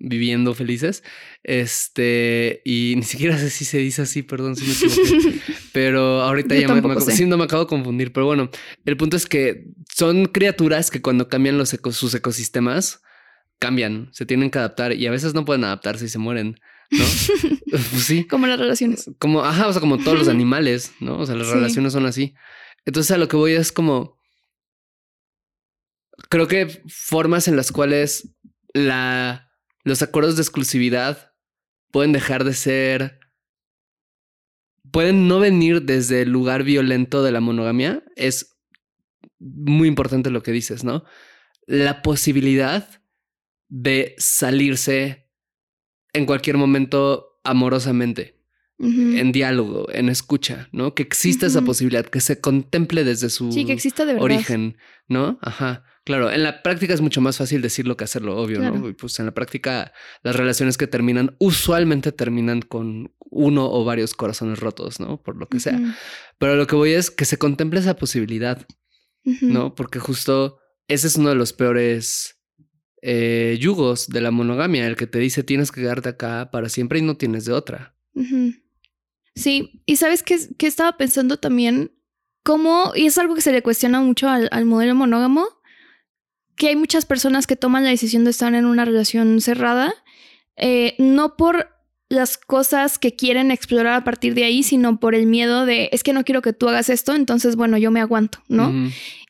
viviendo 0.00 0.54
felices. 0.54 1.04
Este, 1.44 2.62
y 2.64 2.94
ni 2.96 3.02
siquiera 3.02 3.38
sé 3.38 3.50
si 3.50 3.64
se 3.64 3.78
dice 3.78 4.02
así, 4.02 4.22
perdón 4.22 4.56
si 4.56 4.64
me 4.64 4.72
equivoqué. 4.72 5.40
pero 5.72 6.22
ahorita 6.22 6.56
ya 6.56 6.66
me, 6.68 6.80
me, 6.80 7.36
me 7.36 7.44
acabo 7.44 7.64
de 7.64 7.68
confundir. 7.68 8.12
Pero 8.12 8.26
bueno, 8.26 8.50
el 8.84 8.96
punto 8.96 9.16
es 9.16 9.26
que 9.26 9.66
son 9.94 10.26
criaturas 10.26 10.90
que 10.90 11.02
cuando 11.02 11.28
cambian 11.28 11.58
los 11.58 11.68
sus 11.68 12.14
ecosistemas, 12.14 13.02
cambian, 13.60 14.08
se 14.12 14.26
tienen 14.26 14.50
que 14.50 14.58
adaptar 14.58 14.94
y 14.94 15.06
a 15.06 15.10
veces 15.10 15.34
no 15.34 15.44
pueden 15.44 15.64
adaptarse 15.64 16.06
y 16.06 16.08
se 16.08 16.18
mueren. 16.18 16.58
¿no? 16.90 17.04
pues 17.70 18.04
sí. 18.04 18.24
Como 18.24 18.46
las 18.46 18.58
relaciones. 18.58 19.10
Como, 19.18 19.44
ajá, 19.44 19.68
o 19.68 19.72
sea, 19.72 19.80
como 19.80 19.98
todos 19.98 20.18
los 20.18 20.28
animales, 20.28 20.92
¿no? 20.98 21.18
O 21.18 21.26
sea, 21.26 21.36
las 21.36 21.48
relaciones 21.48 21.92
son 21.92 22.06
así. 22.06 22.34
Entonces 22.86 23.12
a 23.12 23.18
lo 23.18 23.28
que 23.28 23.36
voy 23.36 23.52
es 23.52 23.70
como... 23.70 24.18
Creo 26.28 26.48
que 26.48 26.82
formas 26.88 27.48
en 27.48 27.56
las 27.56 27.72
cuales 27.72 28.34
la 28.74 29.49
los 29.84 30.02
acuerdos 30.02 30.36
de 30.36 30.42
exclusividad 30.42 31.32
pueden 31.90 32.12
dejar 32.12 32.44
de 32.44 32.54
ser... 32.54 33.20
Pueden 34.92 35.28
no 35.28 35.38
venir 35.38 35.82
desde 35.82 36.22
el 36.22 36.30
lugar 36.30 36.64
violento 36.64 37.22
de 37.22 37.30
la 37.30 37.40
monogamia. 37.40 38.02
Es 38.16 38.58
muy 39.38 39.86
importante 39.86 40.30
lo 40.30 40.42
que 40.42 40.52
dices, 40.52 40.82
¿no? 40.82 41.04
La 41.66 42.02
posibilidad 42.02 43.02
de 43.68 44.16
salirse 44.18 45.30
en 46.12 46.26
cualquier 46.26 46.56
momento 46.56 47.40
amorosamente, 47.44 48.36
en 48.78 49.30
diálogo, 49.30 49.86
en 49.92 50.08
escucha, 50.08 50.68
¿no? 50.72 50.94
Que 50.94 51.02
exista 51.02 51.46
esa 51.46 51.62
posibilidad, 51.62 52.06
que 52.06 52.20
se 52.20 52.40
contemple 52.40 53.04
desde 53.04 53.28
su 53.28 53.52
sí, 53.52 53.66
que 53.66 53.72
exista 53.72 54.06
de 54.06 54.14
origen, 54.14 54.78
¿no? 55.06 55.38
Ajá. 55.42 55.84
Claro, 56.10 56.32
en 56.32 56.42
la 56.42 56.60
práctica 56.60 56.92
es 56.92 57.00
mucho 57.00 57.20
más 57.20 57.38
fácil 57.38 57.62
decirlo 57.62 57.96
que 57.96 58.02
hacerlo, 58.02 58.36
obvio, 58.36 58.58
¿no? 58.58 58.96
Pues 58.96 59.20
en 59.20 59.26
la 59.26 59.32
práctica 59.32 59.92
las 60.24 60.34
relaciones 60.34 60.76
que 60.76 60.88
terminan 60.88 61.36
usualmente 61.38 62.10
terminan 62.10 62.62
con 62.62 63.14
uno 63.30 63.70
o 63.70 63.84
varios 63.84 64.14
corazones 64.14 64.58
rotos, 64.58 64.98
¿no? 64.98 65.22
Por 65.22 65.36
lo 65.36 65.48
que 65.48 65.60
sea. 65.60 65.80
Pero 66.36 66.56
lo 66.56 66.66
que 66.66 66.74
voy 66.74 66.94
es 66.94 67.12
que 67.12 67.24
se 67.24 67.38
contemple 67.38 67.78
esa 67.78 67.94
posibilidad, 67.94 68.66
¿no? 69.40 69.76
Porque 69.76 70.00
justo 70.00 70.58
ese 70.88 71.06
es 71.06 71.14
uno 71.14 71.28
de 71.28 71.36
los 71.36 71.52
peores 71.52 72.42
eh, 73.02 73.56
yugos 73.60 74.08
de 74.08 74.20
la 74.20 74.32
monogamia, 74.32 74.88
el 74.88 74.96
que 74.96 75.06
te 75.06 75.20
dice 75.20 75.44
tienes 75.44 75.70
que 75.70 75.80
quedarte 75.80 76.08
acá 76.08 76.50
para 76.50 76.68
siempre 76.68 76.98
y 76.98 77.02
no 77.02 77.16
tienes 77.18 77.44
de 77.44 77.52
otra. 77.52 77.94
Sí, 79.36 79.84
y 79.86 79.94
sabes 79.94 80.24
qué, 80.24 80.40
estaba 80.66 80.96
pensando 80.96 81.36
también, 81.36 81.92
cómo, 82.42 82.94
y 82.96 83.06
es 83.06 83.16
algo 83.16 83.36
que 83.36 83.42
se 83.42 83.52
le 83.52 83.62
cuestiona 83.62 84.00
mucho 84.00 84.28
al 84.28 84.64
modelo 84.64 84.96
monógamo, 84.96 85.59
que 86.60 86.68
hay 86.68 86.76
muchas 86.76 87.06
personas 87.06 87.46
que 87.46 87.56
toman 87.56 87.84
la 87.84 87.90
decisión 87.90 88.22
de 88.24 88.30
estar 88.30 88.52
en 88.52 88.66
una 88.66 88.84
relación 88.84 89.40
cerrada, 89.40 89.94
eh, 90.56 90.94
no 90.98 91.34
por 91.34 91.70
las 92.10 92.36
cosas 92.36 92.98
que 92.98 93.16
quieren 93.16 93.50
explorar 93.50 93.94
a 93.94 94.04
partir 94.04 94.34
de 94.34 94.44
ahí, 94.44 94.62
sino 94.62 95.00
por 95.00 95.14
el 95.14 95.26
miedo 95.26 95.64
de, 95.64 95.88
es 95.90 96.02
que 96.02 96.12
no 96.12 96.22
quiero 96.22 96.42
que 96.42 96.52
tú 96.52 96.68
hagas 96.68 96.90
esto, 96.90 97.14
entonces, 97.14 97.56
bueno, 97.56 97.78
yo 97.78 97.90
me 97.90 98.02
aguanto, 98.02 98.42
¿no? 98.48 98.74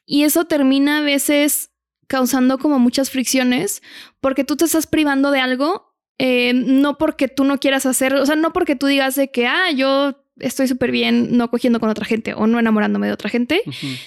Y 0.06 0.24
eso 0.24 0.46
termina 0.46 0.98
a 0.98 1.02
veces 1.02 1.70
causando 2.08 2.58
como 2.58 2.80
muchas 2.80 3.10
fricciones, 3.10 3.80
porque 4.20 4.42
tú 4.42 4.56
te 4.56 4.64
estás 4.64 4.88
privando 4.88 5.30
de 5.30 5.38
algo, 5.38 5.94
eh, 6.18 6.52
no 6.52 6.98
porque 6.98 7.28
tú 7.28 7.44
no 7.44 7.60
quieras 7.60 7.86
hacerlo, 7.86 8.22
o 8.22 8.26
sea, 8.26 8.34
no 8.34 8.52
porque 8.52 8.74
tú 8.74 8.86
digas 8.86 9.14
de 9.14 9.30
que, 9.30 9.46
ah, 9.46 9.70
yo 9.70 10.20
estoy 10.40 10.66
súper 10.66 10.90
bien 10.90 11.36
no 11.36 11.48
cogiendo 11.48 11.78
con 11.80 11.90
otra 11.90 12.04
gente 12.04 12.34
o 12.34 12.46
no 12.46 12.58
enamorándome 12.58 13.06
de 13.06 13.12
otra 13.12 13.30
gente, 13.30 13.62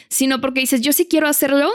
sino 0.09 0.41
porque 0.41 0.59
dices, 0.59 0.81
yo 0.81 0.91
sí 0.91 1.05
quiero 1.05 1.27
hacerlo, 1.27 1.71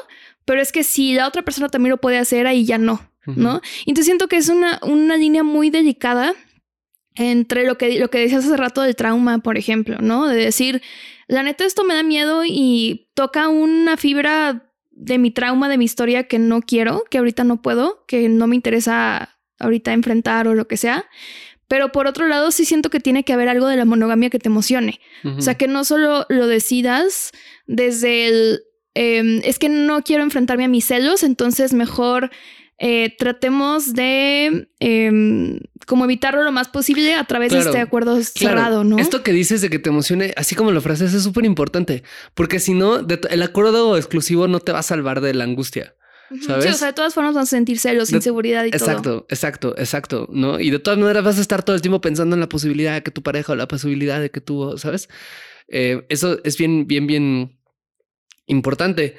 pero 0.48 0.62
es 0.62 0.72
que 0.72 0.82
si 0.82 1.12
la 1.12 1.28
otra 1.28 1.42
persona 1.42 1.68
también 1.68 1.90
lo 1.90 1.98
puede 1.98 2.16
hacer, 2.16 2.46
ahí 2.46 2.64
ya 2.64 2.78
no, 2.78 3.06
¿no? 3.26 3.60
Entonces 3.80 4.06
siento 4.06 4.28
que 4.28 4.38
es 4.38 4.48
una, 4.48 4.80
una 4.82 5.18
línea 5.18 5.42
muy 5.42 5.68
delicada 5.68 6.34
entre 7.16 7.66
lo 7.66 7.76
que, 7.76 7.98
lo 7.98 8.08
que 8.08 8.20
decías 8.20 8.46
hace 8.46 8.56
rato 8.56 8.80
del 8.80 8.96
trauma, 8.96 9.40
por 9.40 9.58
ejemplo, 9.58 9.98
¿no? 10.00 10.26
De 10.26 10.36
decir, 10.36 10.80
la 11.26 11.42
neta 11.42 11.66
esto 11.66 11.84
me 11.84 11.92
da 11.92 12.02
miedo 12.02 12.44
y 12.46 13.10
toca 13.12 13.50
una 13.50 13.98
fibra 13.98 14.72
de 14.90 15.18
mi 15.18 15.30
trauma, 15.30 15.68
de 15.68 15.76
mi 15.76 15.84
historia 15.84 16.28
que 16.28 16.38
no 16.38 16.62
quiero, 16.62 17.04
que 17.10 17.18
ahorita 17.18 17.44
no 17.44 17.60
puedo, 17.60 18.06
que 18.08 18.30
no 18.30 18.46
me 18.46 18.56
interesa 18.56 19.36
ahorita 19.58 19.92
enfrentar 19.92 20.48
o 20.48 20.54
lo 20.54 20.66
que 20.66 20.78
sea. 20.78 21.04
Pero 21.68 21.92
por 21.92 22.06
otro 22.06 22.26
lado, 22.26 22.52
sí 22.52 22.64
siento 22.64 22.88
que 22.88 23.00
tiene 23.00 23.22
que 23.22 23.34
haber 23.34 23.50
algo 23.50 23.66
de 23.66 23.76
la 23.76 23.84
monogamia 23.84 24.30
que 24.30 24.38
te 24.38 24.48
emocione. 24.48 24.98
O 25.36 25.42
sea, 25.42 25.56
que 25.56 25.68
no 25.68 25.84
solo 25.84 26.24
lo 26.30 26.46
decidas 26.46 27.32
desde 27.66 28.28
el 28.28 28.62
Em, 29.00 29.40
es 29.44 29.60
que 29.60 29.68
no 29.68 30.02
quiero 30.02 30.24
enfrentarme 30.24 30.64
a 30.64 30.68
mis 30.68 30.84
celos, 30.84 31.22
entonces 31.22 31.72
mejor 31.72 32.32
eh, 32.78 33.14
tratemos 33.16 33.94
de 33.94 34.70
em, 34.80 35.60
como 35.86 36.04
evitarlo 36.04 36.42
lo 36.42 36.50
más 36.50 36.66
posible 36.66 37.14
a 37.14 37.22
través 37.22 37.52
de 37.52 37.60
este 37.60 37.78
acuerdo 37.78 38.20
cerrado, 38.20 38.82
¿no? 38.82 38.98
Esto 38.98 39.22
que 39.22 39.30
dices 39.30 39.60
de 39.60 39.70
que 39.70 39.78
te 39.78 39.90
emocione, 39.90 40.34
así 40.36 40.56
como 40.56 40.72
lo 40.72 40.80
frases, 40.80 41.14
es 41.14 41.22
súper 41.22 41.44
importante, 41.44 42.02
porque 42.34 42.58
si 42.58 42.74
no, 42.74 42.98
el 42.98 43.42
acuerdo 43.44 43.96
exclusivo 43.96 44.48
no 44.48 44.58
te 44.58 44.72
va 44.72 44.80
a 44.80 44.82
salvar 44.82 45.20
de 45.20 45.32
la 45.32 45.44
angustia. 45.44 45.94
¿sabes? 46.44 46.64
Sí, 46.64 46.70
o 46.70 46.74
sea, 46.74 46.88
de 46.88 46.94
todas 46.94 47.14
formas 47.14 47.34
van 47.34 47.44
a 47.44 47.46
sentir 47.46 47.78
celos, 47.78 48.12
inseguridad 48.12 48.64
y 48.64 48.68
exacto, 48.70 49.02
todo. 49.02 49.26
Exacto, 49.28 49.74
exacto, 49.78 49.80
exacto, 49.80 50.28
¿no? 50.32 50.58
Y 50.58 50.70
de 50.70 50.80
todas 50.80 50.98
maneras 50.98 51.22
vas 51.22 51.38
a 51.38 51.40
estar 51.40 51.62
todo 51.62 51.76
el 51.76 51.82
tiempo 51.82 52.00
pensando 52.00 52.34
en 52.34 52.40
la 52.40 52.48
posibilidad 52.48 52.94
de 52.94 53.04
que 53.04 53.12
tu 53.12 53.22
pareja 53.22 53.52
o 53.52 53.56
la 53.56 53.68
posibilidad 53.68 54.20
de 54.20 54.30
que 54.30 54.40
tú, 54.40 54.76
¿sabes? 54.76 55.08
Eh, 55.68 56.04
eso 56.08 56.40
es 56.42 56.56
bien, 56.56 56.88
bien, 56.88 57.06
bien 57.06 57.57
importante. 58.48 59.16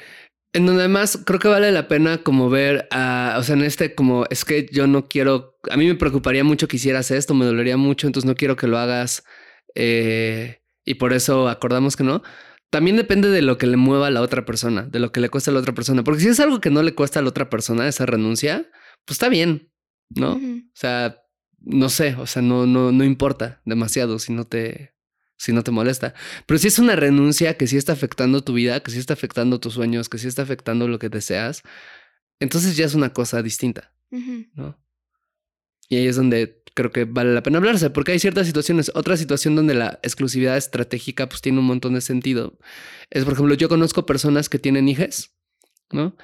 En 0.52 0.66
donde 0.66 0.82
además 0.82 1.20
creo 1.26 1.40
que 1.40 1.48
vale 1.48 1.72
la 1.72 1.88
pena 1.88 2.24
como 2.24 2.50
ver, 2.50 2.88
a, 2.92 3.36
o 3.40 3.44
sea, 3.44 3.56
en 3.56 3.64
este 3.64 3.94
como 3.96 4.26
es 4.30 4.46
que 4.46 4.68
yo 4.72 4.88
no 4.88 5.08
quiero, 5.08 5.58
a 5.70 5.78
mí 5.78 5.86
me 5.88 5.96
preocuparía 5.96 6.44
mucho 6.44 6.68
que 6.68 6.78
hicieras 6.78 7.12
esto, 7.12 7.36
me 7.36 7.46
dolería 7.46 7.78
mucho, 7.78 8.08
entonces 8.08 8.28
no 8.28 8.36
quiero 8.36 8.56
que 8.56 8.68
lo 8.68 8.80
hagas 8.80 9.24
eh, 9.76 10.62
y 10.86 10.96
por 10.96 11.14
eso 11.14 11.48
acordamos 11.50 11.96
que 11.96 12.04
no. 12.04 12.24
También 12.72 12.98
depende 12.98 13.30
de 13.30 13.42
lo 13.42 13.58
que 13.58 13.68
le 13.68 13.78
mueva 13.78 14.08
a 14.08 14.12
la 14.12 14.22
otra 14.22 14.46
persona, 14.46 14.84
de 14.84 15.00
lo 15.00 15.12
que 15.12 15.20
le 15.20 15.30
cuesta 15.30 15.52
a 15.52 15.54
la 15.54 15.60
otra 15.60 15.74
persona, 15.74 16.04
porque 16.04 16.22
si 16.22 16.28
es 16.30 16.40
algo 16.40 16.62
que 16.62 16.70
no 16.72 16.84
le 16.84 16.96
cuesta 16.96 17.20
a 17.20 17.24
la 17.24 17.30
otra 17.30 17.50
persona 17.50 17.88
esa 17.88 18.06
renuncia, 18.06 18.70
pues 19.06 19.16
está 19.16 19.30
bien, 19.30 19.72
¿no? 20.10 20.34
O 20.34 20.72
sea, 20.74 21.22
no 21.60 21.90
sé, 21.90 22.16
o 22.16 22.28
sea, 22.28 22.42
no, 22.42 22.66
no, 22.66 22.92
no 22.92 23.04
importa 23.04 23.62
demasiado 23.66 24.20
si 24.20 24.34
no 24.34 24.46
te, 24.46 24.94
si 25.40 25.54
no 25.54 25.64
te 25.64 25.72
molesta. 25.72 26.14
Pero 26.46 26.60
si 26.60 26.68
es 26.68 26.78
una 26.78 26.96
renuncia 26.96 27.56
que 27.58 27.66
sí 27.66 27.78
está 27.78 27.94
afectando 27.94 28.44
tu 28.44 28.54
vida, 28.54 28.82
que 28.82 28.92
sí 28.92 29.00
está 29.00 29.14
afectando 29.14 29.60
tus 29.60 29.74
sueños, 29.74 30.10
que 30.10 30.18
sí 30.18 30.28
está 30.28 30.44
afectando 30.44 30.88
lo 30.88 31.00
que 31.00 31.10
deseas, 31.10 31.64
entonces 32.40 32.76
ya 32.78 32.86
es 32.86 32.94
una 32.94 33.14
cosa 33.14 33.42
distinta. 33.42 33.94
¿no? 34.12 34.78
Y 35.88 35.96
ahí 35.96 36.08
es 36.08 36.18
donde 36.18 36.62
creo 36.76 36.92
que 36.92 37.06
vale 37.06 37.34
la 37.34 37.42
pena 37.42 37.58
hablarse, 37.58 37.90
porque 37.90 38.12
hay 38.12 38.20
ciertas 38.20 38.48
situaciones. 38.48 38.92
Otra 38.96 39.16
situación 39.16 39.56
donde 39.56 39.74
la 39.74 40.00
exclusividad 40.04 40.58
estratégica 40.58 41.28
pues 41.30 41.42
tiene 41.42 41.60
un 41.60 41.66
montón 41.66 41.94
de 41.94 42.02
sentido. 42.02 42.60
Es, 43.10 43.24
por 43.24 43.34
ejemplo, 43.34 43.56
yo 43.56 43.70
conozco 43.70 44.06
personas 44.06 44.50
que 44.50 44.60
tienen 44.60 44.90
hijas, 44.90 45.34
¿no? 45.92 46.18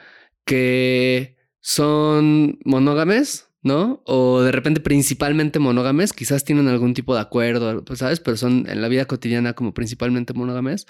Que 0.45 1.37
son 1.61 2.59
monógames, 2.65 3.47
¿no? 3.65 4.03
O 4.05 4.43
de 4.43 4.51
repente 4.51 4.79
principalmente 4.79 5.57
monógames, 5.57 6.13
quizás 6.13 6.45
tienen 6.45 6.67
algún 6.67 6.93
tipo 6.93 7.15
de 7.15 7.21
acuerdo, 7.21 7.83
pues, 7.83 7.97
¿sabes? 7.97 8.19
Pero 8.19 8.37
son 8.37 8.65
en 8.69 8.79
la 8.79 8.87
vida 8.87 9.05
cotidiana 9.05 9.53
como 9.53 9.73
principalmente 9.73 10.33
monógames, 10.33 10.85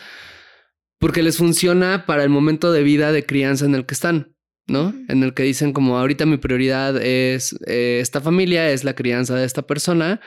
porque 1.00 1.24
les 1.24 1.38
funciona 1.38 2.06
para 2.06 2.24
el 2.24 2.30
momento 2.30 2.74
de 2.74 2.84
vida 2.84 3.14
de 3.14 3.26
crianza 3.26 3.64
en 3.66 3.76
el 3.76 3.86
que 3.86 3.94
están, 3.94 4.36
¿no? 4.68 4.94
En 5.08 5.24
el 5.24 5.34
que 5.34 5.44
dicen 5.44 5.72
como 5.72 5.98
ahorita 5.98 6.26
mi 6.26 6.36
prioridad 6.36 7.02
es 7.02 7.56
eh, 7.66 8.00
esta 8.02 8.20
familia, 8.20 8.70
es 8.70 8.84
la 8.84 8.94
crianza 8.94 9.36
de 9.36 9.46
esta 9.46 9.62
persona 9.62 10.20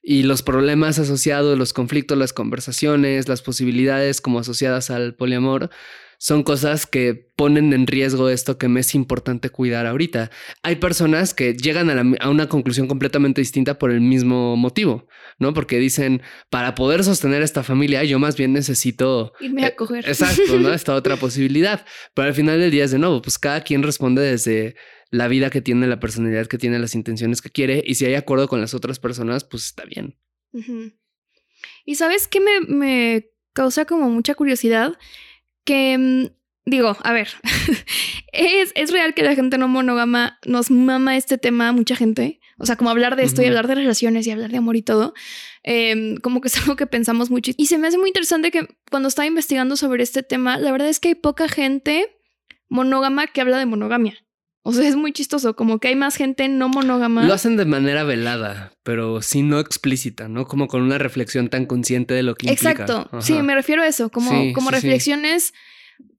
y 0.00 0.22
los 0.22 0.42
problemas 0.44 1.00
asociados, 1.00 1.58
los 1.58 1.72
conflictos, 1.72 2.16
las 2.16 2.32
conversaciones, 2.32 3.28
las 3.28 3.42
posibilidades 3.42 4.20
como 4.20 4.38
asociadas 4.38 4.90
al 4.90 5.16
poliamor 5.16 5.70
son 6.18 6.42
cosas 6.42 6.86
que 6.86 7.28
ponen 7.36 7.72
en 7.72 7.86
riesgo 7.86 8.28
esto 8.30 8.56
que 8.58 8.68
me 8.68 8.80
es 8.80 8.94
importante 8.94 9.50
cuidar 9.50 9.86
ahorita. 9.86 10.30
Hay 10.62 10.76
personas 10.76 11.34
que 11.34 11.54
llegan 11.54 11.90
a, 11.90 11.94
la- 11.94 12.16
a 12.20 12.30
una 12.30 12.48
conclusión 12.48 12.88
completamente 12.88 13.40
distinta 13.40 13.78
por 13.78 13.90
el 13.90 14.00
mismo 14.00 14.56
motivo, 14.56 15.06
¿no? 15.38 15.52
Porque 15.52 15.78
dicen, 15.78 16.22
para 16.50 16.74
poder 16.74 17.04
sostener 17.04 17.42
esta 17.42 17.62
familia, 17.62 18.04
yo 18.04 18.18
más 18.18 18.36
bien 18.36 18.52
necesito 18.52 19.32
Irme 19.40 19.62
eh, 19.62 19.66
a 19.66 19.76
coger. 19.76 20.08
Exacto, 20.08 20.58
¿no? 20.58 20.72
Esta 20.74 20.94
otra 20.94 21.16
posibilidad. 21.16 21.84
Pero 22.14 22.28
al 22.28 22.34
final 22.34 22.58
del 22.60 22.70
día 22.70 22.84
es 22.84 22.90
de 22.90 22.98
nuevo, 22.98 23.20
pues 23.22 23.38
cada 23.38 23.60
quien 23.62 23.82
responde 23.82 24.22
desde 24.22 24.76
la 25.10 25.28
vida 25.28 25.50
que 25.50 25.60
tiene, 25.62 25.86
la 25.86 26.00
personalidad 26.00 26.46
que 26.46 26.58
tiene, 26.58 26.78
las 26.78 26.94
intenciones 26.94 27.40
que 27.42 27.50
quiere. 27.50 27.82
Y 27.86 27.94
si 27.94 28.06
hay 28.06 28.14
acuerdo 28.14 28.48
con 28.48 28.60
las 28.60 28.74
otras 28.74 28.98
personas, 28.98 29.44
pues 29.44 29.64
está 29.66 29.84
bien. 29.84 30.16
Y 31.84 31.94
sabes 31.96 32.26
qué 32.26 32.40
me, 32.40 32.60
me 32.62 33.30
causa 33.52 33.84
como 33.84 34.08
mucha 34.10 34.34
curiosidad? 34.34 34.94
Que 35.66 35.98
mm, 35.98 36.26
digo, 36.64 36.96
a 37.02 37.12
ver, 37.12 37.28
es, 38.32 38.72
es 38.74 38.90
real 38.90 39.12
que 39.12 39.22
la 39.22 39.34
gente 39.34 39.58
no 39.58 39.68
monógama 39.68 40.38
nos 40.46 40.70
mama 40.70 41.18
este 41.18 41.36
tema 41.36 41.68
a 41.68 41.72
mucha 41.72 41.96
gente. 41.96 42.40
O 42.58 42.64
sea, 42.64 42.76
como 42.76 42.88
hablar 42.88 43.16
de 43.16 43.24
esto 43.24 43.42
y 43.42 43.46
hablar 43.46 43.66
de 43.66 43.74
relaciones 43.74 44.26
y 44.26 44.30
hablar 44.30 44.50
de 44.50 44.56
amor 44.56 44.76
y 44.76 44.82
todo. 44.82 45.12
em, 45.62 46.16
como 46.16 46.40
que 46.40 46.48
es 46.48 46.56
algo 46.62 46.76
que 46.76 46.86
pensamos 46.86 47.30
mucho. 47.30 47.52
Y 47.56 47.66
se 47.66 47.76
me 47.76 47.88
hace 47.88 47.98
muy 47.98 48.08
interesante 48.08 48.50
que 48.50 48.66
cuando 48.90 49.08
estaba 49.08 49.26
investigando 49.26 49.76
sobre 49.76 50.02
este 50.02 50.22
tema, 50.22 50.56
la 50.58 50.72
verdad 50.72 50.88
es 50.88 50.98
que 50.98 51.08
hay 51.08 51.14
poca 51.14 51.48
gente 51.48 52.16
monógama 52.68 53.26
que 53.26 53.42
habla 53.42 53.58
de 53.58 53.66
monogamia. 53.66 54.25
O 54.68 54.72
sea, 54.72 54.88
es 54.88 54.96
muy 54.96 55.12
chistoso, 55.12 55.54
como 55.54 55.78
que 55.78 55.86
hay 55.86 55.94
más 55.94 56.16
gente 56.16 56.48
no 56.48 56.68
monógama. 56.68 57.24
Lo 57.24 57.32
hacen 57.34 57.56
de 57.56 57.66
manera 57.66 58.02
velada, 58.02 58.72
pero 58.82 59.22
sí 59.22 59.42
no 59.42 59.60
explícita, 59.60 60.26
¿no? 60.26 60.48
Como 60.48 60.66
con 60.66 60.82
una 60.82 60.98
reflexión 60.98 61.48
tan 61.48 61.66
consciente 61.66 62.14
de 62.14 62.24
lo 62.24 62.34
que 62.34 62.48
implica. 62.48 62.70
Exacto. 62.72 63.08
Sí, 63.20 63.34
me 63.42 63.54
refiero 63.54 63.82
a 63.82 63.86
eso, 63.86 64.10
como, 64.10 64.30
Sí, 64.32 64.52
como 64.52 64.70
sí, 64.70 64.76
sí. 64.76 64.80
reflexiones, 64.82 65.54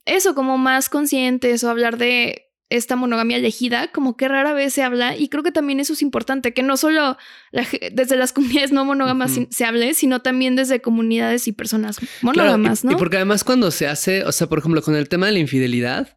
eso, 0.06 0.34
como 0.34 0.58
más 0.58 0.88
conscientes 0.88 1.62
o 1.66 1.70
hablar 1.70 1.98
de 1.98 2.46
esta 2.70 2.96
monogamia 2.96 3.36
elegida, 3.36 3.92
como 3.92 4.16
que 4.16 4.30
rara 4.30 4.54
vez 4.54 4.74
se 4.74 4.82
habla 4.82 5.18
y 5.18 5.28
creo 5.28 5.44
que 5.44 5.52
también 5.52 5.82
eso 5.82 5.92
es 5.92 6.02
importante, 6.02 6.54
que 6.54 6.64
no 6.64 6.78
solo 6.78 7.18
la 7.52 7.66
desde 7.92 8.16
las 8.16 8.32
comunidades 8.34 8.72
no 8.72 8.86
monógamas 8.86 9.38
se 9.50 9.66
hable, 9.66 9.94
sino 9.94 10.22
también 10.22 10.56
desde 10.56 10.82
comunidades 10.82 11.50
y 11.50 11.52
personas 11.52 11.98
Claro, 12.00 12.12
monógamas, 12.22 12.84
y, 12.84 12.88
¿no? 12.88 12.94
y 12.94 12.96
porque 12.96 13.18
además 13.18 13.44
cuando 13.44 13.72
se 13.72 13.88
hace, 13.88 14.24
o 14.24 14.32
sea, 14.32 14.48
por 14.48 14.60
ejemplo, 14.60 14.82
con 14.82 14.96
el 14.96 15.10
tema 15.10 15.26
de 15.26 15.34
la 15.34 15.40
infidelidad, 15.40 16.16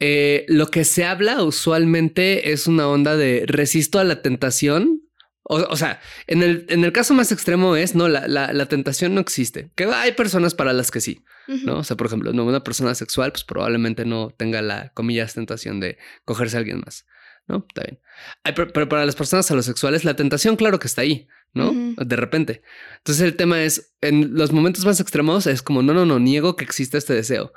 eh, 0.00 0.44
lo 0.48 0.68
que 0.68 0.84
se 0.84 1.04
habla 1.04 1.42
usualmente 1.42 2.52
es 2.52 2.66
una 2.66 2.88
onda 2.88 3.16
de 3.16 3.44
resisto 3.46 3.98
a 3.98 4.04
la 4.04 4.22
tentación. 4.22 5.02
O, 5.44 5.56
o 5.56 5.76
sea, 5.76 6.00
en 6.26 6.42
el, 6.42 6.66
en 6.68 6.84
el 6.84 6.92
caso 6.92 7.14
más 7.14 7.30
extremo 7.30 7.76
es, 7.76 7.94
no, 7.94 8.08
la, 8.08 8.26
la, 8.28 8.52
la 8.52 8.66
tentación 8.66 9.14
no 9.14 9.20
existe. 9.20 9.70
Que 9.74 9.84
hay 9.84 10.12
personas 10.12 10.54
para 10.54 10.72
las 10.72 10.90
que 10.90 11.00
sí. 11.00 11.24
O 11.68 11.84
sea, 11.84 11.96
por 11.96 12.06
ejemplo, 12.06 12.32
no, 12.32 12.44
una 12.44 12.64
persona 12.64 12.94
sexual, 12.94 13.32
pues 13.32 13.44
probablemente 13.44 14.04
no 14.04 14.30
tenga 14.30 14.62
la, 14.62 14.90
comillas, 14.94 15.34
tentación 15.34 15.80
de 15.80 15.98
cogerse 16.24 16.56
a 16.56 16.60
alguien 16.60 16.80
más, 16.84 17.06
¿no? 17.46 17.66
Está 17.68 17.82
bien. 17.82 18.00
Hay 18.44 18.52
pero 18.54 18.88
para 18.88 19.04
las 19.04 19.16
personas 19.16 19.50
alosexuales, 19.50 20.04
la 20.04 20.16
tentación, 20.16 20.56
claro 20.56 20.78
que 20.78 20.86
está 20.86 21.02
ahí, 21.02 21.28
¿no? 21.52 21.72
De 21.96 22.16
repente. 22.16 22.62
Entonces 22.98 23.22
el 23.24 23.36
tema 23.36 23.62
es, 23.62 23.94
en 24.00 24.34
los 24.34 24.52
momentos 24.52 24.84
más 24.86 25.00
extremos 25.00 25.46
es 25.46 25.60
como, 25.62 25.82
no, 25.82 25.92
no, 25.92 26.06
no, 26.06 26.18
niego 26.18 26.56
que 26.56 26.64
exista 26.64 26.96
este 26.96 27.12
deseo. 27.12 27.52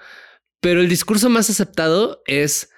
Pero 0.59 0.81
el 0.81 0.89
discurso 0.89 1.29
más 1.29 1.49
aceptado 1.49 2.21
es, 2.25 2.69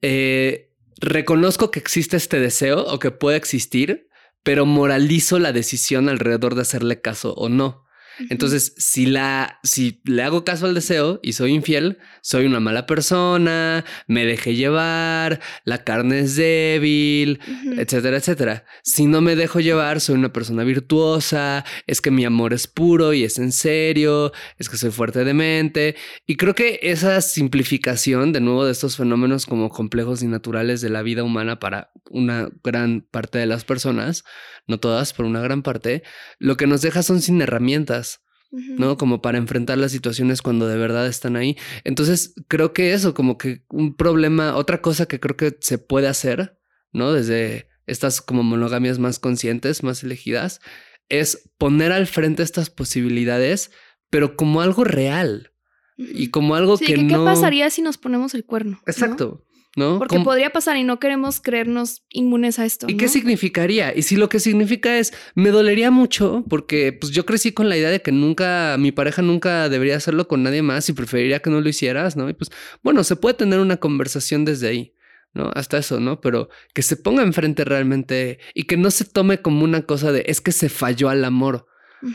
eh, 0.00 0.72
reconozco 1.00 1.70
que 1.70 1.78
existe 1.78 2.16
este 2.16 2.40
deseo 2.40 2.84
o 2.84 2.98
que 2.98 3.10
puede 3.10 3.36
existir, 3.36 4.08
pero 4.42 4.66
moralizo 4.66 5.38
la 5.38 5.52
decisión 5.52 6.08
alrededor 6.08 6.54
de 6.54 6.62
hacerle 6.62 7.00
caso 7.00 7.34
o 7.34 7.48
no. 7.48 7.84
Entonces, 8.30 8.74
si 8.76 9.06
la, 9.06 9.58
si 9.62 10.00
le 10.04 10.22
hago 10.22 10.44
caso 10.44 10.66
al 10.66 10.74
deseo 10.74 11.20
y 11.22 11.32
soy 11.32 11.52
infiel, 11.52 11.98
soy 12.22 12.46
una 12.46 12.60
mala 12.60 12.86
persona, 12.86 13.84
me 14.06 14.24
dejé 14.24 14.54
llevar, 14.54 15.40
la 15.64 15.84
carne 15.84 16.20
es 16.20 16.36
débil, 16.36 17.40
Ujú. 17.46 17.80
etcétera, 17.80 18.16
etcétera. 18.18 18.64
Si 18.82 19.06
no 19.06 19.20
me 19.20 19.36
dejo 19.36 19.60
llevar, 19.60 20.00
soy 20.00 20.16
una 20.16 20.32
persona 20.32 20.64
virtuosa, 20.64 21.64
es 21.86 22.00
que 22.00 22.10
mi 22.10 22.24
amor 22.24 22.52
es 22.52 22.66
puro 22.66 23.12
y 23.12 23.24
es 23.24 23.38
en 23.38 23.52
serio, 23.52 24.32
es 24.58 24.68
que 24.68 24.76
soy 24.76 24.90
fuerte 24.90 25.24
de 25.24 25.34
mente. 25.34 25.96
Y 26.26 26.36
creo 26.36 26.54
que 26.54 26.80
esa 26.82 27.20
simplificación, 27.20 28.32
de 28.32 28.40
nuevo, 28.40 28.64
de 28.64 28.72
estos 28.72 28.96
fenómenos 28.96 29.46
como 29.46 29.70
complejos 29.70 30.22
y 30.22 30.26
naturales 30.26 30.80
de 30.80 30.90
la 30.90 31.02
vida 31.02 31.24
humana 31.24 31.58
para 31.58 31.90
una 32.10 32.48
gran 32.62 33.02
parte 33.10 33.38
de 33.38 33.46
las 33.46 33.64
personas, 33.64 34.24
no 34.66 34.78
todas, 34.78 35.12
pero 35.12 35.28
una 35.28 35.40
gran 35.40 35.62
parte, 35.62 36.02
lo 36.38 36.56
que 36.56 36.66
nos 36.66 36.82
deja 36.82 37.02
son 37.02 37.20
sin 37.20 37.40
herramientas. 37.40 38.11
¿No? 38.52 38.96
Como 38.96 39.22
para 39.22 39.38
enfrentar 39.38 39.78
las 39.78 39.92
situaciones 39.92 40.42
cuando 40.42 40.68
de 40.68 40.76
verdad 40.76 41.06
están 41.06 41.36
ahí. 41.36 41.56
Entonces, 41.84 42.34
creo 42.48 42.72
que 42.72 42.92
eso, 42.92 43.14
como 43.14 43.38
que 43.38 43.64
un 43.70 43.96
problema, 43.96 44.56
otra 44.56 44.82
cosa 44.82 45.06
que 45.06 45.18
creo 45.20 45.36
que 45.36 45.56
se 45.60 45.78
puede 45.78 46.06
hacer, 46.06 46.58
¿no? 46.92 47.12
Desde 47.12 47.68
estas 47.86 48.20
como 48.20 48.42
monogamias 48.42 48.98
más 48.98 49.18
conscientes, 49.18 49.82
más 49.82 50.04
elegidas, 50.04 50.60
es 51.08 51.50
poner 51.58 51.92
al 51.92 52.06
frente 52.06 52.42
estas 52.42 52.70
posibilidades, 52.70 53.70
pero 54.10 54.36
como 54.36 54.60
algo 54.60 54.84
real 54.84 55.52
y 55.96 56.28
como 56.28 56.54
algo 56.54 56.76
Sí, 56.76 56.86
que, 56.86 56.94
que, 56.94 57.06
¿qué 57.06 57.14
no... 57.14 57.24
pasaría 57.24 57.70
si 57.70 57.82
nos 57.82 57.98
ponemos 57.98 58.34
el 58.34 58.44
cuerno? 58.44 58.72
¿no? 58.72 58.82
Exacto, 58.92 59.44
¿no? 59.76 59.98
Porque 59.98 60.20
podría 60.20 60.50
pasar 60.50 60.76
y 60.76 60.84
no 60.84 60.98
queremos 60.98 61.40
creernos 61.40 62.04
inmunes 62.10 62.58
a 62.58 62.64
esto. 62.64 62.86
¿Y 62.88 62.96
qué 62.96 63.08
significaría? 63.08 63.96
Y 63.96 64.02
si 64.02 64.16
lo 64.16 64.28
que 64.28 64.40
significa 64.40 64.98
es, 64.98 65.12
me 65.34 65.50
dolería 65.50 65.90
mucho 65.90 66.44
porque 66.48 66.92
pues 66.92 67.12
yo 67.12 67.24
crecí 67.24 67.52
con 67.52 67.68
la 67.68 67.76
idea 67.76 67.90
de 67.90 68.02
que 68.02 68.12
nunca, 68.12 68.76
mi 68.78 68.92
pareja 68.92 69.22
nunca 69.22 69.68
debería 69.68 69.96
hacerlo 69.96 70.28
con 70.28 70.42
nadie 70.42 70.62
más 70.62 70.88
y 70.88 70.92
preferiría 70.92 71.40
que 71.40 71.50
no 71.50 71.60
lo 71.60 71.68
hicieras, 71.68 72.16
¿no? 72.16 72.28
Y 72.28 72.34
pues 72.34 72.50
bueno, 72.82 73.04
se 73.04 73.16
puede 73.16 73.34
tener 73.34 73.60
una 73.60 73.78
conversación 73.78 74.44
desde 74.44 74.68
ahí, 74.68 74.94
¿no? 75.32 75.50
Hasta 75.54 75.78
eso, 75.78 76.00
¿no? 76.00 76.20
Pero 76.20 76.48
que 76.74 76.82
se 76.82 76.96
ponga 76.96 77.22
enfrente 77.22 77.64
realmente 77.64 78.38
y 78.54 78.64
que 78.64 78.76
no 78.76 78.90
se 78.90 79.04
tome 79.04 79.40
como 79.40 79.64
una 79.64 79.82
cosa 79.82 80.12
de, 80.12 80.24
es 80.26 80.40
que 80.40 80.52
se 80.52 80.68
falló 80.68 81.08
al 81.08 81.24
amor. 81.24 81.66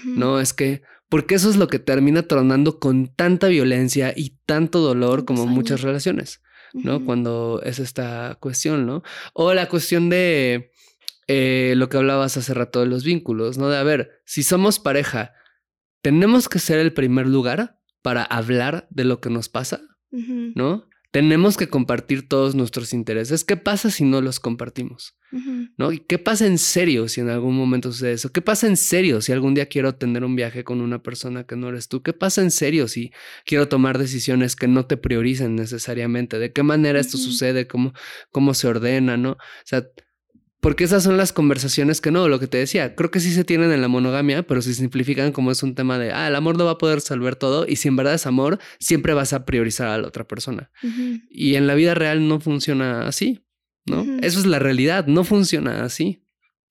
¿no? 0.06 0.40
Es 0.40 0.54
que, 0.54 0.82
porque 1.10 1.36
eso 1.36 1.50
es 1.50 1.56
lo 1.56 1.68
que 1.68 1.80
termina 1.80 2.24
tronando 2.24 2.80
con 2.80 3.08
tanta 3.08 3.48
violencia 3.48 4.14
y 4.16 4.38
tanto 4.46 4.80
dolor 4.80 5.26
como 5.26 5.46
muchas 5.46 5.82
relaciones. 5.82 6.42
¿No? 6.74 7.04
Cuando 7.06 7.62
es 7.64 7.80
esta 7.80 8.38
cuestión, 8.40 8.86
¿no? 8.86 9.04
O 9.34 9.54
la 9.54 9.70
cuestión 9.70 10.10
de 10.10 10.72
eh, 11.28 11.74
lo 11.76 11.90
que 11.90 11.98
hablabas 11.98 12.38
hace 12.38 12.54
rato 12.54 12.80
de 12.80 12.88
los 12.88 13.04
vínculos, 13.04 13.58
¿no? 13.58 13.70
De 13.70 13.78
a 13.78 13.84
ver, 13.84 14.22
si 14.26 14.44
somos 14.44 14.80
pareja, 14.80 15.34
¿tenemos 16.02 16.50
que 16.50 16.60
ser 16.60 16.80
el 16.80 16.94
primer 16.94 17.28
lugar 17.28 17.80
para 18.02 18.24
hablar 18.24 18.88
de 18.90 19.04
lo 19.04 19.20
que 19.20 19.30
nos 19.30 19.50
pasa? 19.50 19.82
¿No? 20.12 20.90
Tenemos 21.12 21.58
que 21.58 21.70
compartir 21.70 22.28
todos 22.28 22.56
nuestros 22.56 22.94
intereses. 22.94 23.44
¿Qué 23.44 23.58
pasa 23.58 23.90
si 23.90 24.04
no 24.04 24.22
los 24.22 24.40
compartimos? 24.40 25.16
¿No? 25.78 25.92
¿Y 25.92 26.00
qué 26.00 26.20
pasa 26.20 26.46
en 26.46 26.58
serio 26.58 27.08
si 27.10 27.20
en 27.20 27.30
algún 27.30 27.56
momento 27.56 27.92
sucede 27.92 28.14
eso? 28.14 28.32
¿Qué 28.32 28.42
pasa 28.42 28.68
en 28.68 28.78
serio 28.78 29.22
si 29.22 29.32
algún 29.34 29.54
día 29.54 29.66
quiero 29.66 29.96
tener 29.96 30.24
un 30.24 30.36
viaje 30.36 30.64
con 30.64 30.80
una 30.80 31.04
persona 31.04 31.46
que 31.46 31.56
no 31.56 31.70
eres 31.70 31.88
tú? 31.88 32.02
¿Qué 32.02 32.14
pasa 32.14 32.42
en 32.42 32.52
serio 32.52 32.88
si 32.88 33.12
quiero 33.46 33.68
tomar 33.68 33.98
decisiones 33.98 34.56
que 34.56 34.68
no 34.68 34.86
te 34.86 34.96
prioricen 34.96 35.56
necesariamente? 35.56 36.40
¿De 36.40 36.54
qué 36.54 36.64
manera 36.64 37.00
esto 37.00 37.18
sucede? 37.18 37.68
¿Cómo, 37.68 37.94
¿Cómo 38.32 38.54
se 38.54 38.68
ordena? 38.68 39.18
¿No? 39.18 39.32
O 39.32 39.38
sea, 39.66 39.86
porque 40.60 40.84
esas 40.84 41.04
son 41.04 41.18
las 41.18 41.34
conversaciones 41.34 42.02
que 42.02 42.12
no, 42.12 42.28
lo 42.28 42.40
que 42.40 42.48
te 42.48 42.58
decía, 42.58 42.96
creo 42.96 43.12
que 43.12 43.20
sí 43.20 43.32
se 43.32 43.44
tienen 43.44 43.72
en 43.72 43.82
la 43.82 43.88
monogamia, 43.88 44.44
pero 44.44 44.62
se 44.62 44.74
simplifican 44.74 45.32
como 45.32 45.52
es 45.52 45.62
un 45.62 45.76
tema 45.76 46.00
de, 46.00 46.12
ah, 46.12 46.28
el 46.28 46.36
amor 46.36 46.58
no 46.58 46.66
va 46.66 46.72
a 46.72 46.78
poder 46.78 46.96
resolver 46.96 47.36
todo 47.36 47.66
y 47.68 47.76
si 47.76 47.88
en 47.88 47.96
verdad 47.96 48.16
es 48.16 48.26
amor, 48.26 48.60
siempre 48.80 49.14
vas 49.14 49.34
a 49.34 49.46
priorizar 49.46 49.88
a 49.88 49.98
la 49.98 50.08
otra 50.08 50.28
persona. 50.28 50.72
Y 51.30 51.56
en 51.56 51.68
la 51.68 51.76
vida 51.76 51.94
real 51.94 52.28
no 52.28 52.40
funciona 52.40 53.08
así, 53.08 53.46
¿no? 53.86 54.04
Eso 54.22 54.40
es 54.40 54.46
la 54.46 54.60
realidad, 54.60 55.06
no 55.06 55.24
funciona 55.24 55.84
así. 55.84 56.24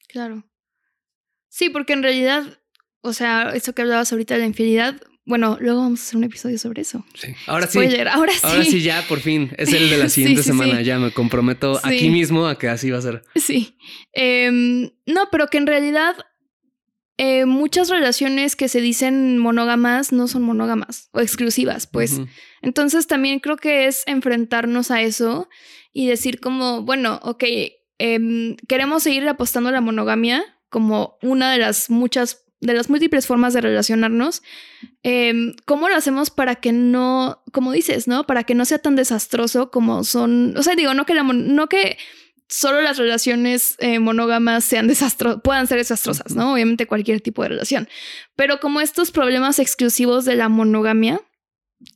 Claro. 0.08 0.44
Sí, 1.48 1.70
porque 1.70 1.92
en 1.92 2.02
realidad, 2.02 2.60
o 3.02 3.12
sea, 3.12 3.52
eso 3.54 3.72
que 3.72 3.82
hablabas 3.82 4.10
ahorita 4.12 4.34
de 4.34 4.40
la 4.40 4.46
infidelidad, 4.46 5.00
bueno, 5.26 5.58
luego 5.60 5.80
vamos 5.80 6.00
a 6.00 6.02
hacer 6.04 6.16
un 6.16 6.24
episodio 6.24 6.56
sobre 6.56 6.82
eso. 6.82 7.04
Sí. 7.14 7.34
Ahora 7.48 7.66
sí. 7.66 7.78
ahora 7.78 8.32
sí. 8.32 8.40
Ahora 8.44 8.64
sí, 8.64 8.80
ya, 8.80 9.04
por 9.08 9.18
fin. 9.18 9.50
Es 9.58 9.72
el 9.72 9.90
de 9.90 9.98
la 9.98 10.08
siguiente 10.08 10.44
semana. 10.44 10.82
Ya 10.82 11.00
me 11.00 11.10
comprometo 11.10 11.80
aquí 11.82 12.10
mismo 12.10 12.46
a 12.46 12.56
que 12.56 12.68
así 12.68 12.90
va 12.90 12.98
a 12.98 13.02
ser. 13.02 13.24
Sí. 13.34 13.76
Em, 14.12 14.92
no, 15.04 15.28
pero 15.32 15.48
que 15.48 15.58
en 15.58 15.66
realidad 15.66 16.14
eh, 17.18 17.44
muchas 17.44 17.88
relaciones 17.88 18.54
que 18.54 18.68
se 18.68 18.80
dicen 18.80 19.38
monógamas 19.38 20.12
no 20.12 20.28
son 20.28 20.42
monógamas 20.42 21.08
o 21.12 21.20
exclusivas, 21.20 21.88
pues. 21.88 22.20
Entonces 22.62 23.08
también 23.08 23.40
creo 23.40 23.56
que 23.56 23.86
es 23.86 24.04
enfrentarnos 24.06 24.92
a 24.92 25.02
eso 25.02 25.48
y 25.92 26.06
decir 26.06 26.38
como, 26.38 26.82
bueno, 26.82 27.18
ok, 27.24 27.44
em, 27.98 28.56
queremos 28.68 29.02
seguir 29.02 29.26
apostando 29.28 29.70
a 29.70 29.72
la 29.72 29.80
monogamia 29.80 30.44
como 30.68 31.18
una 31.20 31.50
de 31.50 31.58
las 31.58 31.90
muchas 31.90 32.45
de 32.60 32.74
las 32.74 32.88
múltiples 32.88 33.26
formas 33.26 33.52
de 33.52 33.60
relacionarnos, 33.60 34.42
em, 35.02 35.54
¿cómo 35.66 35.88
lo 35.88 35.96
hacemos 35.96 36.30
para 36.30 36.56
que 36.56 36.72
no, 36.72 37.42
como 37.52 37.72
dices, 37.72 38.08
¿no? 38.08 38.26
Para 38.26 38.44
que 38.44 38.54
no 38.54 38.64
sea 38.64 38.78
tan 38.78 38.96
desastroso 38.96 39.70
como 39.70 40.04
son, 40.04 40.56
o 40.56 40.62
sea, 40.62 40.74
digo, 40.74 40.94
no 40.94 41.04
que, 41.04 41.14
la, 41.14 41.22
no 41.22 41.68
que 41.68 41.98
solo 42.48 42.80
las 42.80 42.96
relaciones 42.96 43.76
eh, 43.78 43.98
monógamas 43.98 44.64
sean 44.64 44.86
desastro 44.86 45.40
puedan 45.40 45.66
ser 45.66 45.78
desastrosas, 45.78 46.34
¿no? 46.34 46.54
Obviamente 46.54 46.86
cualquier 46.86 47.20
tipo 47.20 47.42
de 47.42 47.50
relación, 47.50 47.88
pero 48.36 48.58
como 48.60 48.80
estos 48.80 49.10
problemas 49.10 49.58
exclusivos 49.58 50.24
de 50.24 50.36
la 50.36 50.48
monogamia, 50.48 51.20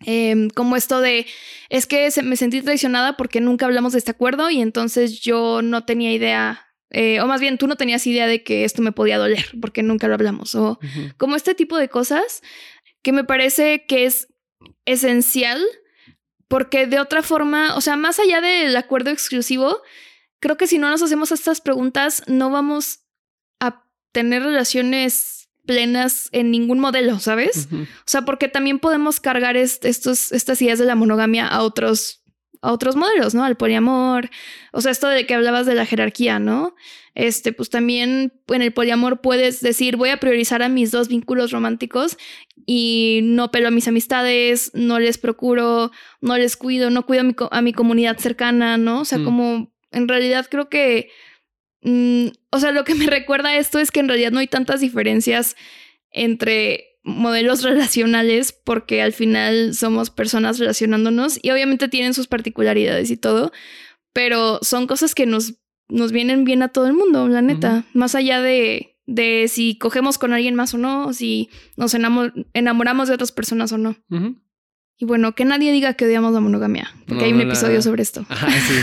em, 0.04 0.50
como 0.50 0.76
esto 0.76 1.00
de, 1.00 1.26
es 1.70 1.86
que 1.86 2.11
me 2.22 2.36
sentí 2.36 2.61
traicionada 2.61 3.16
porque 3.16 3.40
nunca 3.40 3.64
hablamos 3.64 3.92
de 3.92 3.98
este 3.98 4.11
acuerdo 4.11 4.50
y 4.50 4.61
entonces 4.61 5.20
yo 5.20 5.62
no 5.62 5.84
tenía 5.84 6.12
idea 6.12 6.69
eh, 6.91 7.20
o 7.20 7.26
más 7.26 7.41
bien, 7.41 7.57
tú 7.57 7.66
no 7.66 7.76
tenías 7.76 8.07
idea 8.07 8.26
de 8.26 8.43
que 8.43 8.64
esto 8.64 8.82
me 8.82 8.93
podía 8.93 9.18
doler 9.18 9.47
porque 9.61 9.82
nunca 9.82 10.09
lo 10.09 10.14
hablamos. 10.14 10.55
O 10.55 10.78
como 11.16 11.36
este 11.36 11.55
tipo 11.55 11.76
de 11.76 11.88
cosas 11.88 12.43
que 13.03 13.12
me 13.12 13.24
parece 13.24 13.84
que 13.86 14.07
es 14.07 14.28
esencial 14.84 15.62
porque 16.49 16.86
de 16.86 16.99
otra 16.99 17.22
forma, 17.22 17.76
o 17.76 17.80
sea, 17.80 17.97
más 17.97 18.18
allá 18.18 18.41
del 18.41 18.76
acuerdo 18.76 19.11
exclusivo, 19.11 19.80
creo 20.41 20.57
que 20.57 20.66
si 20.66 20.78
no 20.78 20.91
nos 20.91 21.01
hacemos 21.01 21.30
estas 21.30 21.61
preguntas, 21.61 22.24
no 22.26 22.51
vamos 22.51 23.05
a 23.61 23.84
tener 24.11 24.43
relaciones 24.43 25.49
plenas 25.64 26.28
en 26.32 26.51
ningún 26.51 26.80
modelo, 26.80 27.20
¿sabes? 27.20 27.68
O 27.70 27.86
sea, 28.05 28.22
porque 28.22 28.49
también 28.49 28.80
podemos 28.80 29.20
cargar 29.20 29.57
estos, 29.57 30.32
estas 30.32 30.61
ideas 30.61 30.80
de 30.80 30.86
la 30.86 30.97
monogamia 30.97 31.47
a 31.47 31.62
otros 31.62 32.19
a 32.62 32.72
otros 32.72 32.96
modelos, 32.96 33.34
¿no? 33.34 33.44
Al 33.44 33.56
poliamor. 33.56 34.30
O 34.72 34.80
sea, 34.80 34.92
esto 34.92 35.08
de 35.08 35.26
que 35.26 35.34
hablabas 35.34 35.66
de 35.66 35.74
la 35.74 35.86
jerarquía, 35.86 36.38
¿no? 36.38 36.74
Este, 37.14 37.52
pues 37.52 37.70
también 37.70 38.32
en 38.48 38.62
el 38.62 38.72
poliamor 38.72 39.20
puedes 39.20 39.61
decir, 39.61 39.96
voy 39.96 40.11
a 40.11 40.18
priorizar 40.18 40.62
a 40.62 40.68
mis 40.68 40.90
dos 40.90 41.08
vínculos 41.08 41.50
románticos 41.50 42.16
y 42.66 43.20
no 43.24 43.50
pelo 43.50 43.68
a 43.68 43.72
mis 43.72 43.88
amistades, 43.88 44.70
no 44.74 44.98
les 44.98 45.18
procuro, 45.18 45.90
no 46.20 46.36
les 46.36 46.56
cuido, 46.56 46.90
no 46.90 47.06
cuido 47.06 47.24
a 47.50 47.62
mi, 47.62 47.72
comunidad 47.72 48.18
cercana, 48.18 48.76
¿no? 48.76 49.00
O 49.00 49.04
sea, 49.04 49.18
mm. 49.18 49.24
como 49.24 49.72
en 49.90 50.08
realidad 50.08 50.46
creo 50.50 50.68
que, 50.68 51.11
mm, 51.82 52.28
o 52.50 52.58
sea, 52.61 52.72
lo 52.72 52.84
que 52.84 52.94
me 52.94 53.06
recuerda 53.06 53.56
esto 53.56 53.78
es 53.78 53.90
que 53.90 54.00
en 54.00 54.08
realidad 54.08 54.32
no 54.32 54.38
hay 54.38 54.46
tantas 54.46 54.80
diferencias 54.80 55.56
entre 56.12 56.89
modelos 57.03 57.62
relacionales 57.62 58.53
porque 58.53 59.03
al 59.03 59.12
final 59.12 59.74
somos 59.74 60.11
personas 60.11 60.59
relacionándonos 60.59 61.38
y 61.42 61.51
obviamente 61.51 61.88
tienen 61.88 62.14
sus 62.14 62.26
particularidades 62.26 63.11
y 63.11 63.16
todo, 63.16 63.53
pero 64.12 64.59
son 64.62 64.86
cosas 64.86 65.14
que 65.14 65.26
nos, 65.26 65.55
nos 65.88 66.12
vienen 66.12 66.44
bien 66.44 66.62
a 66.62 66.68
todo 66.68 66.86
el 66.86 66.92
mundo, 66.92 67.28
la 67.28 67.42
neta, 67.42 67.84
más 67.94 68.14
allá 68.14 68.42
de, 68.42 68.98
de 69.07 69.46
si 69.48 69.78
cogemos 69.78 70.18
con 70.18 70.32
alguien 70.32 70.55
más 70.55 70.74
o 70.74 70.78
no, 70.78 71.12
si 71.12 71.48
nos 71.76 71.94
enamoramos 71.94 73.09
de 73.09 73.14
otras 73.14 73.32
personas 73.32 73.72
o 73.72 73.78
no. 73.78 73.96
Y 74.98 75.07
bueno, 75.07 75.34
que 75.34 75.46
nadie 75.46 75.72
diga 75.72 75.94
que 75.94 76.05
odiamos 76.05 76.34
la 76.34 76.40
monogamia, 76.40 76.94
porque 77.07 77.24
hay 77.24 77.32
un 77.32 77.40
episodio 77.40 77.80
sobre 77.80 78.03
esto. 78.03 78.26
sí. 78.28 78.74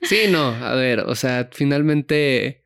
sí, 0.02 0.16
no, 0.30 0.48
a 0.48 0.74
ver, 0.74 1.00
o 1.00 1.14
sea, 1.14 1.50
finalmente, 1.52 2.64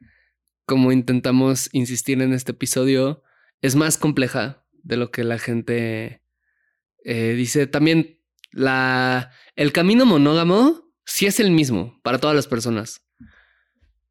como 0.64 0.92
intentamos 0.92 1.68
insistir 1.72 2.22
en 2.22 2.32
este 2.32 2.52
episodio, 2.52 3.24
es 3.60 3.74
más 3.74 3.98
compleja 3.98 4.63
de 4.84 4.96
lo 4.96 5.10
que 5.10 5.24
la 5.24 5.38
gente 5.38 6.22
eh, 7.04 7.34
dice. 7.36 7.66
También 7.66 8.20
la, 8.52 9.32
el 9.56 9.72
camino 9.72 10.06
monógamo 10.06 10.92
sí 11.04 11.26
es 11.26 11.40
el 11.40 11.50
mismo 11.50 12.00
para 12.02 12.18
todas 12.18 12.36
las 12.36 12.46
personas. 12.46 13.02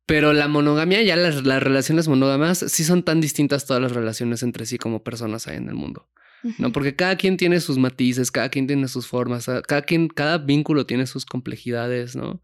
Pero 0.06 0.34
la 0.34 0.50
monogamia, 0.50 1.02
ya 1.02 1.16
las, 1.16 1.46
las, 1.46 1.64
relaciones 1.64 2.10
monógamas, 2.10 2.60
sí 2.60 2.84
son 2.84 3.04
tan 3.04 3.22
distintas 3.22 3.66
todas 3.66 3.82
las 3.82 3.94
relaciones 3.94 4.44
entre 4.44 4.66
sí 4.66 4.78
como 4.78 5.04
personas 5.04 5.48
hay 5.48 5.58
en 5.58 5.70
el 5.70 5.76
mundo. 5.76 6.10
¿no? 6.58 6.74
Porque 6.74 6.96
cada 6.96 7.16
quien 7.16 7.38
tiene 7.38 7.62
sus 7.62 7.78
matices, 7.78 8.30
cada 8.30 8.50
quien 8.50 8.68
tiene 8.68 8.90
sus 8.90 9.08
formas, 9.08 9.46
cada 9.46 9.84
quien, 9.84 10.10
cada 10.10 10.40
vínculo 10.40 10.86
tiene 10.86 11.08
sus 11.08 11.26
complejidades, 11.26 12.18
¿no? 12.18 12.42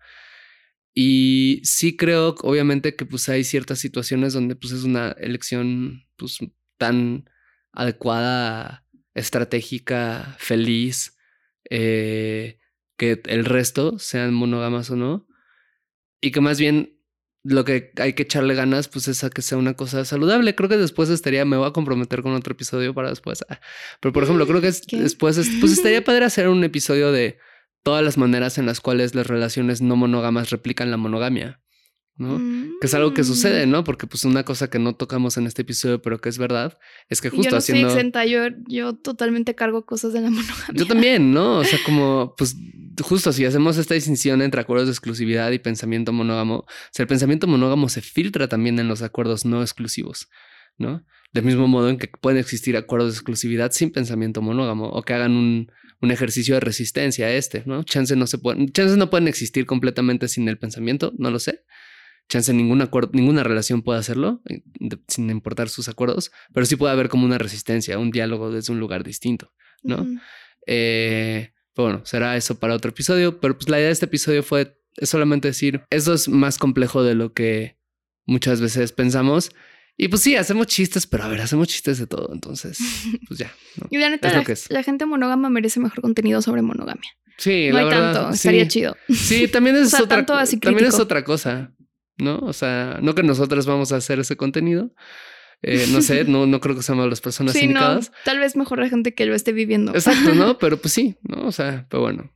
Y 0.93 1.61
sí 1.63 1.97
creo, 1.97 2.35
obviamente, 2.41 2.95
que 2.95 3.05
pues 3.05 3.27
hay 3.27 3.43
ciertas 3.43 3.79
situaciones 3.79 4.33
donde 4.33 4.55
pues 4.55 4.73
es 4.73 4.83
una 4.83 5.11
elección 5.19 6.03
pues 6.15 6.39
tan 6.77 7.29
adecuada, 7.71 8.85
estratégica, 9.13 10.35
feliz, 10.39 11.17
eh, 11.69 12.59
que 12.97 13.21
el 13.25 13.45
resto 13.45 13.99
sean 13.99 14.33
monógamas 14.33 14.89
o 14.91 14.95
no. 14.95 15.27
Y 16.21 16.31
que 16.31 16.41
más 16.41 16.59
bien 16.59 16.99
lo 17.43 17.63
que 17.63 17.91
hay 17.97 18.13
que 18.13 18.23
echarle 18.23 18.53
ganas, 18.53 18.87
pues 18.89 19.07
es 19.07 19.23
a 19.23 19.29
que 19.29 19.41
sea 19.41 19.57
una 19.57 19.75
cosa 19.75 20.03
saludable. 20.05 20.55
Creo 20.55 20.69
que 20.69 20.77
después 20.77 21.09
estaría, 21.09 21.45
me 21.45 21.57
voy 21.57 21.67
a 21.67 21.73
comprometer 21.73 22.21
con 22.21 22.33
otro 22.33 22.53
episodio 22.53 22.93
para 22.93 23.09
después. 23.09 23.45
Ah, 23.49 23.59
pero 24.01 24.11
por 24.13 24.23
ejemplo, 24.23 24.45
creo 24.45 24.61
que 24.61 24.71
después, 24.97 25.39
pues 25.59 25.71
estaría 25.71 26.03
padre 26.03 26.25
hacer 26.25 26.49
un 26.49 26.63
episodio 26.63 27.11
de 27.11 27.39
todas 27.83 28.03
las 28.03 28.17
maneras 28.17 28.57
en 28.57 28.65
las 28.65 28.81
cuales 28.81 29.15
las 29.15 29.27
relaciones 29.27 29.81
no 29.81 29.95
monógamas 29.95 30.49
replican 30.49 30.91
la 30.91 30.97
monogamia. 30.97 31.61
¿No? 32.19 32.37
Que 32.81 32.87
es 32.87 32.93
algo 32.93 33.13
que 33.13 33.23
sucede, 33.23 33.65
mm. 33.65 33.71
¿no? 33.71 33.83
Porque 33.85 34.05
pues 34.05 34.25
una 34.25 34.43
cosa 34.43 34.69
que 34.69 34.77
no 34.77 34.93
tocamos 34.93 35.37
en 35.37 35.47
este 35.47 35.61
episodio, 35.61 36.01
pero 36.01 36.19
que 36.19 36.27
es 36.27 36.37
verdad, 36.37 36.77
es 37.07 37.21
que 37.21 37.29
justo 37.29 37.51
yo 37.51 37.57
haciendo... 37.57 37.89
yo, 38.25 38.41
yo 38.67 38.93
totalmente 38.95 39.55
cargo 39.55 39.85
cosas 39.85 40.11
de 40.11 40.21
la 40.21 40.29
monogamia. 40.29 40.73
Yo 40.73 40.85
también, 40.85 41.33
¿no? 41.33 41.59
O 41.59 41.63
sea, 41.63 41.79
como, 41.85 42.35
pues 42.37 42.57
justo 43.01 43.31
si 43.31 43.45
hacemos 43.45 43.77
esta 43.77 43.93
distinción 43.93 44.41
entre 44.41 44.59
acuerdos 44.59 44.87
de 44.87 44.91
exclusividad 44.91 45.49
y 45.51 45.59
pensamiento 45.59 46.11
monógamo, 46.11 46.55
o 46.57 46.65
sea, 46.91 47.03
el 47.03 47.07
pensamiento 47.07 47.47
monógamo 47.47 47.87
se 47.87 48.01
filtra 48.01 48.49
también 48.49 48.79
en 48.79 48.89
los 48.89 49.01
acuerdos 49.01 49.45
no 49.45 49.61
exclusivos, 49.61 50.27
¿no? 50.77 51.05
Del 51.31 51.45
mismo 51.45 51.67
modo 51.67 51.89
en 51.89 51.97
que 51.97 52.07
pueden 52.07 52.37
existir 52.37 52.75
acuerdos 52.75 53.13
de 53.13 53.15
exclusividad 53.15 53.71
sin 53.71 53.91
pensamiento 53.91 54.41
monógamo 54.41 54.89
o 54.89 55.03
que 55.03 55.13
hagan 55.13 55.37
un, 55.37 55.71
un 56.01 56.11
ejercicio 56.11 56.55
de 56.55 56.59
resistencia 56.59 57.27
a 57.27 57.31
este, 57.31 57.63
¿no? 57.65 57.83
Chances 57.83 58.17
no 58.17 58.27
se 58.27 58.39
pueden, 58.39 58.69
chances 58.73 58.97
no 58.97 59.09
pueden 59.09 59.29
existir 59.29 59.65
completamente 59.65 60.27
sin 60.27 60.49
el 60.49 60.57
pensamiento, 60.57 61.13
no 61.17 61.31
lo 61.31 61.39
sé 61.39 61.61
chance 62.29 62.53
ningún 62.53 62.81
acuerdo, 62.81 63.09
ninguna 63.13 63.43
relación 63.43 63.81
puede 63.81 63.99
hacerlo, 63.99 64.41
eh, 64.47 64.61
sin 65.07 65.29
importar 65.29 65.67
sus 65.67 65.89
acuerdos, 65.89 66.31
pero 66.53 66.65
sí 66.65 66.75
puede 66.75 66.93
haber 66.93 67.09
como 67.09 67.25
una 67.25 67.37
resistencia, 67.37 67.97
un 67.97 68.11
diálogo 68.11 68.51
desde 68.51 68.71
un 68.71 68.79
lugar 68.79 69.03
distinto, 69.03 69.51
¿no? 69.83 70.07
Eh, 70.67 71.51
bueno, 71.75 72.01
será 72.05 72.37
eso 72.37 72.59
para 72.59 72.75
otro 72.75 72.91
episodio, 72.91 73.39
pero 73.39 73.57
pues 73.57 73.69
la 73.69 73.77
idea 73.77 73.87
de 73.87 73.93
este 73.93 74.05
episodio 74.05 74.43
fue 74.43 74.77
solamente 75.01 75.47
decir, 75.47 75.81
eso 75.89 76.13
es 76.13 76.27
más 76.27 76.57
complejo 76.57 77.03
de 77.03 77.15
lo 77.15 77.33
que 77.33 77.77
muchas 78.25 78.61
veces 78.61 78.91
pensamos. 78.91 79.51
Y 79.97 80.07
pues 80.07 80.21
sí, 80.21 80.35
hacemos 80.35 80.67
chistes, 80.67 81.07
pero 81.07 81.23
a 81.23 81.27
ver, 81.27 81.41
hacemos 81.41 81.67
chistes 81.67 81.97
de 81.97 82.07
todo, 82.07 82.29
entonces, 82.33 82.77
pues 83.27 83.39
ya. 83.39 83.51
Y 83.89 83.97
la 83.97 84.09
neta, 84.09 84.31
la, 84.69 84.83
gente 84.83 85.05
monógama 85.05 85.49
merece 85.49 85.79
mejor 85.79 86.01
contenido 86.01 86.41
sobre 86.41 86.61
monogamia. 86.61 87.09
Sí, 87.37 87.69
no 87.71 87.77
hay 87.77 87.89
tanto, 87.89 88.29
estaría 88.29 88.67
chido. 88.67 88.95
Sí, 89.09 89.47
también 89.47 89.75
es 89.77 89.93
otra, 89.99 90.25
también 90.25 90.85
es 90.85 90.99
otra 90.99 91.23
cosa. 91.23 91.73
¿No? 92.19 92.37
O 92.39 92.53
sea, 92.53 92.99
no 93.01 93.15
que 93.15 93.23
nosotros 93.23 93.65
vamos 93.65 93.91
a 93.91 93.97
hacer 93.97 94.19
ese 94.19 94.35
contenido. 94.35 94.91
Eh, 95.61 95.87
no 95.91 96.01
sé, 96.01 96.23
no, 96.23 96.45
no 96.45 96.61
creo 96.61 96.75
que 96.75 96.83
seamos 96.83 97.09
las 97.09 97.19
personas 97.19 97.53
indicadas. 97.55 98.13
tal 98.23 98.39
vez 98.39 98.55
mejor 98.55 98.79
la 98.79 98.87
gente 98.87 99.13
que 99.13 99.25
lo 99.25 99.35
esté 99.35 99.51
viviendo. 99.51 99.93
Exacto, 99.93 100.33
¿no? 100.33 100.57
Pero 100.59 100.77
pues 100.77 100.93
sí, 100.93 101.17
¿no? 101.21 101.47
O 101.47 101.51
sea, 101.51 101.85
pero 101.89 102.03
bueno. 102.03 102.31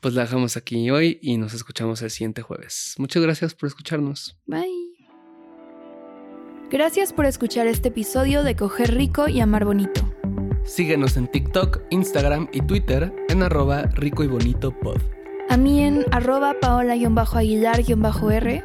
pues 0.00 0.12
la 0.14 0.22
dejamos 0.22 0.58
aquí 0.58 0.90
hoy 0.90 1.18
y 1.22 1.38
nos 1.38 1.54
escuchamos 1.54 2.02
el 2.02 2.10
siguiente 2.10 2.42
jueves. 2.42 2.94
Muchas 2.98 3.22
gracias 3.22 3.54
por 3.54 3.68
escucharnos. 3.68 4.36
Bye. 4.44 4.66
Gracias 6.70 7.12
por 7.12 7.26
escuchar 7.26 7.66
este 7.68 7.88
episodio 7.88 8.42
de 8.42 8.56
Coger 8.56 8.94
Rico 8.94 9.28
y 9.28 9.40
Amar 9.40 9.64
Bonito. 9.64 10.12
Síguenos 10.64 11.16
en 11.16 11.28
TikTok, 11.28 11.82
Instagram 11.90 12.48
y 12.52 12.60
Twitter 12.60 13.12
en 13.28 13.42
arroba 13.44 13.82
rico 13.82 14.24
y 14.24 14.26
bonito 14.26 14.72
pod. 14.72 15.00
A 15.48 15.56
mí 15.56 15.84
en 15.84 16.04
arroba 16.10 16.56
paola-aguilar-r. 16.60 18.64